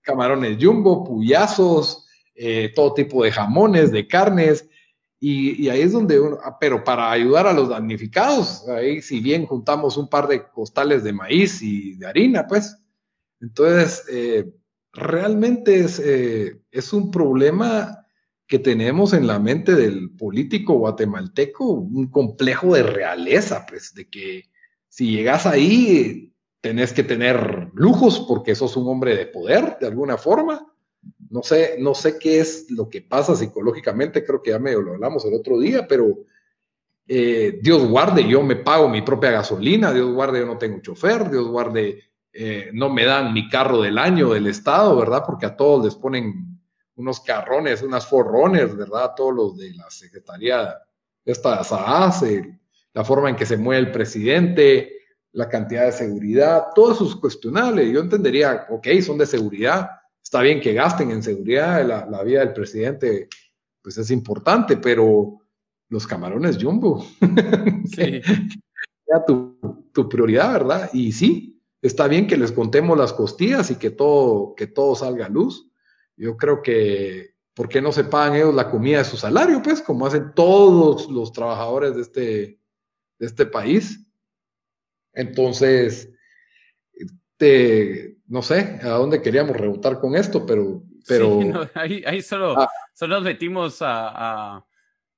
camarones 0.00 0.56
jumbo, 0.62 1.04
puyazos, 1.04 2.01
eh, 2.34 2.72
todo 2.74 2.94
tipo 2.94 3.22
de 3.22 3.32
jamones, 3.32 3.92
de 3.92 4.06
carnes. 4.06 4.68
Y, 5.20 5.68
ahí 5.68 5.82
es 5.82 5.92
donde 5.92 6.18
uno, 6.18 6.38
ah, 6.42 6.56
pero 6.58 6.82
para 6.82 7.10
ayudar 7.10 7.46
a 7.46 7.52
los 7.52 7.68
damnificados, 7.68 8.68
ahí 8.68 9.00
si 9.00 9.20
bien 9.20 9.46
juntamos 9.46 9.96
un 9.96 10.08
par 10.08 10.26
de 10.26 10.48
costales 10.48 11.04
de 11.04 11.12
maíz 11.12 11.62
y 11.62 11.94
de 11.94 12.06
harina, 12.06 12.46
pues, 12.46 12.76
entonces 13.40 14.04
eh, 14.10 14.52
realmente 14.92 15.80
es, 15.80 16.00
eh, 16.00 16.60
es 16.72 16.92
un 16.92 17.12
problema 17.12 18.04
que 18.48 18.58
tenemos 18.58 19.12
en 19.12 19.26
la 19.28 19.38
mente 19.38 19.74
del 19.74 20.10
político 20.16 20.74
guatemalteco, 20.74 21.64
un 21.64 22.10
complejo 22.10 22.74
de 22.74 22.82
realeza, 22.82 23.64
pues, 23.68 23.94
de 23.94 24.08
que 24.08 24.50
si 24.88 25.12
llegas 25.12 25.46
ahí 25.46 26.34
tenés 26.60 26.92
que 26.92 27.02
tener 27.02 27.70
lujos 27.74 28.20
porque 28.28 28.54
sos 28.54 28.76
un 28.76 28.88
hombre 28.88 29.16
de 29.16 29.26
poder 29.26 29.78
de 29.80 29.86
alguna 29.86 30.16
forma 30.16 30.71
no 31.32 31.42
sé, 31.42 31.76
no 31.78 31.94
sé 31.94 32.18
qué 32.18 32.40
es 32.40 32.70
lo 32.70 32.90
que 32.90 33.00
pasa 33.00 33.34
psicológicamente, 33.34 34.22
creo 34.22 34.42
que 34.42 34.50
ya 34.50 34.58
medio 34.58 34.82
lo 34.82 34.92
hablamos 34.92 35.24
el 35.24 35.32
otro 35.32 35.58
día, 35.58 35.88
pero 35.88 36.26
eh, 37.08 37.58
Dios 37.62 37.88
guarde, 37.88 38.28
yo 38.28 38.42
me 38.42 38.56
pago 38.56 38.86
mi 38.86 39.00
propia 39.00 39.30
gasolina, 39.30 39.94
Dios 39.94 40.12
guarde, 40.12 40.40
yo 40.40 40.46
no 40.46 40.58
tengo 40.58 40.82
chofer, 40.82 41.30
Dios 41.30 41.48
guarde, 41.48 42.02
eh, 42.34 42.68
no 42.74 42.90
me 42.90 43.06
dan 43.06 43.32
mi 43.32 43.48
carro 43.48 43.80
del 43.80 43.96
año 43.96 44.34
del 44.34 44.46
Estado, 44.46 44.94
¿verdad? 44.94 45.22
Porque 45.24 45.46
a 45.46 45.56
todos 45.56 45.82
les 45.86 45.94
ponen 45.94 46.60
unos 46.96 47.20
carrones, 47.20 47.80
unas 47.80 48.06
forrones, 48.06 48.76
¿verdad? 48.76 49.04
A 49.04 49.14
todos 49.14 49.34
los 49.34 49.56
de 49.56 49.72
la 49.72 49.90
Secretaría, 49.90 50.76
esta 51.24 51.64
SAAS, 51.64 52.24
la 52.92 53.04
forma 53.04 53.30
en 53.30 53.36
que 53.36 53.46
se 53.46 53.56
mueve 53.56 53.86
el 53.86 53.90
presidente, 53.90 54.92
la 55.32 55.48
cantidad 55.48 55.86
de 55.86 55.92
seguridad, 55.92 56.66
todo 56.74 56.92
eso 56.92 57.06
es 57.06 57.14
cuestionable. 57.14 57.90
Yo 57.90 58.00
entendería, 58.00 58.66
ok, 58.68 58.86
son 59.00 59.16
de 59.16 59.24
seguridad, 59.24 59.88
está 60.32 60.40
bien 60.40 60.62
que 60.62 60.72
gasten 60.72 61.10
en 61.10 61.22
seguridad, 61.22 61.86
la, 61.86 62.22
vida 62.22 62.40
del 62.40 62.54
presidente 62.54 63.28
pues 63.82 63.98
es 63.98 64.10
importante, 64.10 64.78
pero 64.78 65.42
los 65.90 66.06
camarones 66.06 66.56
jumbo. 66.56 67.04
Sí. 67.94 68.22
tu, 69.26 69.90
tu 69.92 70.08
prioridad, 70.08 70.54
¿verdad? 70.54 70.90
Y 70.94 71.12
sí, 71.12 71.60
está 71.82 72.08
bien 72.08 72.26
que 72.26 72.38
les 72.38 72.50
contemos 72.50 72.96
las 72.96 73.12
costillas 73.12 73.70
y 73.70 73.74
que 73.74 73.90
todo, 73.90 74.54
que 74.54 74.68
todo 74.68 74.94
salga 74.94 75.26
a 75.26 75.28
luz. 75.28 75.70
Yo 76.16 76.38
creo 76.38 76.62
que, 76.62 77.34
¿por 77.52 77.68
qué 77.68 77.82
no 77.82 77.92
se 77.92 78.04
pagan 78.04 78.36
ellos 78.36 78.54
la 78.54 78.70
comida 78.70 78.98
de 78.98 79.04
su 79.04 79.18
salario? 79.18 79.60
Pues, 79.60 79.82
como 79.82 80.06
hacen 80.06 80.32
todos 80.34 81.10
los 81.10 81.30
trabajadores 81.32 81.94
de 81.94 82.00
este, 82.00 82.58
de 83.18 83.26
este 83.26 83.44
país. 83.44 84.02
Entonces, 85.12 86.08
no 88.32 88.42
sé 88.42 88.80
a 88.82 88.88
dónde 88.88 89.22
queríamos 89.22 89.56
rebotar 89.56 90.00
con 90.00 90.16
esto, 90.16 90.44
pero... 90.46 90.82
pero 91.06 91.68
ahí, 91.74 92.22
solo, 92.22 92.58
ah. 92.58 92.68
solo 92.94 93.16
nos 93.16 93.24
metimos 93.24 93.78
a 93.80 94.64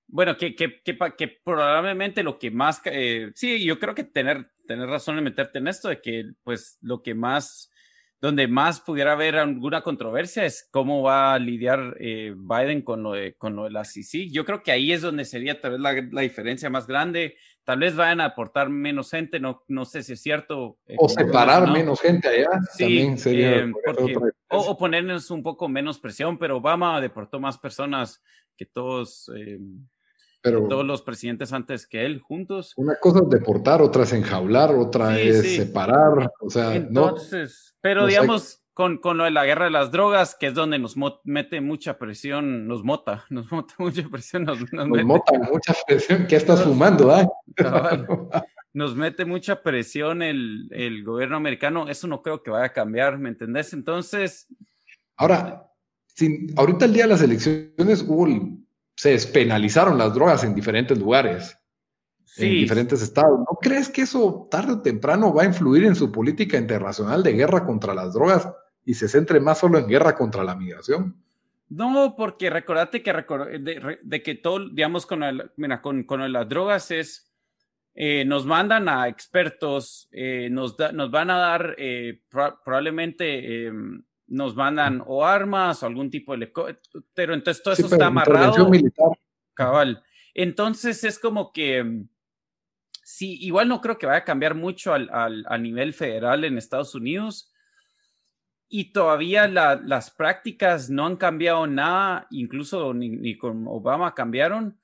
bueno, 0.06 0.36
que, 0.36 0.54
que, 0.54 0.80
que, 0.82 0.96
que, 1.16 1.28
probablemente 1.42 2.22
lo 2.22 2.38
que 2.38 2.50
más, 2.50 2.80
eh, 2.84 3.32
sí, 3.34 3.64
yo 3.64 3.78
creo 3.78 3.94
que 3.94 4.04
tener, 4.04 4.50
tener 4.66 4.88
razón 4.88 5.18
en 5.18 5.24
meterte 5.24 5.58
en 5.58 5.68
esto, 5.68 5.88
de 5.88 6.00
que 6.00 6.24
pues 6.42 6.78
lo 6.82 7.02
que 7.02 7.14
más, 7.14 7.70
donde 8.20 8.46
más 8.46 8.80
pudiera 8.80 9.12
haber 9.12 9.36
alguna 9.36 9.82
controversia 9.82 10.44
es 10.44 10.68
cómo 10.70 11.02
va 11.02 11.34
a 11.34 11.38
lidiar 11.38 11.96
eh, 11.98 12.34
Biden 12.36 12.82
con 12.82 13.02
lo, 13.02 13.12
de, 13.12 13.34
con 13.34 13.56
lo 13.56 13.64
de 13.64 13.70
la 13.70 13.84
CC. 13.84 14.28
Yo 14.30 14.44
creo 14.44 14.62
que 14.62 14.72
ahí 14.72 14.92
es 14.92 15.02
donde 15.02 15.24
sería 15.24 15.60
tal 15.60 15.72
vez 15.72 15.80
la, 15.80 15.94
la, 16.12 16.20
diferencia 16.20 16.70
más 16.70 16.86
grande. 16.86 17.36
Tal 17.64 17.78
vez 17.78 17.96
vayan 17.96 18.20
a 18.20 18.26
aportar 18.26 18.68
menos 18.68 19.10
gente, 19.10 19.40
no, 19.40 19.62
no 19.68 19.84
sé 19.84 20.02
si 20.02 20.12
es 20.12 20.22
cierto. 20.22 20.78
Eh, 20.86 20.96
o 20.98 21.08
separar 21.08 21.70
menos 21.70 22.00
gente 22.00 22.28
allá. 22.28 22.60
Sí, 22.72 22.84
también 22.84 23.18
sería 23.18 23.72
o, 24.50 24.58
o, 24.58 24.78
ponernos 24.78 25.30
un 25.30 25.42
poco 25.42 25.68
menos 25.68 25.98
presión, 25.98 26.38
pero 26.38 26.58
Obama 26.58 27.00
deportó 27.00 27.40
más 27.40 27.58
personas 27.58 28.22
que 28.56 28.66
todos 28.66 29.30
pero 30.44 30.68
todos 30.68 30.84
los 30.84 31.00
presidentes 31.00 31.54
antes 31.54 31.86
que 31.86 32.04
él 32.04 32.20
juntos. 32.20 32.74
Una 32.76 32.96
cosa 32.96 33.20
es 33.20 33.30
deportar, 33.30 33.80
otra 33.80 34.02
es 34.02 34.12
enjaular, 34.12 34.74
otra 34.74 35.18
es 35.18 35.56
separar, 35.56 36.30
o 36.38 36.50
sea, 36.50 36.74
Entonces, 36.74 37.74
pero 37.80 38.06
digamos, 38.06 38.62
con, 38.74 38.98
con, 38.98 39.16
lo 39.16 39.24
de 39.24 39.30
la 39.30 39.46
guerra 39.46 39.66
de 39.66 39.70
las 39.70 39.92
drogas, 39.92 40.34
que 40.34 40.48
es 40.48 40.54
donde 40.54 40.78
nos 40.78 40.96
mete 41.22 41.60
mucha 41.60 41.96
presión, 41.96 42.66
nos 42.66 42.82
mota, 42.82 43.24
nos 43.30 43.50
mota 43.50 43.74
mucha 43.78 44.08
presión. 44.08 44.44
Nos, 44.44 44.60
mota 44.72 45.32
mucha 45.50 45.74
presión, 45.86 46.26
¿qué 46.26 46.36
estás 46.36 46.62
fumando? 46.62 47.10
Ah? 47.10 47.26
nos 48.74 48.96
mete 48.96 49.24
mucha 49.24 49.62
presión 49.62 50.20
el, 50.20 50.68
el 50.72 51.04
gobierno 51.04 51.36
americano, 51.36 51.88
eso 51.88 52.08
no 52.08 52.20
creo 52.20 52.42
que 52.42 52.50
vaya 52.50 52.66
a 52.66 52.72
cambiar, 52.72 53.18
¿me 53.18 53.28
entendés? 53.28 53.72
Entonces... 53.72 54.48
Ahora, 55.16 55.70
sin, 56.06 56.52
ahorita 56.56 56.84
el 56.86 56.92
día 56.92 57.04
de 57.04 57.10
las 57.10 57.22
elecciones 57.22 58.02
hubo 58.02 58.26
se 58.96 59.10
despenalizaron 59.10 59.98
las 59.98 60.14
drogas 60.14 60.42
en 60.42 60.54
diferentes 60.54 60.98
lugares, 60.98 61.56
en 62.36 62.50
diferentes 62.50 63.00
estados. 63.00 63.38
¿No 63.38 63.58
crees 63.60 63.88
que 63.88 64.02
eso 64.02 64.48
tarde 64.50 64.72
o 64.72 64.82
temprano 64.82 65.32
va 65.32 65.42
a 65.42 65.46
influir 65.46 65.84
en 65.84 65.94
su 65.94 66.10
política 66.10 66.58
internacional 66.58 67.22
de 67.22 67.32
guerra 67.32 67.64
contra 67.64 67.94
las 67.94 68.12
drogas 68.12 68.48
y 68.84 68.94
se 68.94 69.08
centre 69.08 69.40
más 69.40 69.58
solo 69.58 69.78
en 69.78 69.86
guerra 69.86 70.14
contra 70.14 70.44
la 70.44 70.54
migración? 70.54 71.16
No, 71.68 72.14
porque 72.16 72.50
recordate 72.50 73.02
que, 73.02 73.12
de, 74.02 74.22
que 74.22 74.34
todo, 74.34 74.68
digamos, 74.68 75.06
con, 75.06 75.22
mira, 75.56 75.80
con, 75.80 76.04
con 76.04 76.32
las 76.32 76.48
drogas 76.48 76.90
es, 76.90 77.32
eh, 77.94 78.24
nos 78.24 78.44
mandan 78.44 78.88
a 78.88 79.08
expertos, 79.08 80.08
eh, 80.12 80.48
nos, 80.50 80.76
nos 80.92 81.10
van 81.10 81.30
a 81.30 81.38
dar 81.38 81.74
eh, 81.78 82.20
probablemente 82.30 83.66
em, 83.66 84.02
nos 84.26 84.56
mandan 84.56 85.02
o 85.06 85.24
armas 85.24 85.82
o 85.82 85.86
algún 85.86 86.10
tipo 86.10 86.36
de 86.36 86.52
pero 87.14 87.34
entonces 87.34 87.62
todo 87.62 87.74
eso 87.74 87.86
está 87.86 88.06
amarrado. 88.06 88.68
Militar. 88.68 89.10
Cabal. 89.54 90.02
Entonces 90.34 91.04
es 91.04 91.18
como 91.18 91.52
que 91.52 92.04
sí, 93.02 93.38
igual 93.40 93.68
no 93.68 93.80
creo 93.80 93.96
que 93.96 94.06
vaya 94.06 94.18
a 94.18 94.24
cambiar 94.24 94.54
mucho 94.54 94.92
al, 94.92 95.08
al, 95.10 95.44
a 95.48 95.56
nivel 95.58 95.92
federal 95.92 96.44
en 96.44 96.58
Estados 96.58 96.94
Unidos. 96.94 97.52
Y 98.76 98.86
todavía 98.86 99.46
las 99.46 100.10
prácticas 100.10 100.90
no 100.90 101.06
han 101.06 101.14
cambiado 101.14 101.64
nada, 101.64 102.26
incluso 102.32 102.92
ni, 102.92 103.08
ni 103.08 103.38
con 103.38 103.68
Obama 103.68 104.16
cambiaron, 104.16 104.80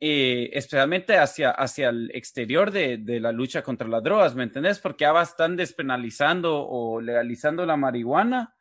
eh, 0.00 0.48
especialmente 0.54 1.18
hacia, 1.18 1.50
hacia 1.50 1.90
el 1.90 2.10
exterior 2.14 2.70
de, 2.70 2.96
de, 2.96 3.20
la 3.20 3.30
lucha 3.30 3.60
contra 3.60 3.86
las 3.88 4.02
drogas, 4.02 4.34
¿me 4.34 4.44
entendés? 4.44 4.78
Porque 4.78 5.02
ya 5.02 5.20
están 5.20 5.54
despenalizando 5.54 6.66
o 6.66 6.98
legalizando 6.98 7.66
la 7.66 7.76
marihuana, 7.76 8.56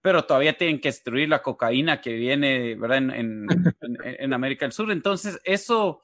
pero 0.00 0.24
todavía 0.24 0.58
tienen 0.58 0.80
que 0.80 0.88
destruir 0.88 1.28
la 1.28 1.40
cocaína 1.40 2.00
que 2.00 2.14
viene, 2.14 2.74
¿verdad? 2.74 2.98
En, 2.98 3.10
en, 3.12 3.46
en, 4.02 4.32
América 4.32 4.64
del 4.64 4.72
Sur. 4.72 4.90
Entonces, 4.90 5.40
eso 5.44 6.02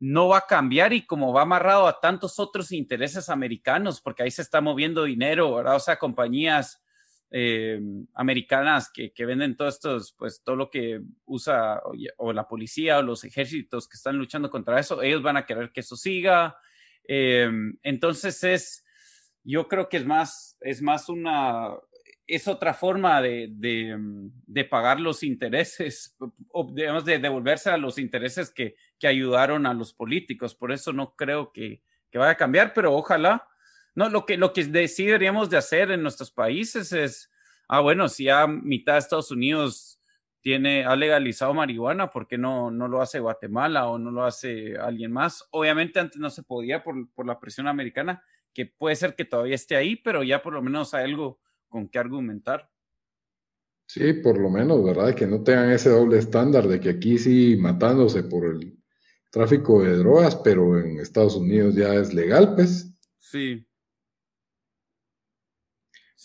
no 0.00 0.28
va 0.28 0.38
a 0.38 0.46
cambiar 0.46 0.94
y 0.94 1.04
como 1.04 1.34
va 1.34 1.42
amarrado 1.42 1.88
a 1.88 2.00
tantos 2.00 2.38
otros 2.38 2.72
intereses 2.72 3.28
americanos, 3.28 4.00
porque 4.00 4.22
ahí 4.22 4.30
se 4.30 4.40
está 4.40 4.62
moviendo 4.62 5.04
dinero, 5.04 5.56
¿verdad? 5.56 5.76
O 5.76 5.80
sea, 5.80 5.98
compañías 5.98 6.82
eh, 7.30 7.80
americanas 8.14 8.90
que, 8.92 9.12
que, 9.12 9.26
venden 9.26 9.56
todos 9.56 9.74
estos, 9.74 10.12
pues 10.12 10.42
todo 10.42 10.56
lo 10.56 10.70
que 10.70 11.02
usa 11.26 11.82
o, 12.16 12.32
la 12.32 12.48
policía 12.48 12.98
o 12.98 13.02
los 13.02 13.24
ejércitos 13.24 13.86
que 13.86 13.96
están 13.96 14.16
luchando 14.16 14.50
contra 14.50 14.80
eso, 14.80 15.02
ellos 15.02 15.22
van 15.22 15.36
a 15.36 15.44
querer 15.44 15.70
que 15.70 15.80
eso 15.80 15.96
siga. 15.96 16.56
Eh, 17.06 17.50
entonces 17.82 18.42
es, 18.44 18.84
yo 19.44 19.68
creo 19.68 19.88
que 19.88 19.98
es 19.98 20.06
más, 20.06 20.56
es 20.60 20.80
más 20.80 21.08
una, 21.08 21.70
es 22.26 22.48
otra 22.48 22.74
forma 22.74 23.20
de, 23.20 23.48
de, 23.50 23.96
de 24.46 24.64
pagar 24.64 25.00
los 25.00 25.22
intereses, 25.22 26.16
o 26.52 26.70
digamos, 26.72 27.04
de 27.04 27.18
devolverse 27.18 27.70
a 27.70 27.78
los 27.78 27.98
intereses 27.98 28.50
que, 28.50 28.76
que 28.98 29.08
ayudaron 29.08 29.66
a 29.66 29.74
los 29.74 29.92
políticos. 29.92 30.54
Por 30.54 30.72
eso 30.72 30.92
no 30.92 31.14
creo 31.14 31.52
que, 31.52 31.82
que 32.10 32.18
vaya 32.18 32.32
a 32.32 32.36
cambiar, 32.36 32.72
pero 32.74 32.94
ojalá 32.94 33.46
no, 33.98 34.08
lo 34.08 34.24
que, 34.24 34.36
lo 34.36 34.52
que 34.52 34.62
deberíamos 34.64 35.50
de 35.50 35.56
hacer 35.56 35.90
en 35.90 36.02
nuestros 36.02 36.30
países 36.30 36.92
es, 36.92 37.32
ah, 37.66 37.80
bueno, 37.80 38.08
si 38.08 38.26
ya 38.26 38.46
mitad 38.46 38.92
de 38.92 39.00
Estados 39.00 39.32
Unidos 39.32 40.00
tiene, 40.40 40.84
ha 40.84 40.94
legalizado 40.94 41.52
marihuana, 41.52 42.08
¿por 42.08 42.28
qué 42.28 42.38
no, 42.38 42.70
no 42.70 42.86
lo 42.86 43.02
hace 43.02 43.18
Guatemala 43.18 43.88
o 43.88 43.98
no 43.98 44.12
lo 44.12 44.24
hace 44.24 44.76
alguien 44.76 45.10
más? 45.10 45.48
Obviamente 45.50 45.98
antes 45.98 46.20
no 46.20 46.30
se 46.30 46.44
podía 46.44 46.84
por, 46.84 47.10
por 47.12 47.26
la 47.26 47.40
presión 47.40 47.66
americana, 47.66 48.22
que 48.54 48.66
puede 48.66 48.94
ser 48.94 49.16
que 49.16 49.24
todavía 49.24 49.56
esté 49.56 49.74
ahí, 49.74 49.96
pero 49.96 50.22
ya 50.22 50.42
por 50.42 50.52
lo 50.52 50.62
menos 50.62 50.94
hay 50.94 51.02
algo 51.02 51.40
con 51.66 51.88
qué 51.88 51.98
argumentar. 51.98 52.70
Sí, 53.88 54.12
por 54.12 54.38
lo 54.38 54.48
menos, 54.48 54.84
¿verdad? 54.84 55.12
Que 55.12 55.26
no 55.26 55.42
tengan 55.42 55.72
ese 55.72 55.90
doble 55.90 56.18
estándar 56.18 56.68
de 56.68 56.78
que 56.78 56.90
aquí 56.90 57.18
sí 57.18 57.56
matándose 57.58 58.22
por 58.22 58.46
el 58.46 58.78
tráfico 59.30 59.82
de 59.82 59.96
drogas, 59.96 60.36
pero 60.36 60.78
en 60.78 61.00
Estados 61.00 61.34
Unidos 61.34 61.74
ya 61.74 61.94
es 61.94 62.14
legal, 62.14 62.54
pues. 62.54 62.94
Sí. 63.18 63.67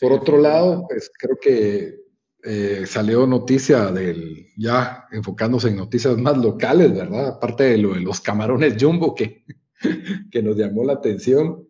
Por 0.04 0.12
otro 0.12 0.38
lado, 0.38 0.86
pues 0.89 1.10
creo 1.18 1.39
que 1.39 1.96
eh, 2.44 2.84
salió 2.86 3.26
noticia 3.26 3.86
del, 3.86 4.48
ya 4.58 5.08
enfocándose 5.13 5.70
en 5.70 5.78
noticias 5.78 6.18
más 6.18 6.38
locales, 6.38 6.94
¿verdad? 6.94 7.28
Aparte 7.30 7.63
de 7.63 7.78
lo 7.78 7.94
de 7.94 8.02
los 8.02 8.20
camarones 8.20 8.76
jumbo 8.78 9.16
que, 9.16 9.46
que 10.30 10.44
nos 10.44 10.58
llamó 10.58 10.84
la 10.84 10.92
atención, 10.92 11.70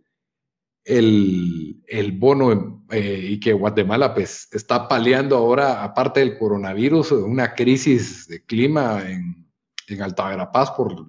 el, 0.84 1.84
el 1.86 2.12
bono 2.14 2.84
eh, 2.90 3.24
y 3.24 3.40
que 3.40 3.54
Guatemala 3.54 4.16
pues 4.16 4.48
está 4.52 4.88
paliando 4.88 5.38
ahora, 5.38 5.84
aparte 5.84 6.22
del 6.22 6.36
coronavirus, 6.36 7.12
una 7.12 7.54
crisis 7.54 8.28
de 8.28 8.44
clima 8.44 9.12
en, 9.12 9.48
en 9.90 10.02
Alta 10.02 10.28
Verapaz 10.28 10.72
por, 10.72 11.06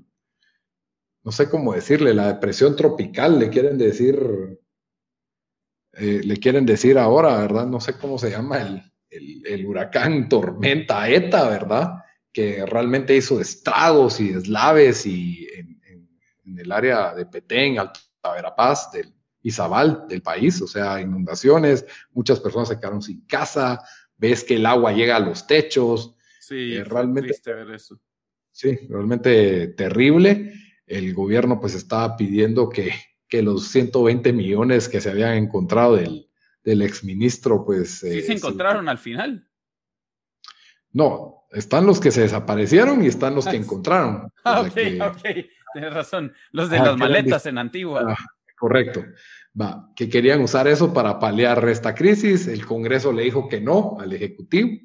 no 1.22 1.32
sé 1.32 1.48
cómo 1.48 1.72
decirle, 1.72 2.12
la 2.12 2.26
depresión 2.26 2.76
tropical, 2.76 3.38
le 3.38 3.48
quieren 3.48 3.78
decir 3.78 4.60
eh, 5.96 6.20
le 6.24 6.36
quieren 6.36 6.66
decir 6.66 6.98
ahora, 6.98 7.38
¿verdad? 7.38 7.66
No 7.66 7.80
sé 7.80 7.94
cómo 7.94 8.18
se 8.18 8.30
llama 8.30 8.82
el, 9.10 9.66
huracán 9.66 10.28
tormenta 10.28 11.08
ETA, 11.08 11.48
¿verdad? 11.48 12.04
Que 12.32 12.66
realmente 12.66 13.16
hizo 13.16 13.40
estragos 13.40 14.18
y 14.20 14.30
deslaves 14.30 15.06
y 15.06 15.46
en, 15.54 16.58
el 16.58 16.72
área 16.72 17.14
de 17.14 17.26
Petén, 17.26 17.78
Alta 17.78 18.00
Verapaz, 18.34 18.90
del 18.92 19.12
Izabal 19.42 20.06
del 20.08 20.22
país, 20.22 20.60
o 20.62 20.66
sea, 20.66 21.00
inundaciones, 21.00 21.84
muchas 22.12 22.40
personas 22.40 22.68
se 22.68 22.78
quedaron 22.78 23.02
sin 23.02 23.26
casa, 23.26 23.82
ves 24.16 24.44
que 24.44 24.56
el 24.56 24.66
agua 24.66 24.92
llega 24.92 25.16
a 25.16 25.20
los 25.20 25.46
techos. 25.46 26.14
Sí, 26.40 26.74
eh, 26.74 26.84
realmente. 26.84 27.34
Ver 27.46 27.70
eso. 27.70 28.00
Sí, 28.50 28.76
realmente 28.88 29.68
terrible. 29.68 30.52
El 30.86 31.12
gobierno 31.14 31.60
pues 31.60 31.74
estaba 31.74 32.16
pidiendo 32.16 32.68
que 32.68 32.92
que 33.28 33.42
los 33.42 33.68
120 33.68 34.32
millones 34.32 34.88
que 34.88 35.00
se 35.00 35.10
habían 35.10 35.34
encontrado 35.34 35.96
del, 35.96 36.28
del 36.62 36.82
exministro, 36.82 37.64
pues... 37.64 38.00
Sí, 38.00 38.22
se 38.22 38.32
eh, 38.32 38.36
encontraron 38.36 38.88
al 38.88 38.98
final. 38.98 39.48
No, 40.92 41.44
están 41.50 41.86
los 41.86 42.00
que 42.00 42.10
se 42.10 42.22
desaparecieron 42.22 43.04
y 43.04 43.08
están 43.08 43.34
los 43.34 43.46
que 43.46 43.56
encontraron. 43.56 44.30
Ah, 44.44 44.60
ok, 44.60 44.76
ok, 45.00 45.22
tienes 45.72 45.94
razón. 45.94 46.32
Los 46.52 46.68
de 46.68 46.78
las 46.78 46.98
maletas 46.98 47.46
en 47.46 47.56
Antigua. 47.56 48.04
Ah, 48.06 48.26
correcto. 48.58 49.02
Va, 49.58 49.90
que 49.96 50.08
querían 50.08 50.42
usar 50.42 50.68
eso 50.68 50.92
para 50.92 51.18
paliar 51.18 51.66
esta 51.68 51.94
crisis. 51.94 52.46
El 52.46 52.66
Congreso 52.66 53.10
le 53.10 53.22
dijo 53.22 53.48
que 53.48 53.60
no 53.60 53.96
al 53.98 54.12
Ejecutivo, 54.12 54.78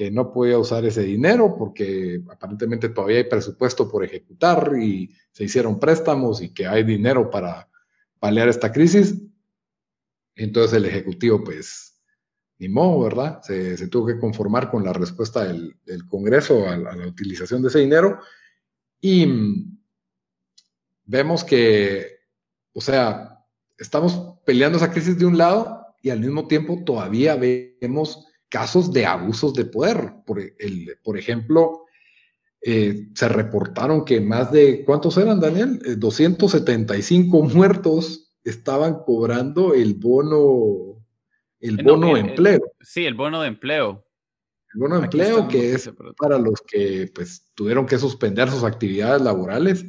que 0.00 0.10
no 0.10 0.32
podía 0.32 0.58
usar 0.58 0.82
ese 0.86 1.02
dinero 1.02 1.54
porque 1.58 2.22
aparentemente 2.30 2.88
todavía 2.88 3.18
hay 3.18 3.24
presupuesto 3.24 3.86
por 3.86 4.02
ejecutar 4.02 4.72
y 4.80 5.14
se 5.30 5.44
hicieron 5.44 5.78
préstamos 5.78 6.40
y 6.40 6.54
que 6.54 6.66
hay 6.66 6.84
dinero 6.84 7.28
para 7.28 7.68
paliar 8.18 8.48
esta 8.48 8.72
crisis. 8.72 9.20
Entonces 10.34 10.72
el 10.72 10.86
Ejecutivo, 10.86 11.44
pues, 11.44 12.00
ni 12.56 12.70
modo, 12.70 13.02
¿verdad? 13.04 13.42
Se, 13.42 13.88
tuvo 13.88 14.06
que 14.06 14.18
conformar 14.18 14.70
con 14.70 14.84
la 14.84 14.94
respuesta 14.94 15.44
del, 15.44 15.76
Congreso 16.08 16.66
a, 16.66 16.78
la 16.78 17.06
utilización 17.06 17.60
de 17.60 17.68
ese 17.68 17.80
dinero. 17.80 18.20
Y 19.02 19.26
vemos 21.04 21.44
que, 21.44 22.20
o 22.72 22.80
sea, 22.80 23.44
estamos 23.76 24.38
peleando 24.46 24.78
esa 24.78 24.92
crisis 24.92 25.18
de 25.18 25.26
un 25.26 25.36
lado 25.36 25.94
y 26.00 26.08
al 26.08 26.20
mismo 26.20 26.48
tiempo 26.48 26.84
todavía 26.86 27.36
vemos 27.36 28.29
casos 28.50 28.92
de 28.92 29.06
abusos 29.06 29.54
de 29.54 29.64
poder. 29.64 30.12
Por, 30.26 30.40
el, 30.40 30.98
por 31.02 31.16
ejemplo, 31.16 31.86
eh, 32.60 33.08
se 33.14 33.28
reportaron 33.28 34.04
que 34.04 34.20
más 34.20 34.52
de, 34.52 34.84
¿cuántos 34.84 35.16
eran, 35.16 35.40
Daniel? 35.40 35.80
275 35.98 37.38
eh, 37.38 37.54
muertos 37.54 38.34
estaban 38.44 39.02
cobrando 39.04 39.72
el 39.72 39.94
bono, 39.94 41.02
el 41.60 41.82
bono 41.82 42.14
de 42.14 42.20
empleo. 42.20 42.60
sí, 42.80 43.06
el 43.06 43.14
bono 43.14 43.40
de 43.40 43.48
empleo. 43.48 44.04
El 44.74 44.80
bono 44.80 44.98
de 44.98 45.04
empleo 45.04 45.48
que 45.48 45.72
es 45.72 45.90
para 46.16 46.38
los 46.38 46.60
que 46.60 47.10
pues 47.12 47.50
tuvieron 47.54 47.86
que 47.86 47.98
suspender 47.98 48.50
sus 48.50 48.62
actividades 48.62 49.22
laborales. 49.22 49.84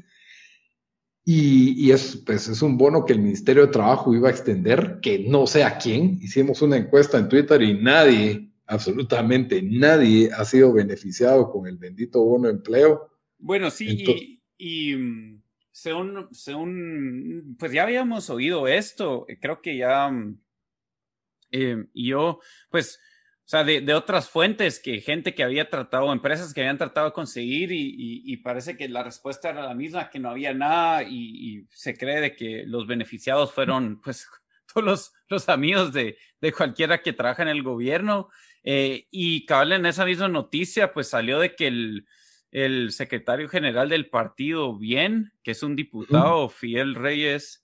Y, 1.24 1.86
y 1.86 1.92
es, 1.92 2.24
pues, 2.26 2.48
es 2.48 2.64
un 2.64 2.80
bono 2.80 3.06
que 3.06 3.14
el 3.14 3.20
Ministerio 3.20 3.68
de 3.68 3.72
Trabajo 3.72 4.16
iba 4.16 4.30
a 4.30 4.32
extender, 4.32 5.00
que 5.04 5.20
no 5.20 5.46
sé 5.46 5.64
a 5.64 5.78
quién. 5.78 6.18
Hicimos 6.20 6.64
una 6.64 6.78
encuesta 6.78 7.20
en 7.20 7.30
Twitter 7.30 7.62
y 7.62 7.76
nadie 7.80 8.51
absolutamente 8.68 9.62
nadie 9.62 10.30
ha 10.34 10.46
sido 10.46 10.74
beneficiado 10.74 11.50
con 11.52 11.68
el 11.68 11.78
bendito 11.78 12.24
bono 12.24 12.48
de 12.48 12.54
empleo. 12.54 13.12
Bueno, 13.38 13.70
sí, 13.70 14.42
y, 14.58 14.96
mm, 14.96 15.42
según, 15.72 16.28
según, 16.32 17.56
pues 17.58 17.72
ya 17.72 17.84
habíamos 17.84 18.30
oído 18.30 18.68
esto, 18.68 19.26
creo 19.40 19.62
que 19.62 19.78
ya, 19.78 20.12
eh, 21.52 21.86
yo, 21.94 22.40
pues, 22.70 23.00
o 23.46 23.50
sea, 23.52 23.64
de, 23.66 23.94
otras 23.94 24.30
fuentes, 24.30 24.80
que 24.80 25.02
gente 25.02 25.36
que 25.36 25.44
había 25.44 25.70
tratado, 25.70 26.14
empresas 26.14 26.54
que 26.54 26.62
habían 26.62 26.78
tratado 26.78 27.08
de 27.08 27.14
conseguir 27.14 27.72
y, 27.74 28.38
parece 28.38 28.78
que 28.78 28.88
la 28.88 29.04
respuesta 29.04 29.50
era 29.50 29.64
la 29.64 29.74
misma, 29.74 30.10
que 30.10 30.20
no 30.20 30.30
había 30.30 30.54
nada 30.54 31.04
y, 31.04 31.68
se 31.72 31.98
cree 31.98 32.22
de 32.22 32.36
que 32.36 32.64
los 32.66 32.88
beneficiados 32.88 33.52
fueron, 33.52 34.00
pues, 34.00 34.28
todos 34.74 34.86
los, 34.86 35.14
los 35.28 35.50
amigos 35.50 35.92
de, 35.92 36.18
de 36.40 36.54
cualquiera 36.54 37.02
que 37.02 37.12
trabaja 37.12 37.42
en 37.42 37.50
el 37.50 37.64
gobierno 37.64 38.30
eh, 38.64 39.08
y 39.12 39.46
cabal 39.46 39.74
en 39.74 39.86
esa 39.86 40.06
misma 40.06 40.28
noticia, 40.28 40.94
pues 40.94 41.08
salió 41.10 41.40
de 41.40 41.56
que 41.56 41.68
el, 41.68 42.06
el 42.52 42.92
secretario 42.92 43.50
general 43.50 43.90
del 43.90 44.10
partido, 44.10 44.78
bien, 44.78 45.32
que 45.44 45.52
es 45.52 45.64
un 45.64 45.76
diputado, 45.76 46.50
Fidel 46.50 46.96
Reyes 46.96 47.64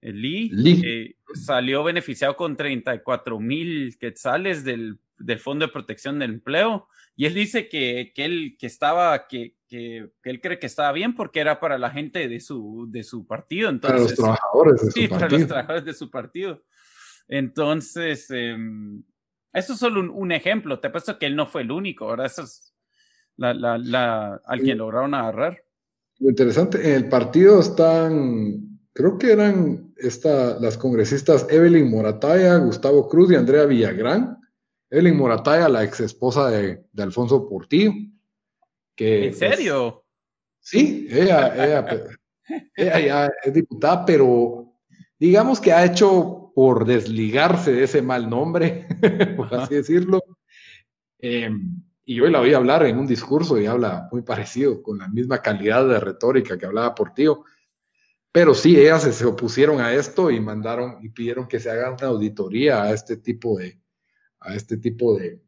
eh, 0.00 0.12
Lee, 0.12 0.50
eh, 0.84 1.16
salió 1.34 1.82
beneficiado 1.82 2.36
con 2.36 2.56
34 2.56 3.40
mil 3.40 3.98
quetzales 3.98 4.64
del, 4.64 4.98
del, 5.18 5.40
Fondo 5.40 5.66
de 5.66 5.72
Protección 5.72 6.18
del 6.18 6.34
Empleo. 6.34 6.88
Y 7.16 7.26
él 7.26 7.34
dice 7.34 7.68
que, 7.68 8.12
que 8.14 8.24
él 8.24 8.56
que 8.58 8.68
estaba, 8.68 9.26
que, 9.26 9.56
que, 9.66 10.08
él 10.22 10.40
cree 10.40 10.60
que 10.60 10.66
estaba 10.66 10.92
bien 10.92 11.16
porque 11.16 11.40
era 11.40 11.58
para 11.58 11.76
la 11.76 11.90
gente 11.90 12.28
de 12.28 12.38
su, 12.38 12.86
de 12.88 13.02
su 13.02 13.26
partido. 13.26 13.70
Entonces, 13.70 14.14
para 14.16 14.30
los 14.30 14.38
trabajadores 14.38 14.80
de 14.80 14.86
su 14.86 14.90
sí, 14.92 15.08
para 15.08 15.28
los 15.28 15.46
trabajadores 15.46 15.84
de 15.84 15.94
su 15.94 16.10
partido. 16.10 16.62
Entonces, 17.26 18.30
em, 18.30 19.02
eso 19.58 19.74
es 19.74 19.78
solo 19.78 20.12
un, 20.12 20.32
ejemplo. 20.32 20.80
Te 20.80 20.88
he 20.88 20.90
puesto 20.90 21.18
que 21.18 21.26
él 21.26 21.36
no 21.36 21.46
fue 21.46 21.62
el 21.62 21.70
único. 21.70 22.08
Ahora 22.08 22.26
eso 22.26 22.42
es 22.42 22.74
la, 23.36 23.54
la, 23.54 23.78
la, 23.78 24.40
al 24.44 24.60
quien 24.60 24.78
lograron 24.78 25.14
agarrar. 25.14 25.62
Lo 26.18 26.30
interesante, 26.30 26.88
en 26.88 26.94
el 26.94 27.08
partido 27.08 27.60
están, 27.60 28.80
creo 28.92 29.18
que 29.18 29.32
eran 29.32 29.92
esta, 29.96 30.58
las 30.58 30.76
congresistas 30.76 31.46
Evelyn 31.48 31.90
Morataya, 31.90 32.56
Gustavo 32.56 33.08
Cruz 33.08 33.30
y 33.30 33.36
Andrea 33.36 33.64
Villagrán. 33.66 34.38
Evelyn 34.90 35.16
Morataya, 35.16 35.68
la 35.68 35.84
ex 35.84 36.00
esposa 36.00 36.50
de, 36.50 36.82
de 36.92 37.02
Alfonso 37.02 37.48
Portillo. 37.48 37.92
Que 38.96 39.26
¿En 39.26 39.34
serio? 39.34 40.04
sí, 40.60 41.06
ella, 41.10 41.54
ella, 41.54 41.86
ella 42.76 42.98
ya 42.98 43.30
es 43.44 43.54
diputada, 43.54 44.04
pero 44.04 44.72
digamos 45.18 45.60
que 45.60 45.72
ha 45.72 45.84
hecho 45.84 46.52
por 46.58 46.86
desligarse 46.86 47.72
de 47.72 47.84
ese 47.84 48.02
mal 48.02 48.28
nombre, 48.28 48.87
por 49.36 49.54
así 49.54 49.76
decirlo. 49.76 50.22
Em, 51.18 51.82
y 52.04 52.20
hoy 52.20 52.30
la 52.30 52.40
oí 52.40 52.54
hablar 52.54 52.86
en 52.86 52.98
un 52.98 53.06
discurso 53.06 53.58
y 53.58 53.66
habla 53.66 54.08
muy 54.10 54.22
parecido, 54.22 54.82
con 54.82 54.98
la 54.98 55.08
misma 55.08 55.42
calidad 55.42 55.86
de 55.86 56.00
retórica 56.00 56.56
que 56.56 56.66
hablaba 56.66 56.94
por 56.94 57.12
tío. 57.12 57.44
Pero 58.32 58.54
sí, 58.54 58.78
ellas 58.78 59.02
se, 59.02 59.24
opusieron 59.24 59.80
a 59.80 59.92
esto 59.92 60.30
y 60.30 60.40
mandaron 60.40 60.98
y 61.02 61.10
pidieron 61.10 61.48
que 61.48 61.60
se 61.60 61.70
haga 61.70 61.90
una 61.90 62.08
auditoría 62.08 62.82
a 62.82 62.92
este 62.92 63.16
tipo 63.16 63.58
de, 63.58 63.80
a 64.40 64.54
este 64.54 64.76
tipo 64.76 65.18
de, 65.18 65.42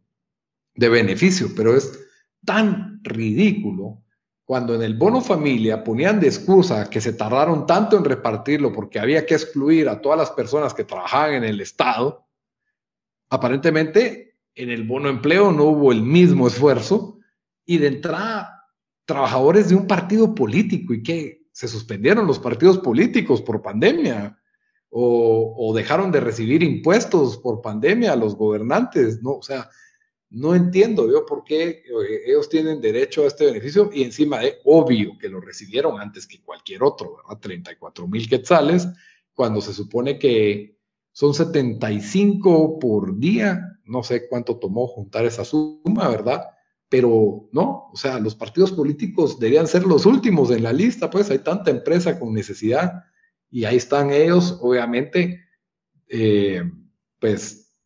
de 0.75 0.89
beneficio. 0.89 1.49
Pero 1.57 1.77
es 1.77 1.99
tan 2.45 3.01
ridículo 3.03 4.03
cuando 4.45 4.75
en 4.75 4.83
el 4.83 4.97
bono 4.97 5.21
familia 5.21 5.85
ponían 5.85 6.19
de 6.19 6.27
excusa 6.27 6.91
que 6.91 7.01
se 7.01 7.13
tardaron 7.13 7.67
tanto 7.67 7.97
en 7.97 8.05
repartirlo 8.05 8.73
porque 8.73 8.99
había 8.99 9.25
que 9.25 9.35
excluir 9.35 9.89
a 9.89 10.01
todas 10.01 10.19
las 10.19 10.33
personas 10.33 10.75
que 10.75 10.83
trabajaban 10.83 11.35
en 11.35 11.45
el 11.45 11.61
Estado, 11.61 12.27
aparentemente 13.31 14.37
en 14.55 14.71
el 14.71 14.85
bono 14.85 15.09
empleo 15.09 15.53
no 15.53 15.65
hubo 15.65 15.93
el 15.93 16.03
mismo 16.03 16.47
esfuerzo. 16.47 17.19
Y 17.65 17.79
de 17.79 17.87
entrada 17.87 18.65
trabajadores 19.05 19.69
de 19.69 19.77
un 19.77 19.87
partido 19.87 20.35
político. 20.35 20.93
Y 20.93 21.03
que 21.03 21.47
se 21.53 21.69
suspendieron 21.69 22.27
los 22.27 22.39
partidos 22.39 22.79
políticos 22.79 23.43
por 23.43 23.63
pandemia 23.63 24.39
o, 24.91 25.55
o 25.57 25.75
dejaron 25.75 26.11
de 26.11 26.21
recibir 26.21 26.63
impuestos 26.63 27.39
por 27.39 27.63
pandemia 27.63 28.13
a 28.13 28.17
los 28.17 28.37
gobernantes, 28.37 29.23
¿no? 29.23 29.37
O 29.37 29.43
sea, 29.43 29.71
no 30.31 30.55
entiendo 30.55 31.11
yo 31.11 31.27
por 31.27 31.43
qué 31.43 31.69
eh, 31.69 32.23
ellos 32.27 32.49
tienen 32.49 32.81
derecho 32.81 33.25
a 33.25 33.27
este 33.27 33.47
beneficio. 33.47 33.91
Y 33.93 34.05
encima 34.05 34.39
de 34.39 34.59
obvio 34.65 35.19
que 35.19 35.29
lo 35.29 35.41
recibieron 35.41 36.01
antes 36.01 36.27
que 36.27 36.41
cualquier 36.43 36.83
otro, 36.83 37.17
¿verdad? 37.17 37.41
34 37.41 38.07
mil 38.07 38.29
quetzales, 38.29 38.89
cuando 39.35 39.61
se 39.61 39.75
supone 39.75 40.19
que 40.19 40.79
son 41.21 41.35
75 41.35 42.79
por 42.79 43.19
día, 43.19 43.61
no 43.85 44.03
sé 44.03 44.27
cuánto 44.27 44.59
tomó 44.59 44.87
juntar 44.87 45.27
esa 45.27 45.45
suma, 45.45 46.09
¿verdad? 46.09 46.47
Pero 46.89 47.47
no, 47.53 47.91
o 47.93 47.95
sea, 47.95 48.19
los 48.19 48.35
partidos 48.35 48.73
políticos 48.73 49.39
deberían 49.39 49.67
ser 49.67 49.85
los 49.85 50.07
últimos 50.07 50.51
en 50.51 50.63
la 50.63 50.73
lista, 50.73 51.11
pues 51.11 51.31
hay 51.31 51.41
tanta 51.41 51.71
empresa 51.71 52.19
con 52.19 52.33
necesidad 52.33 53.05
y 53.51 53.67
ahí 53.67 53.77
están 53.77 54.11
ellos, 54.11 54.61
obviamente, 54.63 55.45
eh, 56.09 56.63
pues 57.19 57.77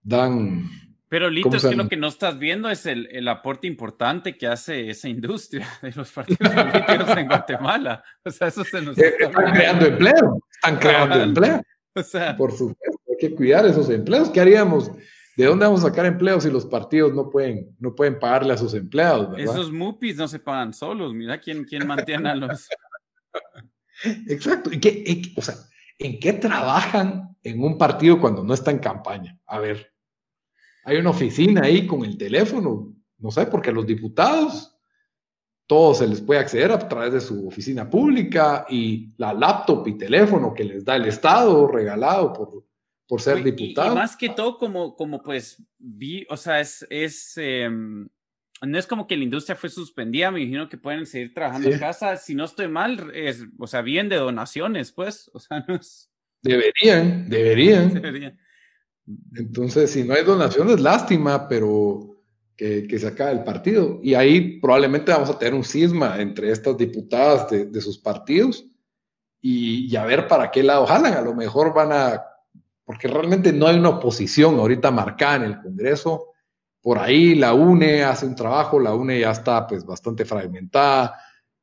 dan 0.00 0.70
pero 1.10 1.28
Lito, 1.28 1.54
es 1.54 1.66
que 1.66 1.76
lo 1.76 1.88
que 1.88 1.96
no 1.96 2.08
estás 2.08 2.38
viendo 2.38 2.70
es 2.70 2.86
el, 2.86 3.08
el, 3.12 3.28
aporte 3.28 3.66
importante 3.66 4.36
que 4.36 4.46
hace 4.46 4.88
esa 4.88 5.08
industria 5.08 5.68
de 5.82 5.92
los 5.92 6.10
partidos 6.12 6.50
políticos 6.50 7.16
en 7.16 7.26
Guatemala. 7.26 8.04
O 8.24 8.30
sea, 8.30 8.48
eso 8.48 8.64
se 8.64 8.80
nos 8.82 8.96
eh, 8.98 9.14
Están 9.18 9.52
creando 9.52 9.86
empleo, 9.86 10.40
están 10.50 10.76
creando 10.76 11.22
empleo. 11.22 11.62
O 11.98 12.02
sea, 12.02 12.36
por 12.36 12.52
supuesto, 12.52 13.00
hay 13.08 13.16
que 13.18 13.34
cuidar 13.34 13.66
esos 13.66 13.90
empleos. 13.90 14.30
¿Qué 14.30 14.40
haríamos? 14.40 14.90
¿De 15.36 15.44
dónde 15.44 15.66
vamos 15.66 15.84
a 15.84 15.88
sacar 15.88 16.06
empleos 16.06 16.44
si 16.44 16.50
los 16.50 16.66
partidos 16.66 17.14
no 17.14 17.30
pueden, 17.30 17.76
no 17.78 17.94
pueden 17.94 18.18
pagarle 18.18 18.52
a 18.52 18.56
sus 18.56 18.74
empleados? 18.74 19.38
Esos 19.38 19.72
MUPIs 19.72 20.16
no 20.16 20.28
se 20.28 20.38
pagan 20.38 20.72
solos. 20.72 21.14
Mira 21.14 21.40
quién, 21.40 21.64
quién 21.64 21.86
mantiene 21.86 22.30
a 22.30 22.34
los. 22.34 22.68
Exacto. 24.28 24.72
¿Y 24.72 24.80
qué, 24.80 25.22
o 25.36 25.42
sea, 25.42 25.54
¿en 25.98 26.18
qué 26.18 26.32
trabajan 26.34 27.36
en 27.42 27.62
un 27.62 27.78
partido 27.78 28.20
cuando 28.20 28.42
no 28.44 28.54
está 28.54 28.70
en 28.70 28.78
campaña? 28.78 29.38
A 29.46 29.58
ver, 29.58 29.92
hay 30.84 30.96
una 30.96 31.10
oficina 31.10 31.62
ahí 31.64 31.86
con 31.86 32.04
el 32.04 32.16
teléfono, 32.16 32.94
no 33.18 33.30
sé, 33.30 33.46
porque 33.46 33.72
los 33.72 33.86
diputados, 33.86 34.77
todos 35.68 35.98
se 35.98 36.08
les 36.08 36.20
puede 36.22 36.40
acceder 36.40 36.72
a 36.72 36.88
través 36.88 37.12
de 37.12 37.20
su 37.20 37.46
oficina 37.46 37.88
pública 37.88 38.66
y 38.70 39.12
la 39.18 39.34
laptop 39.34 39.86
y 39.86 39.98
teléfono 39.98 40.54
que 40.54 40.64
les 40.64 40.84
da 40.84 40.96
el 40.96 41.04
Estado 41.04 41.68
regalado 41.68 42.32
por, 42.32 42.64
por 43.06 43.20
ser 43.20 43.44
diputado. 43.44 43.92
Y, 43.92 43.94
más 43.94 44.16
que 44.16 44.30
todo, 44.30 44.56
como, 44.56 44.96
como 44.96 45.22
pues 45.22 45.62
vi, 45.78 46.26
o 46.30 46.38
sea, 46.38 46.58
es, 46.60 46.86
es 46.88 47.34
em, 47.36 48.08
no 48.62 48.78
es 48.78 48.86
como 48.86 49.06
que 49.06 49.16
la 49.16 49.24
industria 49.24 49.56
fue 49.56 49.68
suspendida, 49.68 50.30
me 50.30 50.40
imagino 50.40 50.70
que 50.70 50.78
pueden 50.78 51.04
seguir 51.06 51.34
trabajando 51.34 51.70
en 51.70 51.78
casa. 51.78 52.16
Si 52.16 52.34
no 52.34 52.44
estoy 52.44 52.68
mal, 52.68 53.12
es, 53.14 53.44
o 53.58 53.66
sea, 53.66 53.82
bien 53.82 54.08
de 54.08 54.16
donaciones, 54.16 54.90
pues, 54.92 55.30
o 55.34 55.38
sea, 55.38 55.64
no 55.68 55.76
es... 55.76 56.10
Deberían, 56.42 57.28
deberían. 57.28 57.92
deberían. 58.02 58.38
Entonces, 59.36 59.90
si 59.90 60.04
no 60.04 60.14
hay 60.14 60.24
donaciones, 60.24 60.80
lástima, 60.80 61.46
pero 61.46 62.07
que, 62.58 62.98
se 62.98 63.06
acabe 63.06 63.32
el 63.32 63.44
partido. 63.44 64.00
Y 64.02 64.12
ahí 64.12 64.60
probablemente 64.60 65.12
vamos 65.12 65.30
a 65.30 65.38
tener 65.38 65.54
un 65.54 65.64
cisma 65.64 66.20
entre 66.20 66.52
estas 66.52 66.76
diputadas 66.76 67.48
de, 67.48 67.80
sus 67.80 67.98
partidos 67.98 68.66
y, 69.40 69.96
a 69.96 70.04
ver 70.04 70.28
para 70.28 70.50
qué 70.50 70.62
lado 70.62 70.84
jalan. 70.84 71.14
A 71.14 71.22
lo 71.22 71.34
mejor 71.34 71.72
van 71.72 71.92
a, 71.92 72.22
porque 72.84 73.08
realmente 73.08 73.52
no 73.54 73.66
hay 73.66 73.78
una 73.78 73.90
oposición 73.90 74.58
ahorita 74.58 74.90
marcada 74.90 75.36
en 75.36 75.42
el 75.44 75.62
Congreso 75.62 76.28
por 76.80 76.98
ahí 76.98 77.34
la 77.34 77.54
UNE 77.54 78.02
hace 78.04 78.26
un 78.26 78.34
trabajo, 78.34 78.78
la 78.78 78.94
UNE 78.94 79.20
ya 79.20 79.32
está 79.32 79.66
pues 79.66 79.84
bastante 79.84 80.24
fragmentada, 80.24 81.20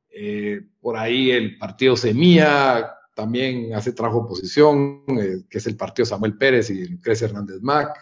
eh, 0.08 0.60
por 0.80 0.96
ahí 0.96 1.30
el 1.30 1.58
partido 1.58 1.96
Semilla 1.96 2.94
también 3.14 3.74
hace 3.74 3.92
trabajo 3.92 4.18
oposición, 4.18 5.02
eh, 5.18 5.44
que 5.48 5.58
es 5.58 5.66
el 5.66 5.76
partido 5.76 6.06
Samuel 6.06 6.36
Pérez 6.36 6.70
y 6.70 6.86
Lucrecia 6.86 7.26
Hernández 7.26 7.60
Mac. 7.62 7.98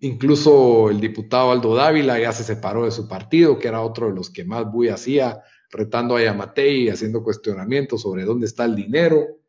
Incluso 0.00 0.88
el 0.88 0.98
diputado 0.98 1.50
Aldo 1.50 1.74
Dávila 1.74 2.18
ya 2.18 2.32
se 2.32 2.42
separó 2.42 2.86
de 2.86 2.90
su 2.90 3.06
partido, 3.06 3.58
que 3.58 3.68
era 3.68 3.82
otro 3.82 4.08
de 4.08 4.14
los 4.14 4.30
que 4.30 4.44
más 4.44 4.70
Buy 4.70 4.88
hacía, 4.88 5.42
retando 5.70 6.16
a 6.16 6.22
Yamatei 6.22 6.88
haciendo 6.88 7.22
cuestionamientos 7.22 8.02
sobre 8.02 8.24
dónde 8.24 8.46
está 8.46 8.64
el 8.64 8.74
dinero. 8.74 9.40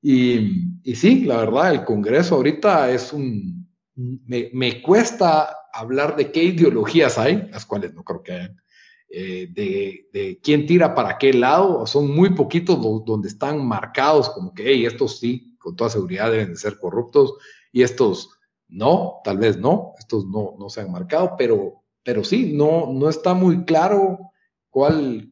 Y, 0.00 0.80
y 0.82 0.96
sí, 0.96 1.24
la 1.24 1.36
verdad, 1.36 1.72
el 1.72 1.84
Congreso 1.84 2.34
ahorita 2.34 2.90
es 2.90 3.12
un... 3.12 3.62
Me, 3.94 4.50
me, 4.52 4.82
cuesta 4.82 5.54
hablar 5.72 6.16
de 6.16 6.32
qué 6.32 6.42
ideologías 6.42 7.18
hay, 7.18 7.48
las 7.52 7.64
cuales 7.64 7.94
no 7.94 8.02
creo 8.02 8.22
que 8.22 8.32
hayan, 8.32 8.62
eh, 9.10 9.48
de, 9.52 10.08
de, 10.12 10.40
quién 10.42 10.66
tira 10.66 10.94
para 10.94 11.18
qué 11.18 11.32
lado. 11.34 11.86
Son 11.86 12.10
muy 12.10 12.30
poquitos 12.30 12.78
los, 12.78 13.04
donde 13.04 13.28
están 13.28 13.64
marcados 13.64 14.30
como 14.30 14.54
que, 14.54 14.64
hey, 14.66 14.86
estos 14.86 15.20
sí, 15.20 15.56
con 15.58 15.76
toda 15.76 15.90
seguridad 15.90 16.32
deben 16.32 16.48
de 16.48 16.56
ser 16.56 16.78
corruptos 16.78 17.34
y 17.70 17.82
estos 17.82 18.30
no, 18.72 19.20
tal 19.22 19.38
vez 19.38 19.58
no, 19.58 19.92
estos 19.98 20.26
no, 20.26 20.54
no 20.58 20.70
se 20.70 20.80
han 20.80 20.90
marcado, 20.90 21.34
pero, 21.36 21.82
pero 22.02 22.24
sí, 22.24 22.52
no, 22.54 22.90
no 22.92 23.08
está 23.08 23.34
muy 23.34 23.64
claro 23.64 24.32
cuál, 24.70 25.30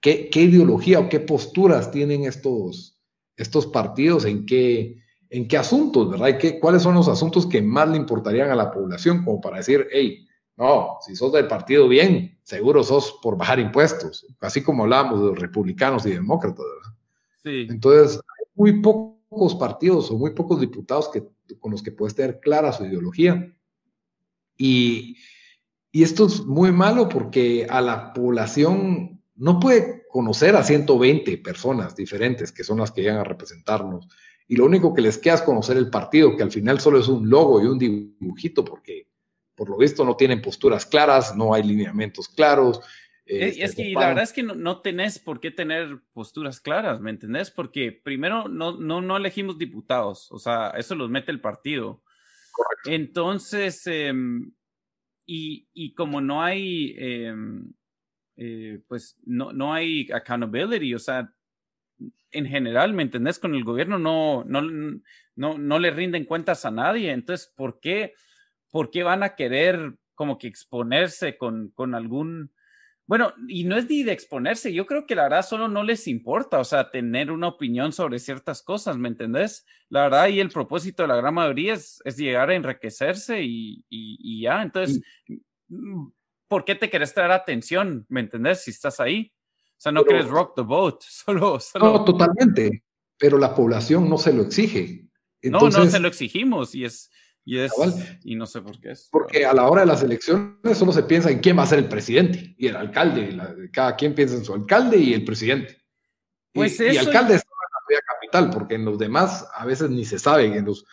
qué, 0.00 0.30
qué 0.30 0.42
ideología 0.42 0.98
o 0.98 1.08
qué 1.08 1.20
posturas 1.20 1.90
tienen 1.90 2.24
estos, 2.24 2.98
estos 3.36 3.66
partidos, 3.66 4.24
en 4.24 4.46
qué, 4.46 4.96
en 5.28 5.46
qué 5.46 5.58
asuntos, 5.58 6.10
¿verdad? 6.10 6.28
¿Y 6.28 6.38
qué, 6.38 6.58
cuáles 6.58 6.82
son 6.82 6.94
los 6.94 7.08
asuntos 7.08 7.46
que 7.46 7.60
más 7.60 7.88
le 7.88 7.98
importarían 7.98 8.50
a 8.50 8.56
la 8.56 8.70
población, 8.70 9.24
como 9.24 9.42
para 9.42 9.58
decir, 9.58 9.86
hey, 9.92 10.26
no, 10.56 10.96
si 11.04 11.14
sos 11.16 11.32
del 11.32 11.46
partido 11.46 11.86
bien, 11.86 12.38
seguro 12.44 12.82
sos 12.82 13.18
por 13.22 13.36
bajar 13.36 13.58
impuestos, 13.58 14.26
así 14.40 14.62
como 14.62 14.84
hablábamos 14.84 15.20
de 15.20 15.26
los 15.26 15.38
republicanos 15.38 16.06
y 16.06 16.12
demócratas, 16.12 16.64
¿verdad? 16.64 16.98
Sí. 17.42 17.66
Entonces, 17.68 18.16
hay 18.16 18.46
muy 18.54 18.80
pocos 19.34 19.56
partidos 19.56 20.10
o 20.10 20.16
muy 20.16 20.30
pocos 20.30 20.60
diputados 20.60 21.10
que 21.10 21.24
con 21.58 21.72
los 21.72 21.82
que 21.82 21.92
puedes 21.92 22.14
tener 22.14 22.40
clara 22.40 22.72
su 22.72 22.84
ideología. 22.84 23.52
Y, 24.56 25.16
esto 25.92 26.26
es 26.26 26.44
muy 26.44 26.72
malo 26.72 27.08
porque 27.08 27.68
a 27.70 27.80
la 27.80 28.12
población 28.12 29.22
no 29.36 29.60
puede 29.60 30.02
conocer 30.08 30.56
a 30.56 30.64
120 30.64 31.38
personas 31.38 31.94
diferentes 31.94 32.50
que 32.50 32.64
son 32.64 32.78
las 32.78 32.90
que 32.90 33.02
llegan 33.02 33.18
a 33.18 33.24
representarnos. 33.24 34.08
Y 34.48 34.56
lo 34.56 34.64
único 34.64 34.92
que 34.92 35.02
les 35.02 35.18
queda 35.18 35.34
es 35.34 35.42
conocer 35.42 35.76
el 35.76 35.90
partido, 35.90 36.36
que 36.36 36.42
al 36.42 36.50
final 36.50 36.80
solo 36.80 36.98
es 36.98 37.06
un 37.06 37.30
logo 37.30 37.62
y 37.62 37.66
un 37.66 37.78
dibujito, 37.78 38.64
porque 38.64 39.06
por 39.54 39.68
lo 39.68 39.76
visto 39.76 40.04
no 40.04 40.16
tienen 40.16 40.42
posturas 40.42 40.84
claras, 40.84 41.36
no 41.36 41.54
hay 41.54 41.62
lineamientos 41.62 42.28
claros, 42.28 42.80
es, 43.26 43.58
es 43.58 43.74
que 43.74 43.90
la 43.92 44.08
verdad 44.08 44.24
es 44.24 44.32
que 44.32 44.42
no, 44.42 44.80
tenés 44.80 45.18
por 45.18 45.40
qué 45.40 45.50
tener 45.50 46.00
posturas 46.12 46.60
claras, 46.60 47.00
¿me 47.00 47.10
entendés? 47.10 47.50
Porque 47.50 47.92
primero 47.92 48.48
no, 48.48 48.78
no, 48.78 49.00
no 49.00 49.16
elegimos 49.16 49.58
diputados, 49.58 50.30
o 50.30 50.38
sea, 50.38 50.70
eso 50.76 50.94
los 50.94 51.10
mete 51.10 51.30
el 51.30 51.40
partido. 51.40 52.02
Correcto. 52.52 52.90
Entonces, 52.90 53.86
em, 53.86 54.52
y, 55.26 55.68
y, 55.72 55.94
como 55.94 56.20
no 56.20 56.42
hay, 56.42 56.94
em, 56.98 57.72
eh, 58.36 58.80
pues 58.88 59.16
no, 59.24 59.52
no 59.52 59.72
hay 59.72 60.10
accountability, 60.12 60.94
o 60.94 60.98
sea, 60.98 61.32
en 62.30 62.46
general, 62.46 62.92
¿me 62.92 63.04
entendés? 63.04 63.38
Con 63.38 63.54
el 63.54 63.64
gobierno 63.64 63.98
no, 63.98 64.44
no, 64.44 64.60
no, 65.36 65.58
no 65.58 65.78
le 65.78 65.90
rinden 65.90 66.24
cuentas 66.24 66.64
a 66.64 66.70
nadie. 66.70 67.12
Entonces, 67.12 67.52
¿por 67.56 67.80
qué, 67.80 68.14
por 68.70 68.90
qué 68.90 69.02
van 69.04 69.22
a 69.22 69.36
querer 69.36 69.94
como 70.14 70.36
que 70.36 70.48
exponerse 70.48 71.38
con, 71.38 71.70
con 71.70 71.94
algún 71.94 72.52
bueno, 73.06 73.34
y 73.48 73.64
no 73.64 73.76
es 73.76 73.88
ni 73.88 74.02
de 74.02 74.12
exponerse, 74.12 74.72
yo 74.72 74.86
creo 74.86 75.06
que 75.06 75.14
la 75.14 75.24
verdad 75.24 75.44
solo 75.44 75.68
no 75.68 75.82
les 75.82 76.08
importa, 76.08 76.58
o 76.58 76.64
sea, 76.64 76.90
tener 76.90 77.30
una 77.30 77.48
opinión 77.48 77.92
sobre 77.92 78.18
ciertas 78.18 78.62
cosas, 78.62 78.96
¿me 78.96 79.08
entendés? 79.08 79.66
La 79.90 80.04
verdad, 80.04 80.28
y 80.28 80.40
el 80.40 80.48
propósito 80.48 81.02
de 81.02 81.08
la 81.08 81.16
gran 81.16 81.34
mayoría 81.34 81.74
es, 81.74 82.00
llegar 82.16 82.48
a 82.48 82.54
enriquecerse 82.54 83.42
y, 83.42 83.84
y, 83.90 84.42
ya, 84.42 84.62
entonces, 84.62 85.02
mm, 85.68 86.06
¿por 86.48 86.64
qué 86.64 86.74
te 86.76 86.88
querés 86.88 87.12
traer 87.12 87.32
atención, 87.32 88.06
¿me 88.08 88.20
entendés? 88.20 88.64
Si 88.64 88.70
estás 88.70 88.98
ahí. 89.00 89.32
O 89.76 89.80
sea, 89.84 89.92
no 89.92 90.04
quieres 90.04 90.26
rock 90.26 90.54
the 90.56 90.62
boat, 90.62 91.02
solo, 91.06 91.60
solo... 91.60 91.84
No, 91.84 92.04
totalmente, 92.04 92.84
pero 93.18 93.36
la 93.36 93.54
población 93.54 94.08
no 94.08 94.16
se 94.16 94.32
lo 94.32 94.42
exige. 94.42 95.10
no, 95.42 95.68
no 95.68 95.90
se 95.90 96.00
lo 96.00 96.08
exigimos 96.08 96.74
y 96.74 96.86
es, 96.86 97.10
y, 97.44 97.58
es, 97.58 97.72
y 98.24 98.36
no 98.36 98.46
sé 98.46 98.62
por 98.62 98.80
qué 98.80 98.92
es. 98.92 99.08
Porque 99.10 99.44
a 99.44 99.52
la 99.52 99.68
hora 99.68 99.82
de 99.82 99.86
las 99.86 100.02
elecciones 100.02 100.78
solo 100.78 100.92
se 100.92 101.02
piensa 101.02 101.30
en 101.30 101.40
quién 101.40 101.58
va 101.58 101.64
a 101.64 101.66
ser 101.66 101.78
el 101.78 101.88
presidente 101.88 102.54
y 102.56 102.68
el 102.68 102.76
alcalde. 102.76 103.38
cada 103.72 103.96
quien 103.96 104.14
piensa 104.14 104.36
en 104.36 104.44
su 104.44 104.54
alcalde 104.54 104.96
y 104.96 105.12
el 105.12 105.24
presidente. 105.24 105.76
Pues 106.52 106.80
y, 106.80 106.86
eso... 106.86 106.94
y 106.94 106.96
alcalde 107.06 107.34
es 107.34 107.42
en 107.42 107.94
la 107.96 108.00
capital, 108.00 108.50
porque 108.50 108.76
en 108.76 108.84
los 108.84 108.98
demás 108.98 109.46
a 109.54 109.66
veces 109.66 109.90
ni 109.90 110.04
se 110.04 110.18
sabe. 110.18 110.46
En 110.56 110.64
los, 110.64 110.86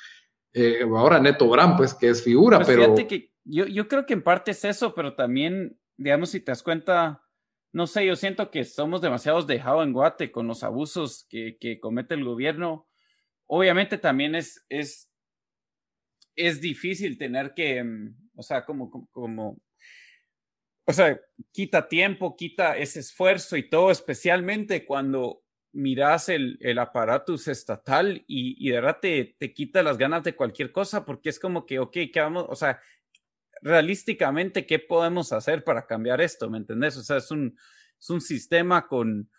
eh, 0.53 0.81
ahora 0.83 1.19
Neto 1.19 1.47
Brand, 1.47 1.77
pues 1.77 1.93
que 1.93 2.09
es 2.09 2.23
figura, 2.23 2.57
pues 2.57 2.67
pero. 2.67 2.83
Fíjate 2.83 3.07
que 3.07 3.31
yo, 3.43 3.65
yo 3.65 3.87
creo 3.87 4.05
que 4.05 4.13
en 4.13 4.23
parte 4.23 4.51
es 4.51 4.65
eso, 4.65 4.93
pero 4.93 5.15
también, 5.15 5.79
digamos, 5.97 6.31
si 6.31 6.41
te 6.41 6.51
das 6.51 6.63
cuenta, 6.63 7.23
no 7.71 7.87
sé, 7.87 8.05
yo 8.05 8.15
siento 8.15 8.51
que 8.51 8.65
somos 8.65 9.01
demasiados 9.01 9.47
dejados 9.47 9.85
en 9.85 9.93
Guate 9.93 10.31
con 10.31 10.47
los 10.47 10.63
abusos 10.63 11.25
que, 11.29 11.57
que 11.59 11.79
comete 11.79 12.13
el 12.15 12.25
gobierno. 12.25 12.89
Obviamente 13.47 13.97
también 13.97 14.35
es, 14.35 14.65
es 14.69 15.10
es 16.35 16.61
difícil 16.61 17.17
tener 17.17 17.53
que, 17.53 17.83
mm, 17.83 18.15
o 18.35 18.43
sea, 18.43 18.65
como, 18.65 19.09
como, 19.11 19.61
o 20.85 20.93
sea, 20.93 21.19
quita 21.51 21.87
tiempo, 21.87 22.35
quita 22.35 22.77
ese 22.77 22.99
esfuerzo 22.99 23.57
y 23.57 23.69
todo, 23.69 23.91
especialmente 23.91 24.85
cuando 24.85 25.43
miras 25.73 26.27
el, 26.29 26.57
el 26.61 26.79
aparatus 26.79 27.47
estatal 27.47 28.23
y, 28.27 28.55
y 28.59 28.71
de 28.71 28.75
verdad 28.75 28.97
te, 29.01 29.35
te, 29.39 29.53
quita 29.53 29.83
las 29.83 29.97
ganas 29.97 30.23
de 30.23 30.35
cualquier 30.35 30.71
cosa 30.71 31.05
porque 31.05 31.29
es 31.29 31.39
como 31.39 31.65
que, 31.65 31.79
ok, 31.79 31.97
¿qué 32.11 32.19
vamos? 32.19 32.45
O 32.49 32.55
sea, 32.55 32.81
realísticamente, 33.61 34.65
¿qué 34.65 34.79
podemos 34.79 35.31
hacer 35.31 35.63
para 35.63 35.85
cambiar 35.85 36.19
esto? 36.19 36.49
¿Me 36.49 36.57
entendés? 36.57 36.97
O 36.97 37.03
sea, 37.03 37.17
es 37.17 37.31
un, 37.31 37.55
es 37.99 38.09
un 38.09 38.19
sistema 38.19 38.87
con, 38.87 39.29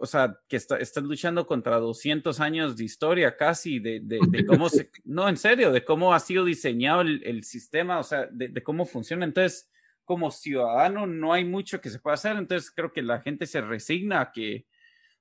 o 0.00 0.06
sea, 0.06 0.40
que 0.48 0.56
está, 0.56 0.78
estás 0.78 1.04
luchando 1.04 1.46
contra 1.46 1.76
200 1.76 2.40
años 2.40 2.76
de 2.76 2.84
historia 2.84 3.36
casi, 3.36 3.78
de, 3.78 4.00
de, 4.00 4.18
de 4.30 4.46
cómo 4.46 4.70
se, 4.70 4.90
no, 5.04 5.28
en 5.28 5.36
serio, 5.36 5.70
de 5.70 5.84
cómo 5.84 6.14
ha 6.14 6.20
sido 6.20 6.44
diseñado 6.44 7.02
el, 7.02 7.22
el 7.24 7.44
sistema, 7.44 7.98
o 7.98 8.02
sea, 8.02 8.26
de, 8.26 8.48
de, 8.48 8.62
cómo 8.62 8.86
funciona. 8.86 9.26
Entonces, 9.26 9.70
como 10.04 10.30
ciudadano, 10.30 11.06
no 11.06 11.34
hay 11.34 11.44
mucho 11.44 11.80
que 11.82 11.90
se 11.90 11.98
pueda 11.98 12.14
hacer. 12.14 12.36
Entonces, 12.36 12.70
creo 12.70 12.92
que 12.92 13.02
la 13.02 13.20
gente 13.20 13.46
se 13.46 13.60
resigna 13.60 14.22
a 14.22 14.32
que, 14.32 14.66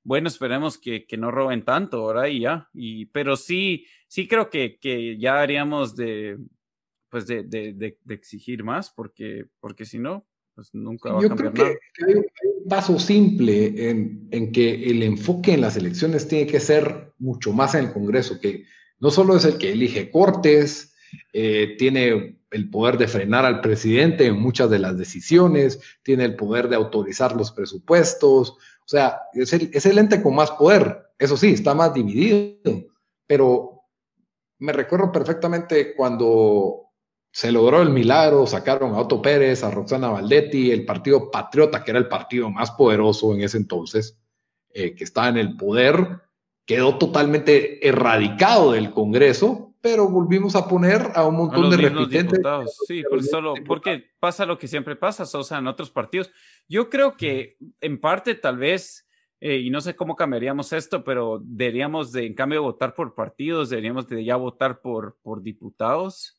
bueno, 0.02 0.30
esperemos 0.30 0.78
que, 0.78 1.06
que 1.06 1.18
no 1.18 1.30
roben 1.30 1.66
tanto, 1.66 2.08
¿verdad? 2.08 2.28
Y 2.28 2.40
ya, 2.40 2.70
y, 2.74 3.08
pero 3.08 3.36
sí, 3.36 3.86
sí 4.08 4.30
creo 4.30 4.50
que, 4.50 4.80
que 4.80 5.18
ya 5.18 5.42
haríamos 5.42 5.98
de, 5.98 6.38
pues, 7.10 7.28
de 7.28 7.98
exigir 8.08 8.64
más, 8.64 8.90
porque, 8.90 9.46
porque 9.60 9.84
si 9.84 10.00
no, 10.00 10.29
pues 10.60 10.74
nunca 10.74 11.14
va 11.14 11.20
a 11.20 11.28
cambiar 11.30 11.54
nada. 11.54 11.70
hay, 12.06 12.14
un 12.16 12.68
paso 12.68 13.00
simple 13.00 13.90
en, 13.90 14.28
en, 14.32 14.52
que 14.52 14.90
el 14.92 15.04
enfoque 15.04 15.54
en 15.54 15.62
las 15.62 15.78
elecciones 15.78 16.28
tiene 16.28 16.48
que 16.48 16.60
ser 16.60 17.14
mucho 17.18 17.54
más 17.54 17.76
en 17.76 17.86
el 17.86 17.94
Congreso, 17.94 18.42
que 18.42 18.66
no 19.00 19.10
solo 19.10 19.38
es 19.38 19.46
el 19.46 19.58
que 19.58 19.72
elige 19.72 20.12
cortes, 20.12 20.94
eh, 21.32 21.76
tiene 21.78 22.42
el 22.52 22.70
poder 22.70 22.98
de 22.98 23.08
frenar 23.08 23.46
al 23.46 23.62
presidente 23.62 24.26
en 24.26 24.38
muchas 24.38 24.70
de 24.70 24.80
las 24.80 24.98
decisiones, 24.98 25.80
tiene 26.04 26.26
el 26.26 26.36
poder 26.36 26.68
de 26.68 26.76
autorizar 26.76 27.38
los 27.38 27.54
presupuestos, 27.54 28.52
o 28.52 28.88
sea, 28.88 29.22
es 29.32 29.54
el, 29.54 29.70
es 29.74 29.86
el 29.86 29.98
ente 29.98 30.22
con 30.22 30.36
más 30.36 30.52
poder. 30.52 31.06
Eso 31.18 31.38
sí, 31.38 31.54
está 31.54 31.74
más 31.74 31.94
dividido, 31.94 32.84
pero 33.26 33.84
me 34.58 34.74
recuerdo 34.74 35.10
perfectamente 35.10 35.96
cuando 35.96 36.89
se 37.32 37.52
logró 37.52 37.82
el 37.82 37.90
milagro, 37.90 38.48
sacaron 38.48 38.94
a 38.94 39.00
Otto 39.00 39.22
Pérez, 39.22 39.64
a 39.64 39.72
Roxana 39.72 40.10
Valdetti, 40.10 40.72
el 40.72 40.86
Partido 40.86 41.30
Patriota, 41.30 41.84
que 41.84 41.92
era 41.92 42.00
el 42.00 42.08
partido 42.08 42.50
más 42.50 42.72
poderoso 42.72 43.34
en 43.34 43.42
ese 43.42 43.58
entonces, 43.58 44.18
eh, 44.74 44.96
que 44.96 45.04
estaba 45.04 45.30
en 45.30 45.38
el 45.38 45.56
poder, 45.56 46.22
quedó 46.66 46.98
totalmente 46.98 47.88
erradicado 47.88 48.72
del 48.72 48.92
Congreso, 48.92 49.76
pero 49.82 50.10
volvimos 50.10 50.56
a 50.56 50.68
poner 50.68 51.12
a 51.16 51.26
un 51.26 51.36
montón 51.36 51.70
de 51.70 51.78
repitentes. 51.78 52.42
Sí, 52.88 53.04
solo, 53.30 53.54
porque 53.66 54.12
pasa 54.20 54.46
lo 54.46 54.58
que 54.58 54.68
siempre 54.68 54.96
pasa, 54.96 55.24
o 55.38 55.44
sea, 55.44 55.60
en 55.60 55.68
otros 55.68 55.90
partidos. 55.90 56.32
Yo 56.68 56.90
creo 56.90 57.16
que 57.16 57.58
en 57.80 58.02
parte 58.02 58.36
tal 58.36 58.58
vez, 58.58 59.08
eh, 59.40 59.58
y 59.58 59.70
no 59.70 59.80
sé 59.80 59.96
cómo 59.96 60.16
cambiaríamos 60.16 60.74
esto, 60.74 61.04
pero 61.04 61.40
deberíamos 61.42 62.12
de, 62.12 62.26
en 62.26 62.34
cambio, 62.34 62.64
votar 62.64 62.94
por 62.94 63.16
partidos, 63.16 63.70
deberíamos 63.70 64.08
de 64.08 64.26
ya 64.26 64.36
votar 64.36 64.82
por, 64.82 65.18
por 65.22 65.42
diputados 65.42 66.39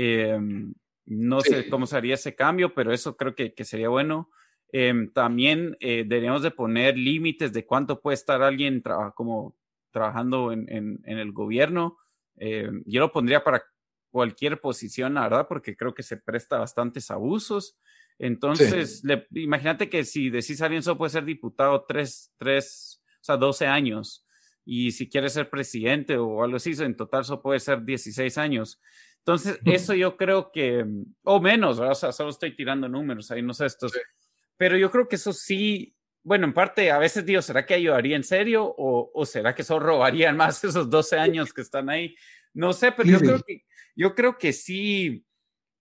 Em, 0.00 0.72
no 1.06 1.40
sé 1.40 1.68
cómo 1.68 1.84
sería 1.84 2.14
ese 2.14 2.36
cambio, 2.36 2.72
pero 2.72 2.92
eso 2.92 3.16
creo 3.16 3.34
que, 3.34 3.52
que 3.52 3.64
sería 3.64 3.88
bueno. 3.88 4.30
Em, 4.70 5.12
también 5.12 5.76
eh, 5.80 6.04
deberíamos 6.06 6.42
de 6.42 6.52
poner 6.52 6.96
límites 6.96 7.52
de 7.52 7.66
cuánto 7.66 8.00
puede 8.00 8.14
estar 8.14 8.40
alguien 8.40 8.80
como 9.16 9.56
trabajando 9.90 10.52
en, 10.52 10.68
en, 10.68 11.18
el 11.18 11.32
gobierno. 11.32 11.98
Em, 12.36 12.84
yo 12.86 13.00
lo 13.00 13.10
pondría 13.10 13.42
para 13.42 13.64
cualquier 14.12 14.60
posición, 14.60 15.14
la 15.14 15.22
verdad, 15.22 15.48
porque 15.48 15.76
creo 15.76 15.94
que 15.94 16.04
se 16.04 16.16
presta 16.16 16.58
bastantes 16.58 17.10
abusos. 17.10 17.76
Entonces, 18.20 19.02
imagínate 19.32 19.88
que 19.88 20.04
si 20.04 20.30
decís 20.30 20.62
alguien 20.62 20.84
solo 20.84 20.98
puede 20.98 21.10
ser 21.10 21.24
diputado 21.24 21.84
tres, 21.88 22.32
tres, 22.38 23.02
o 23.20 23.24
sea, 23.24 23.36
12 23.36 23.66
años, 23.66 24.24
y 24.64 24.92
si 24.92 25.08
quiere 25.08 25.28
ser 25.28 25.50
presidente 25.50 26.16
o 26.18 26.44
algo 26.44 26.58
así, 26.58 26.72
en 26.78 26.94
total 26.94 27.24
solo 27.24 27.42
puede 27.42 27.58
ser 27.58 27.84
16 27.84 28.38
años. 28.38 28.78
Entonces, 29.20 29.58
eso 29.64 29.94
yo 29.94 30.16
creo 30.16 30.50
que, 30.52 30.84
o 31.22 31.40
menos, 31.40 31.78
o 31.78 31.94
sea, 31.94 32.12
solo 32.12 32.30
estoy 32.30 32.56
tirando 32.56 32.88
números 32.88 33.30
ahí, 33.30 33.42
no 33.42 33.52
sé, 33.52 33.66
estos, 33.66 33.92
pero 34.56 34.76
yo 34.76 34.90
creo 34.90 35.06
que 35.06 35.16
eso 35.16 35.32
sí, 35.32 35.94
bueno, 36.22 36.46
en 36.46 36.54
parte, 36.54 36.90
a 36.90 36.98
veces 36.98 37.24
digo, 37.24 37.42
¿será 37.42 37.64
que 37.66 37.74
ayudaría 37.74 38.16
en 38.16 38.24
serio 38.24 38.64
o, 38.64 39.10
o 39.14 39.26
será 39.26 39.54
que 39.54 39.64
solo 39.64 39.86
robarían 39.86 40.36
más 40.36 40.62
esos 40.64 40.88
12 40.88 41.18
años 41.18 41.52
que 41.52 41.60
están 41.60 41.88
ahí? 41.90 42.14
No 42.54 42.72
sé, 42.72 42.92
pero 42.92 43.08
yo 43.08 43.18
creo 43.18 43.42
que, 43.42 43.64
yo 43.94 44.14
creo 44.14 44.38
que 44.38 44.52
sí, 44.52 45.24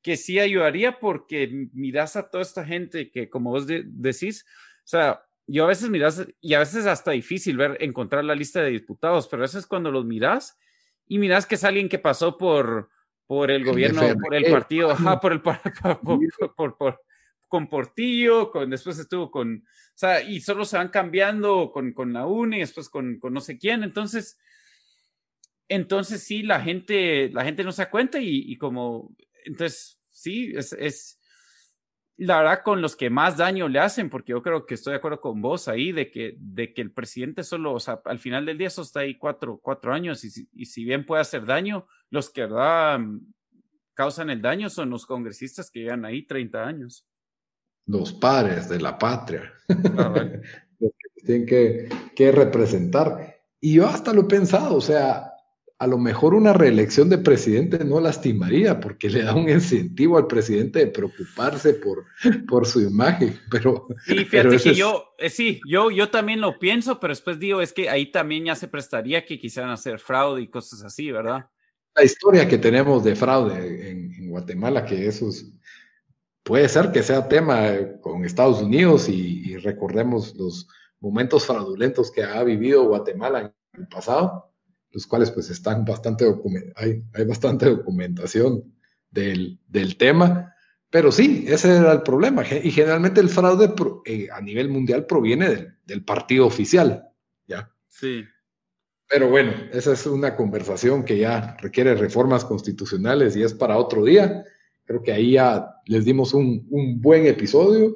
que 0.02 0.18
sí 0.18 0.40
ayudaría 0.40 1.00
porque 1.00 1.70
miras 1.74 2.16
a 2.16 2.30
toda 2.30 2.44
esta 2.44 2.66
gente 2.66 3.10
que, 3.10 3.30
como 3.30 3.52
vos 3.52 3.66
decís, 3.68 4.46
o 4.48 4.88
sea, 4.88 5.24
yo 5.48 5.64
a 5.64 5.68
veces 5.68 5.90
miras, 5.90 6.28
y 6.42 6.54
a 6.54 6.60
veces 6.60 6.86
hasta 6.86 7.12
difícil 7.12 7.58
ver, 7.58 7.78
encontrar 7.80 8.24
la 8.26 8.36
lista 8.36 8.62
de 8.62 8.70
diputados, 8.70 9.28
pero 9.28 9.42
a 9.42 9.46
veces 9.46 9.66
cuando 9.66 9.92
los 9.92 10.06
miras 10.06 10.60
y 11.08 11.20
miras 11.20 11.46
que 11.46 11.56
es 11.56 11.64
alguien 11.64 11.90
que 11.90 12.00
pasó 12.00 12.38
por, 12.38 12.90
por 13.28 13.52
el 13.52 13.64
gobierno, 13.66 14.02
por 14.20 14.34
el 14.34 14.52
partido, 14.52 14.92
ajá, 14.92 15.20
por 15.20 15.34
el, 15.34 15.42
por, 15.42 16.56
por, 16.56 16.78
por, 16.78 17.02
con 17.48 17.70
Portillo, 17.70 18.50
con, 18.50 18.70
después 18.70 18.98
estuvo 18.98 19.30
con, 19.30 19.58
o 19.58 19.98
sea, 19.98 20.22
y 20.22 20.40
solo 20.42 20.66
se 20.66 20.78
van 20.78 20.90
cambiando 20.90 21.72
con, 21.72 21.94
con 21.94 22.14
la 22.14 22.26
UNE, 22.26 22.60
después 22.60 22.90
con, 22.90 23.20
con 23.20 23.34
no 23.34 23.42
sé 23.42 23.58
quién, 23.58 23.84
entonces, 23.84 24.40
entonces 25.68 26.24
sí, 26.24 26.44
la 26.44 26.62
gente, 26.62 27.30
la 27.32 27.44
gente 27.44 27.64
no 27.64 27.72
se 27.72 27.84
da 27.84 27.92
cuenta 27.92 28.20
y, 28.20 28.52
y 28.52 28.58
como, 28.58 29.16
entonces, 29.46 30.00
sí, 30.10 30.52
es, 30.56 30.74
es, 30.74 31.20
la 32.18 32.40
verdad 32.40 32.64
con 32.64 32.82
los 32.82 32.96
que 32.96 33.10
más 33.10 33.38
daño 33.38 33.68
le 33.68 33.80
hacen, 33.80 34.10
porque 34.10 34.32
yo 34.32 34.42
creo 34.42 34.66
que 34.66 34.74
estoy 34.74 34.92
de 34.92 34.98
acuerdo 34.98 35.22
con 35.22 35.42
vos 35.42 35.68
ahí, 35.68 35.92
de 35.92 36.10
que, 36.10 36.36
de 36.40 36.74
que 36.74 36.82
el 36.82 36.92
presidente 36.92 37.44
solo, 37.44 37.74
o 37.74 37.80
sea, 37.80 38.02
al 38.06 38.20
final 38.20 38.46
del 38.46 38.58
día 38.58 38.68
eso 38.68 38.82
está 38.82 39.02
ahí 39.02 39.16
cuatro, 39.16 39.60
cuatro 39.62 39.94
años 39.94 40.24
y, 40.24 40.50
y 40.54 40.66
si 40.66 40.84
bien 40.84 41.06
puede 41.06 41.22
hacer 41.22 41.46
daño, 41.46 41.88
los 42.10 42.30
que 42.30 42.42
verdad 42.42 43.00
causan 43.94 44.30
el 44.30 44.42
daño 44.42 44.70
son 44.70 44.92
los 44.92 45.06
congresistas 45.06 45.72
que 45.72 45.80
llevan 45.82 46.06
ahí 46.06 46.26
30 46.26 46.64
años. 46.64 47.08
Los 47.88 48.14
padres 48.14 48.70
de 48.70 48.80
la 48.80 48.98
patria, 48.98 49.52
ah, 49.98 50.14
los 50.80 50.92
que 50.92 51.26
tienen 51.26 51.46
que, 51.48 51.90
que, 52.16 52.32
representar. 52.32 53.38
Y 53.60 53.76
yo 53.76 53.88
hasta 53.88 54.14
lo 54.14 54.22
he 54.22 54.26
pensado, 54.26 54.76
o 54.76 54.82
sea, 54.82 55.27
a 55.80 55.86
lo 55.86 55.98
mejor 55.98 56.34
una 56.34 56.54
reelección 56.54 57.10
de 57.10 57.20
presidente 57.20 57.86
no 57.86 58.00
lastimaría 58.00 58.80
porque 58.80 59.10
le 59.10 59.24
da 59.24 59.36
un 59.36 59.48
incentivo 59.48 60.18
al 60.18 60.26
presidente 60.26 60.80
de 60.80 60.88
preocuparse 60.88 61.76
por, 61.76 62.06
por 62.48 62.66
su 62.66 62.82
imagen, 62.82 63.40
pero... 63.52 63.88
Sí, 64.06 64.26
fíjate 64.26 64.58
que 64.58 64.74
yo, 64.74 65.14
eh, 65.18 65.30
sí, 65.30 65.62
yo, 65.68 65.92
yo 65.92 66.10
también 66.10 66.42
lo 66.42 66.58
pienso, 66.58 67.00
pero 67.00 67.12
después 67.12 67.40
digo, 67.40 67.62
es 67.62 67.74
que 67.74 67.90
ahí 67.90 68.12
también 68.12 68.46
ya 68.46 68.56
se 68.56 68.68
prestaría 68.68 69.26
que 69.26 69.40
quisieran 69.40 69.72
hacer 69.72 70.00
fraude 70.00 70.42
y 70.42 70.48
cosas 70.48 70.84
así, 70.84 71.12
¿verdad? 71.12 71.46
La 71.96 72.04
historia 72.04 72.48
que 72.48 72.58
tenemos 72.58 73.04
de 73.04 73.16
fraude 73.16 73.90
en, 73.90 74.14
en 74.14 74.30
Guatemala, 74.30 74.86
que 74.86 75.08
esos 75.08 75.46
puede 76.48 76.70
ser 76.70 76.92
que 76.92 77.04
sea 77.04 77.28
tema 77.28 77.68
con 78.00 78.24
Estados 78.24 78.62
Unidos 78.62 79.10
y, 79.10 79.58
recordemos 79.58 80.34
los 80.36 80.68
momentos 81.02 81.46
fraudulentos 81.46 82.10
que 82.10 82.24
ha 82.24 82.42
vivido 82.44 82.86
Guatemala 82.86 83.42
en 83.42 83.82
el 83.82 83.88
pasado, 83.88 84.54
los 84.92 85.06
cuales 85.08 85.32
pues 85.32 85.50
están 85.50 85.86
bastante 85.86 86.26
hay, 86.76 87.04
hay 87.14 87.26
bastante 87.26 87.68
documentación 87.68 88.74
del, 89.12 89.60
del, 89.68 89.98
tema, 89.98 90.54
pero 90.90 91.12
sí, 91.12 91.46
ese 91.48 91.76
era 91.76 91.92
el 91.92 92.02
problema 92.02 92.44
y 92.44 92.72
generalmente 92.72 93.20
el 93.20 93.30
fraude 93.30 93.74
eh, 94.06 94.28
a 94.32 94.42
nivel 94.42 94.70
mundial 94.70 95.06
proviene 95.06 95.50
del, 95.50 95.78
del 95.86 96.04
partido 96.04 96.46
oficial, 96.46 97.10
¿ya? 97.48 97.72
Sí. 97.88 98.24
Pero 99.10 99.30
bueno, 99.30 99.54
esa 99.72 99.94
es 99.94 100.06
una 100.06 100.36
conversación 100.36 101.04
que 101.06 101.18
ya 101.18 101.56
requiere 101.62 101.96
reformas 101.96 102.44
constitucionales 102.44 103.36
y 103.36 103.44
es 103.44 103.54
para 103.54 103.78
otro 103.78 104.04
día. 104.04 104.44
Creo 104.84 105.02
que 105.02 105.14
ahí 105.14 105.34
ya 105.34 105.76
les 105.86 106.04
dimos 106.04 106.34
un, 106.34 106.66
buen 107.02 107.26
episodio. 107.26 107.96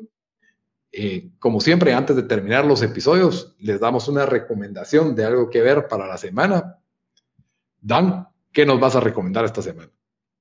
Eh, 0.91 1.31
como 1.39 1.59
siempre, 1.59 1.93
antes 1.93 2.15
de 2.15 2.23
terminar 2.23 2.65
los 2.65 2.81
episodios, 2.81 3.55
les 3.59 3.79
damos 3.79 4.07
una 4.07 4.25
recomendación 4.25 5.15
de 5.15 5.25
algo 5.25 5.49
que 5.49 5.61
ver 5.61 5.87
para 5.87 6.07
la 6.07 6.17
semana. 6.17 6.80
Dan, 7.81 8.27
¿qué 8.53 8.65
nos 8.65 8.79
vas 8.79 8.95
a 8.95 8.99
recomendar 8.99 9.43
esta 9.43 9.61
semana? 9.61 9.91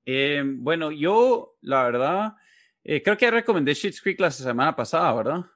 Eh, 0.05 0.43
bueno, 0.45 0.93
yo, 0.93 1.57
la 1.63 1.85
verdad, 1.85 2.37
eh, 2.85 3.03
creo 3.03 3.17
que 3.17 3.31
recomendé 3.31 3.75
Shit's 3.75 4.03
Creek 4.03 4.21
la 4.21 4.31
semana 4.31 4.77
pasada, 4.77 5.13
¿verdad? 5.15 5.47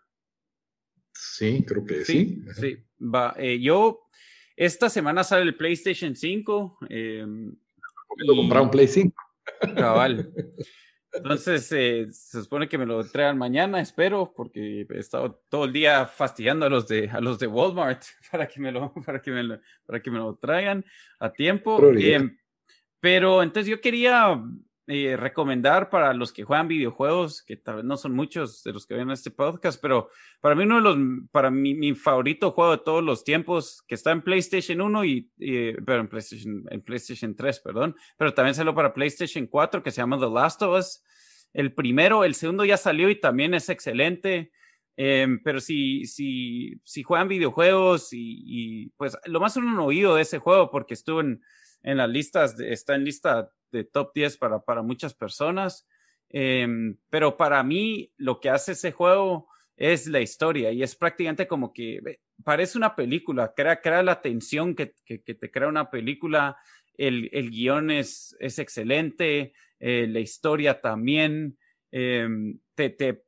Sí, 1.13 1.65
creo 1.67 1.85
que 1.85 2.05
sí. 2.05 2.43
Sí, 2.55 2.77
va. 3.01 3.37
yo, 3.61 4.09
esta 4.57 4.89
semana 4.89 5.23
sale 5.23 5.43
el 5.43 5.57
PlayStation 5.57 6.17
5. 6.17 6.79
Eh, 6.89 7.27
comprar 8.27 8.63
un 8.63 8.71
Play 8.71 8.89
5. 8.89 9.15
Cabal. 9.77 10.33
Entonces, 11.15 11.71
eh, 11.73 12.09
se 12.11 12.43
supone 12.43 12.69
que 12.69 12.77
me 12.77 12.87
lo 12.87 13.05
traigan 13.05 13.39
mañana, 13.39 13.81
espero, 13.81 14.33
porque 14.35 14.87
he 14.89 14.99
estado 14.99 15.41
todo 15.49 15.65
el 15.67 15.73
día 15.73 16.07
fastidiando 16.07 16.67
a 16.67 16.71
los 16.71 16.89
de, 16.89 17.09
a 17.09 17.21
los 17.21 17.39
de 17.39 17.47
Walmart 17.47 18.03
para 18.31 18.49
que 18.49 18.61
me 18.61 18.73
lo, 18.73 18.93
para 18.93 19.23
que 19.23 19.31
me 19.31 19.43
lo, 19.43 19.61
para 19.87 20.01
que 20.01 20.11
me 20.11 20.19
lo 20.19 20.35
traigan 20.37 20.85
a 21.21 21.33
tiempo. 21.33 21.81
Eh, 21.97 22.37
pero 23.01 23.43
entonces 23.43 23.71
yo 23.71 23.81
quería 23.81 24.43
eh, 24.87 25.17
recomendar 25.17 25.89
para 25.89 26.13
los 26.13 26.31
que 26.31 26.45
juegan 26.45 26.69
videojuegos, 26.69 27.43
que 27.43 27.57
tal 27.57 27.77
vez 27.77 27.85
no 27.87 27.97
son 27.97 28.15
muchos 28.15 28.63
de 28.65 28.73
los 28.73 28.87
que 28.87 28.95
ven 28.95 29.11
este 29.11 29.31
podcast, 29.31 29.81
pero 29.81 30.11
para 30.43 30.55
mí 30.55 30.65
uno 30.65 30.77
de 30.77 30.81
los, 30.83 30.97
para 31.31 31.51
mí, 31.51 31.75
mi 31.75 31.95
favorito 31.95 32.51
juego 32.51 32.73
de 32.73 32.83
todos 32.85 33.03
los 33.03 33.25
tiempos, 33.25 33.83
que 33.89 33.95
está 33.95 34.13
en 34.13 34.21
PlayStation 34.21 34.83
1 34.83 35.05
y, 35.07 35.31
pero 35.87 36.01
en 36.01 36.09
PlayStation, 36.09 36.65
en 36.71 36.83
PlayStation 36.83 37.35
3, 37.35 37.61
perdón, 37.61 37.97
pero 38.19 38.35
también 38.35 38.55
salió 38.55 38.75
para 38.75 38.93
PlayStation 38.93 39.47
4, 39.47 39.83
que 39.83 39.91
se 39.91 40.03
llama 40.03 40.19
The 40.19 40.29
Last 40.29 40.61
of 40.61 40.79
Us. 40.79 41.03
El 41.55 41.73
primero, 41.73 42.25
el 42.25 42.35
segundo 42.35 42.67
ya 42.67 42.77
salió 42.77 43.09
y 43.09 43.19
también 43.19 43.55
es 43.55 43.71
excelente. 43.71 44.53
Em, 44.97 45.43
pero 45.43 45.61
si, 45.61 46.05
si, 46.05 46.81
si 46.85 47.03
juegan 47.03 47.29
videojuegos 47.29 48.09
y, 48.13 48.93
pues 48.97 49.17
lo 49.25 49.41
más 49.41 49.57
uno 49.57 49.73
no 49.73 49.87
oído 49.87 50.15
de 50.15 50.23
ese 50.23 50.39
juego 50.39 50.71
porque 50.71 50.95
estuvo 50.95 51.21
en, 51.21 51.41
en 51.83 51.97
las 51.97 52.09
listas, 52.09 52.61
está 52.61 52.95
en 52.95 53.05
lista 53.05 53.51
de 53.75 53.85
top 53.85 54.13
10 54.15 54.39
para, 54.39 54.61
para 54.61 54.83
muchas 54.83 55.13
personas. 55.13 55.87
Em, 56.31 56.97
pero 57.11 57.37
para 57.37 57.63
mí 57.63 58.13
lo 58.17 58.41
que 58.41 58.49
hace 58.49 58.73
ese 58.73 58.93
juego 58.93 59.49
es 59.77 60.07
la 60.07 60.21
historia 60.21 60.73
y 60.73 60.83
es 60.83 60.95
prácticamente 60.95 61.47
como 61.47 61.73
que 61.73 62.01
parece 62.43 62.79
una 62.79 62.95
película, 62.95 63.53
crea, 63.55 63.81
crea 63.81 64.03
la 64.03 64.23
tensión 64.23 64.75
que, 64.75 64.95
que, 65.05 65.19
te 65.19 65.51
crea 65.51 65.69
una 65.69 65.91
película, 65.91 66.57
el, 66.97 67.29
el 67.33 67.51
guion 67.51 67.91
es, 67.91 68.37
es 68.39 68.59
excelente, 68.59 69.53
eh, 69.81 70.07
la 70.09 70.21
historia 70.21 70.81
también, 70.81 71.59
em, 71.91 72.59
te, 72.75 72.91
te, 72.91 73.24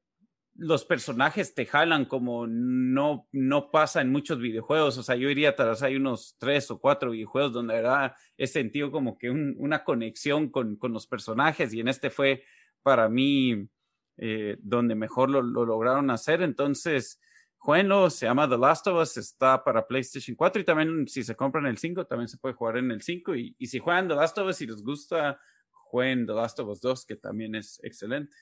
los 0.59 0.85
personajes 0.85 1.55
te 1.55 1.67
jalan 1.67 2.07
como 2.07 2.47
no, 2.47 3.29
no 3.33 3.71
pasa 3.71 4.01
en 4.01 4.11
muchos 4.11 4.39
videojuegos. 4.39 4.99
O 4.99 5.03
sea, 5.03 5.17
yo 5.17 5.29
iría 5.29 5.55
tras 5.55 5.83
hay 5.83 5.97
unos 5.97 6.37
tres 6.39 6.71
o 6.71 6.81
cuatro 6.81 7.11
videojuegos 7.11 7.53
donde 7.53 7.75
verdad 7.75 8.15
he 8.37 8.47
sentido 8.47 8.91
como 8.91 9.19
que 9.19 9.31
una 9.31 9.85
conexión 9.85 10.51
con, 10.51 10.77
con, 10.77 10.93
los 10.93 11.07
personajes 11.07 11.73
y 11.73 11.81
en 11.81 11.89
este 11.89 12.11
fue 12.11 12.45
para 12.83 13.09
mí 13.09 13.69
eh, 14.17 14.57
donde 14.61 14.95
mejor 14.95 15.31
lo, 15.31 15.43
lograron 15.43 16.11
hacer. 16.11 16.43
Entonces, 16.43 17.21
jueguenlo, 17.59 18.09
se 18.11 18.27
llama 18.27 18.49
The 18.49 18.59
Last 18.59 18.87
of 18.87 19.03
Us, 19.03 19.17
está 19.19 19.63
para 19.63 19.87
PlayStation 19.87 20.37
4 20.37 20.63
y 20.63 20.65
también 20.65 21.09
si 21.09 21.23
se 21.23 21.37
compran 21.37 21.67
el 21.67 21.79
5 21.79 22.07
también 22.07 22.29
se 22.29 22.39
puede 22.39 22.55
jugar 22.55 22.79
en 22.79 22.91
el 22.91 23.03
5 23.03 23.35
y, 23.37 23.55
y 23.59 23.67
si 23.67 23.79
juegan 23.79 24.09
The 24.09 24.15
Last 24.15 24.39
of 24.39 24.49
Us 24.49 24.61
y 24.63 24.67
les 24.67 24.83
gusta, 24.83 25.39
jueguen 25.71 26.27
The 26.27 26.33
Last 26.33 26.61
of 26.61 26.69
Us 26.69 26.81
2 26.81 27.07
que 27.07 27.17
también 27.17 27.55
es 27.55 27.79
excelente. 27.83 28.37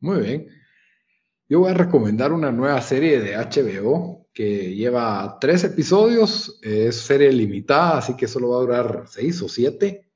Muy 0.00 0.20
bien. 0.20 0.48
Yo 1.48 1.60
voy 1.60 1.70
a 1.70 1.74
recomendar 1.74 2.32
una 2.32 2.50
nueva 2.50 2.80
serie 2.80 3.20
de 3.20 3.36
HBO 3.36 4.28
que 4.32 4.74
lleva 4.74 5.36
tres 5.40 5.64
episodios, 5.64 6.58
es 6.62 6.96
serie 6.96 7.32
limitada, 7.32 7.98
así 7.98 8.16
que 8.16 8.28
solo 8.28 8.50
va 8.50 8.56
a 8.56 8.60
durar 8.60 9.04
seis 9.08 9.42
o 9.42 9.48
siete. 9.48 10.08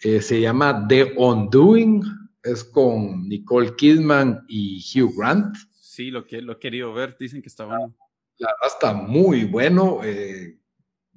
Eh, 0.00 0.20
se 0.20 0.40
llama 0.40 0.86
The 0.88 1.14
Undoing, 1.16 2.02
es 2.42 2.64
con 2.64 3.28
Nicole 3.28 3.74
Kidman 3.76 4.44
y 4.48 4.82
Hugh 4.82 5.14
Grant. 5.16 5.56
Sí, 5.80 6.10
lo 6.10 6.26
que 6.26 6.42
lo 6.42 6.54
he 6.54 6.58
querido 6.58 6.92
ver, 6.92 7.16
dicen 7.18 7.40
que 7.40 7.48
está 7.48 7.64
bueno. 7.64 7.94
La 8.38 8.48
verdad 8.48 8.74
está 8.74 8.92
muy 8.92 9.44
bueno. 9.44 10.00
Eh, 10.02 10.58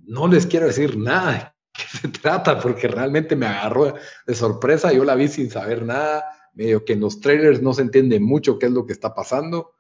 no 0.03 0.28
les 0.28 0.45
quiero 0.45 0.68
decir 0.68 0.95
nada 0.95 1.32
de 1.34 1.51
qué 1.74 1.97
se 1.97 2.07
trata, 2.09 2.59
porque 2.59 2.88
realmente 2.88 3.36
me 3.36 3.47
agarró 3.47 3.95
de 4.28 4.36
sorpresa. 4.36 4.93
Yo 4.93 5.03
la 5.03 5.16
vi 5.16 5.28
sin 5.28 5.49
saber 5.49 5.84
nada 5.84 6.34
medio 6.56 6.84
que 6.84 6.93
en 6.93 7.01
los 7.01 7.20
trailers 7.20 7.62
no 7.62 7.74
se 7.74 7.84
entiende 7.84 8.20
mucho 8.20 8.58
qué 8.58 8.68
es 8.68 8.72
lo 8.72 8.86
que 8.86 8.93
está 8.93 9.14
pasando. 9.14 9.74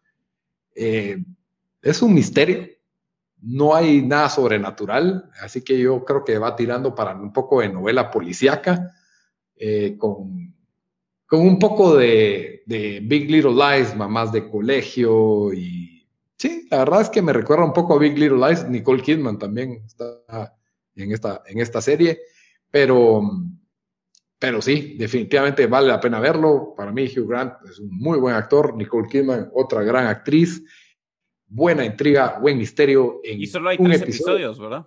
Eh, 0.75 1.17
es 1.81 2.01
un 2.01 2.13
misterio. 2.13 2.67
no 3.41 3.75
hay 3.75 4.01
nada 4.01 4.29
sobrenatural, 4.29 5.29
así 5.41 5.61
que 5.61 5.77
yo 5.77 6.03
creo 6.03 6.23
que 6.23 6.39
va 6.39 6.55
tirando 6.55 6.95
para 6.95 7.15
un 7.15 7.31
poco 7.31 7.61
de 7.61 7.69
novela 7.69 8.09
policíaca, 8.09 8.91
eh, 9.55 9.95
con, 9.97 10.53
con, 11.27 11.41
un 11.41 11.59
poco 11.59 11.95
de, 11.95 12.63
de, 12.65 13.01
Big 13.03 13.29
Little 13.29 13.53
Lies, 13.53 13.95
mamás 13.95 14.31
de 14.31 14.49
colegio 14.49 15.53
y 15.53 16.07
sí, 16.37 16.67
la 16.71 16.79
verdad 16.79 17.01
es 17.01 17.09
que 17.09 17.21
me 17.21 17.33
recuerda 17.33 17.65
un 17.65 17.73
poco 17.73 17.93
a 17.95 17.99
Big 17.99 18.17
Little 18.17 18.39
Lies, 18.39 18.67
Nicole 18.67 19.03
Kidman 19.03 19.37
también 19.37 19.83
está 19.85 20.55
en 20.95 21.11
esta, 21.11 21.43
en 21.45 21.59
esta 21.59 21.81
serie, 21.81 22.19
pero, 22.71 23.21
pero 24.37 24.61
sí, 24.61 24.95
definitivamente 24.97 25.67
vale 25.67 25.87
la 25.87 25.99
pena 25.99 26.19
verlo. 26.19 26.73
Para 26.75 26.91
mí 26.91 27.05
Hugh 27.05 27.27
Grant 27.27 27.53
es 27.69 27.79
un 27.79 27.89
muy 27.97 28.19
buen 28.19 28.35
actor, 28.35 28.75
Nicole 28.75 29.07
Kidman 29.07 29.49
otra 29.53 29.83
gran 29.83 30.07
actriz 30.07 30.61
buena 31.47 31.85
intriga, 31.85 32.39
buen 32.39 32.57
misterio. 32.57 33.21
En 33.23 33.41
y 33.41 33.47
solo 33.47 33.69
hay 33.69 33.77
tres 33.77 34.01
episodios, 34.01 34.59
¿verdad? 34.59 34.85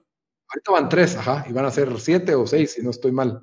Ahorita 0.50 0.72
van 0.72 0.88
tres, 0.88 1.16
ajá, 1.16 1.44
y 1.48 1.52
van 1.52 1.66
a 1.66 1.70
ser 1.70 1.98
siete 2.00 2.34
o 2.34 2.46
seis, 2.46 2.72
si 2.72 2.82
no 2.82 2.90
estoy 2.90 3.12
mal. 3.12 3.42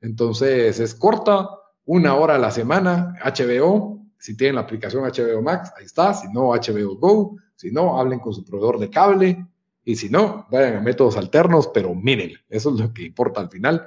Entonces 0.00 0.78
es 0.80 0.94
corta, 0.94 1.48
una 1.84 2.14
hora 2.14 2.34
a 2.34 2.38
la 2.38 2.50
semana, 2.50 3.14
HBO, 3.24 4.04
si 4.18 4.36
tienen 4.36 4.56
la 4.56 4.62
aplicación 4.62 5.04
HBO 5.04 5.40
Max, 5.40 5.72
ahí 5.76 5.84
está, 5.84 6.12
si 6.12 6.28
no, 6.32 6.48
HBO 6.48 6.96
Go, 6.96 7.36
si 7.54 7.70
no, 7.70 7.98
hablen 7.98 8.18
con 8.18 8.34
su 8.34 8.44
proveedor 8.44 8.78
de 8.78 8.90
cable, 8.90 9.46
y 9.84 9.96
si 9.96 10.10
no, 10.10 10.46
vayan 10.50 10.76
a 10.76 10.80
métodos 10.80 11.16
alternos, 11.16 11.68
pero 11.68 11.94
miren, 11.94 12.32
eso 12.48 12.74
es 12.74 12.80
lo 12.80 12.92
que 12.92 13.04
importa 13.04 13.40
al 13.40 13.48
final. 13.48 13.86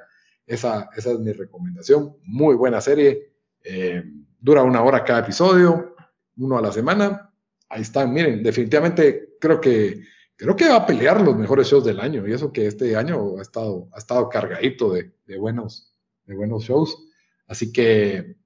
Esa, 0.50 0.90
esa 0.98 1.12
es 1.12 1.20
mi 1.20 1.32
recomendación, 1.32 2.18
muy 2.24 2.56
buena 2.56 2.82
serie, 2.82 3.34
eh, 3.64 4.04
dura 4.40 4.64
una 4.64 4.82
hora 4.82 5.04
cada 5.04 5.20
episodio, 5.20 5.96
uno 6.38 6.58
a 6.58 6.62
la 6.62 6.72
semana, 6.72 7.32
ahí 7.70 7.84
están, 7.84 8.12
miren, 8.12 8.42
definitivamente 8.42 9.36
creo 9.40 9.62
que 9.62 10.02
creo 10.40 10.56
que 10.56 10.70
va 10.70 10.78
a 10.78 10.86
pelear 10.86 11.20
los 11.22 11.36
mejores 11.36 11.68
shows 11.68 11.84
del 11.84 12.00
año. 12.00 12.26
Y 12.26 12.32
eso 12.32 12.52
que 12.52 12.66
este 12.66 12.96
año 12.96 13.38
ha 13.38 13.42
estado, 13.42 13.90
ha 13.94 13.98
estado 13.98 14.30
cargadito 14.30 14.94
de, 14.94 15.12
buenos, 15.38 15.94
de 16.26 16.34
buenos 16.34 16.64
shows. 16.64 16.98
Así 17.46 17.74
que 17.74 18.38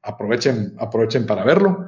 aprovechen, 0.00 0.74
aprovechen 0.78 1.26
para 1.26 1.44
verlo. 1.44 1.86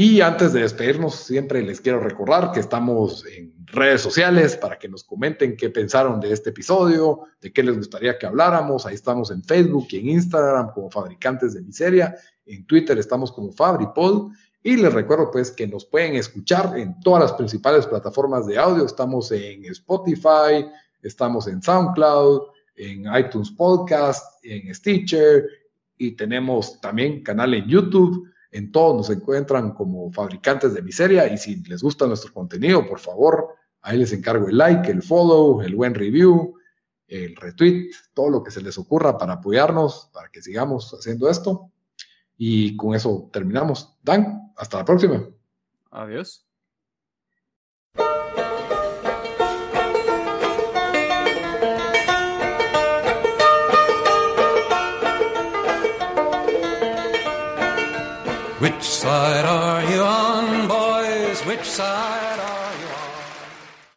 Y 0.00 0.20
antes 0.20 0.52
de 0.52 0.60
despedirnos, 0.60 1.16
siempre 1.16 1.60
les 1.60 1.80
quiero 1.80 1.98
recordar 1.98 2.52
que 2.52 2.60
estamos 2.60 3.26
en 3.26 3.52
redes 3.66 4.00
sociales 4.00 4.56
para 4.56 4.78
que 4.78 4.88
nos 4.88 5.02
comenten 5.02 5.56
qué 5.56 5.70
pensaron 5.70 6.20
de 6.20 6.32
este 6.32 6.50
episodio, 6.50 7.22
de 7.40 7.52
qué 7.52 7.64
les 7.64 7.76
gustaría 7.76 8.16
que 8.16 8.24
habláramos. 8.24 8.86
Ahí 8.86 8.94
estamos 8.94 9.32
en 9.32 9.42
Facebook 9.42 9.88
y 9.90 9.98
en 9.98 10.10
Instagram 10.10 10.70
como 10.72 10.88
Fabricantes 10.88 11.54
de 11.54 11.62
Miseria. 11.62 12.14
En 12.46 12.64
Twitter 12.64 12.96
estamos 12.96 13.32
como 13.32 13.50
FabriPod 13.50 14.30
y 14.62 14.76
les 14.76 14.94
recuerdo 14.94 15.32
pues 15.32 15.50
que 15.50 15.66
nos 15.66 15.84
pueden 15.84 16.14
escuchar 16.14 16.78
en 16.78 17.00
todas 17.00 17.22
las 17.22 17.32
principales 17.32 17.84
plataformas 17.84 18.46
de 18.46 18.56
audio. 18.56 18.86
Estamos 18.86 19.32
en 19.32 19.64
Spotify, 19.64 20.64
estamos 21.02 21.48
en 21.48 21.60
SoundCloud, 21.60 22.42
en 22.76 23.04
iTunes 23.16 23.50
Podcast, 23.50 24.44
en 24.44 24.72
Stitcher 24.72 25.44
y 25.96 26.12
tenemos 26.12 26.80
también 26.80 27.24
canal 27.24 27.52
en 27.52 27.66
YouTube. 27.66 28.28
En 28.50 28.72
todos 28.72 28.96
nos 28.96 29.10
encuentran 29.10 29.72
como 29.72 30.10
fabricantes 30.10 30.74
de 30.74 30.82
miseria 30.82 31.32
y 31.32 31.36
si 31.36 31.62
les 31.64 31.82
gusta 31.82 32.06
nuestro 32.06 32.32
contenido, 32.32 32.86
por 32.86 32.98
favor, 32.98 33.54
ahí 33.82 33.98
les 33.98 34.12
encargo 34.12 34.48
el 34.48 34.56
like, 34.56 34.90
el 34.90 35.02
follow, 35.02 35.60
el 35.60 35.74
buen 35.74 35.94
review, 35.94 36.54
el 37.06 37.36
retweet, 37.36 37.90
todo 38.14 38.30
lo 38.30 38.42
que 38.42 38.50
se 38.50 38.62
les 38.62 38.78
ocurra 38.78 39.16
para 39.18 39.34
apoyarnos, 39.34 40.10
para 40.12 40.30
que 40.30 40.42
sigamos 40.42 40.92
haciendo 40.92 41.28
esto. 41.28 41.70
Y 42.36 42.76
con 42.76 42.94
eso 42.94 43.28
terminamos. 43.32 43.98
Dan, 44.02 44.52
hasta 44.56 44.78
la 44.78 44.84
próxima. 44.84 45.28
Adiós. 45.90 46.47
Which 58.58 58.82
side 58.82 59.44
are 59.44 59.88
you 59.88 60.00
on, 60.00 60.66
boys? 60.66 61.46
Which 61.46 61.62
side? 61.62 62.17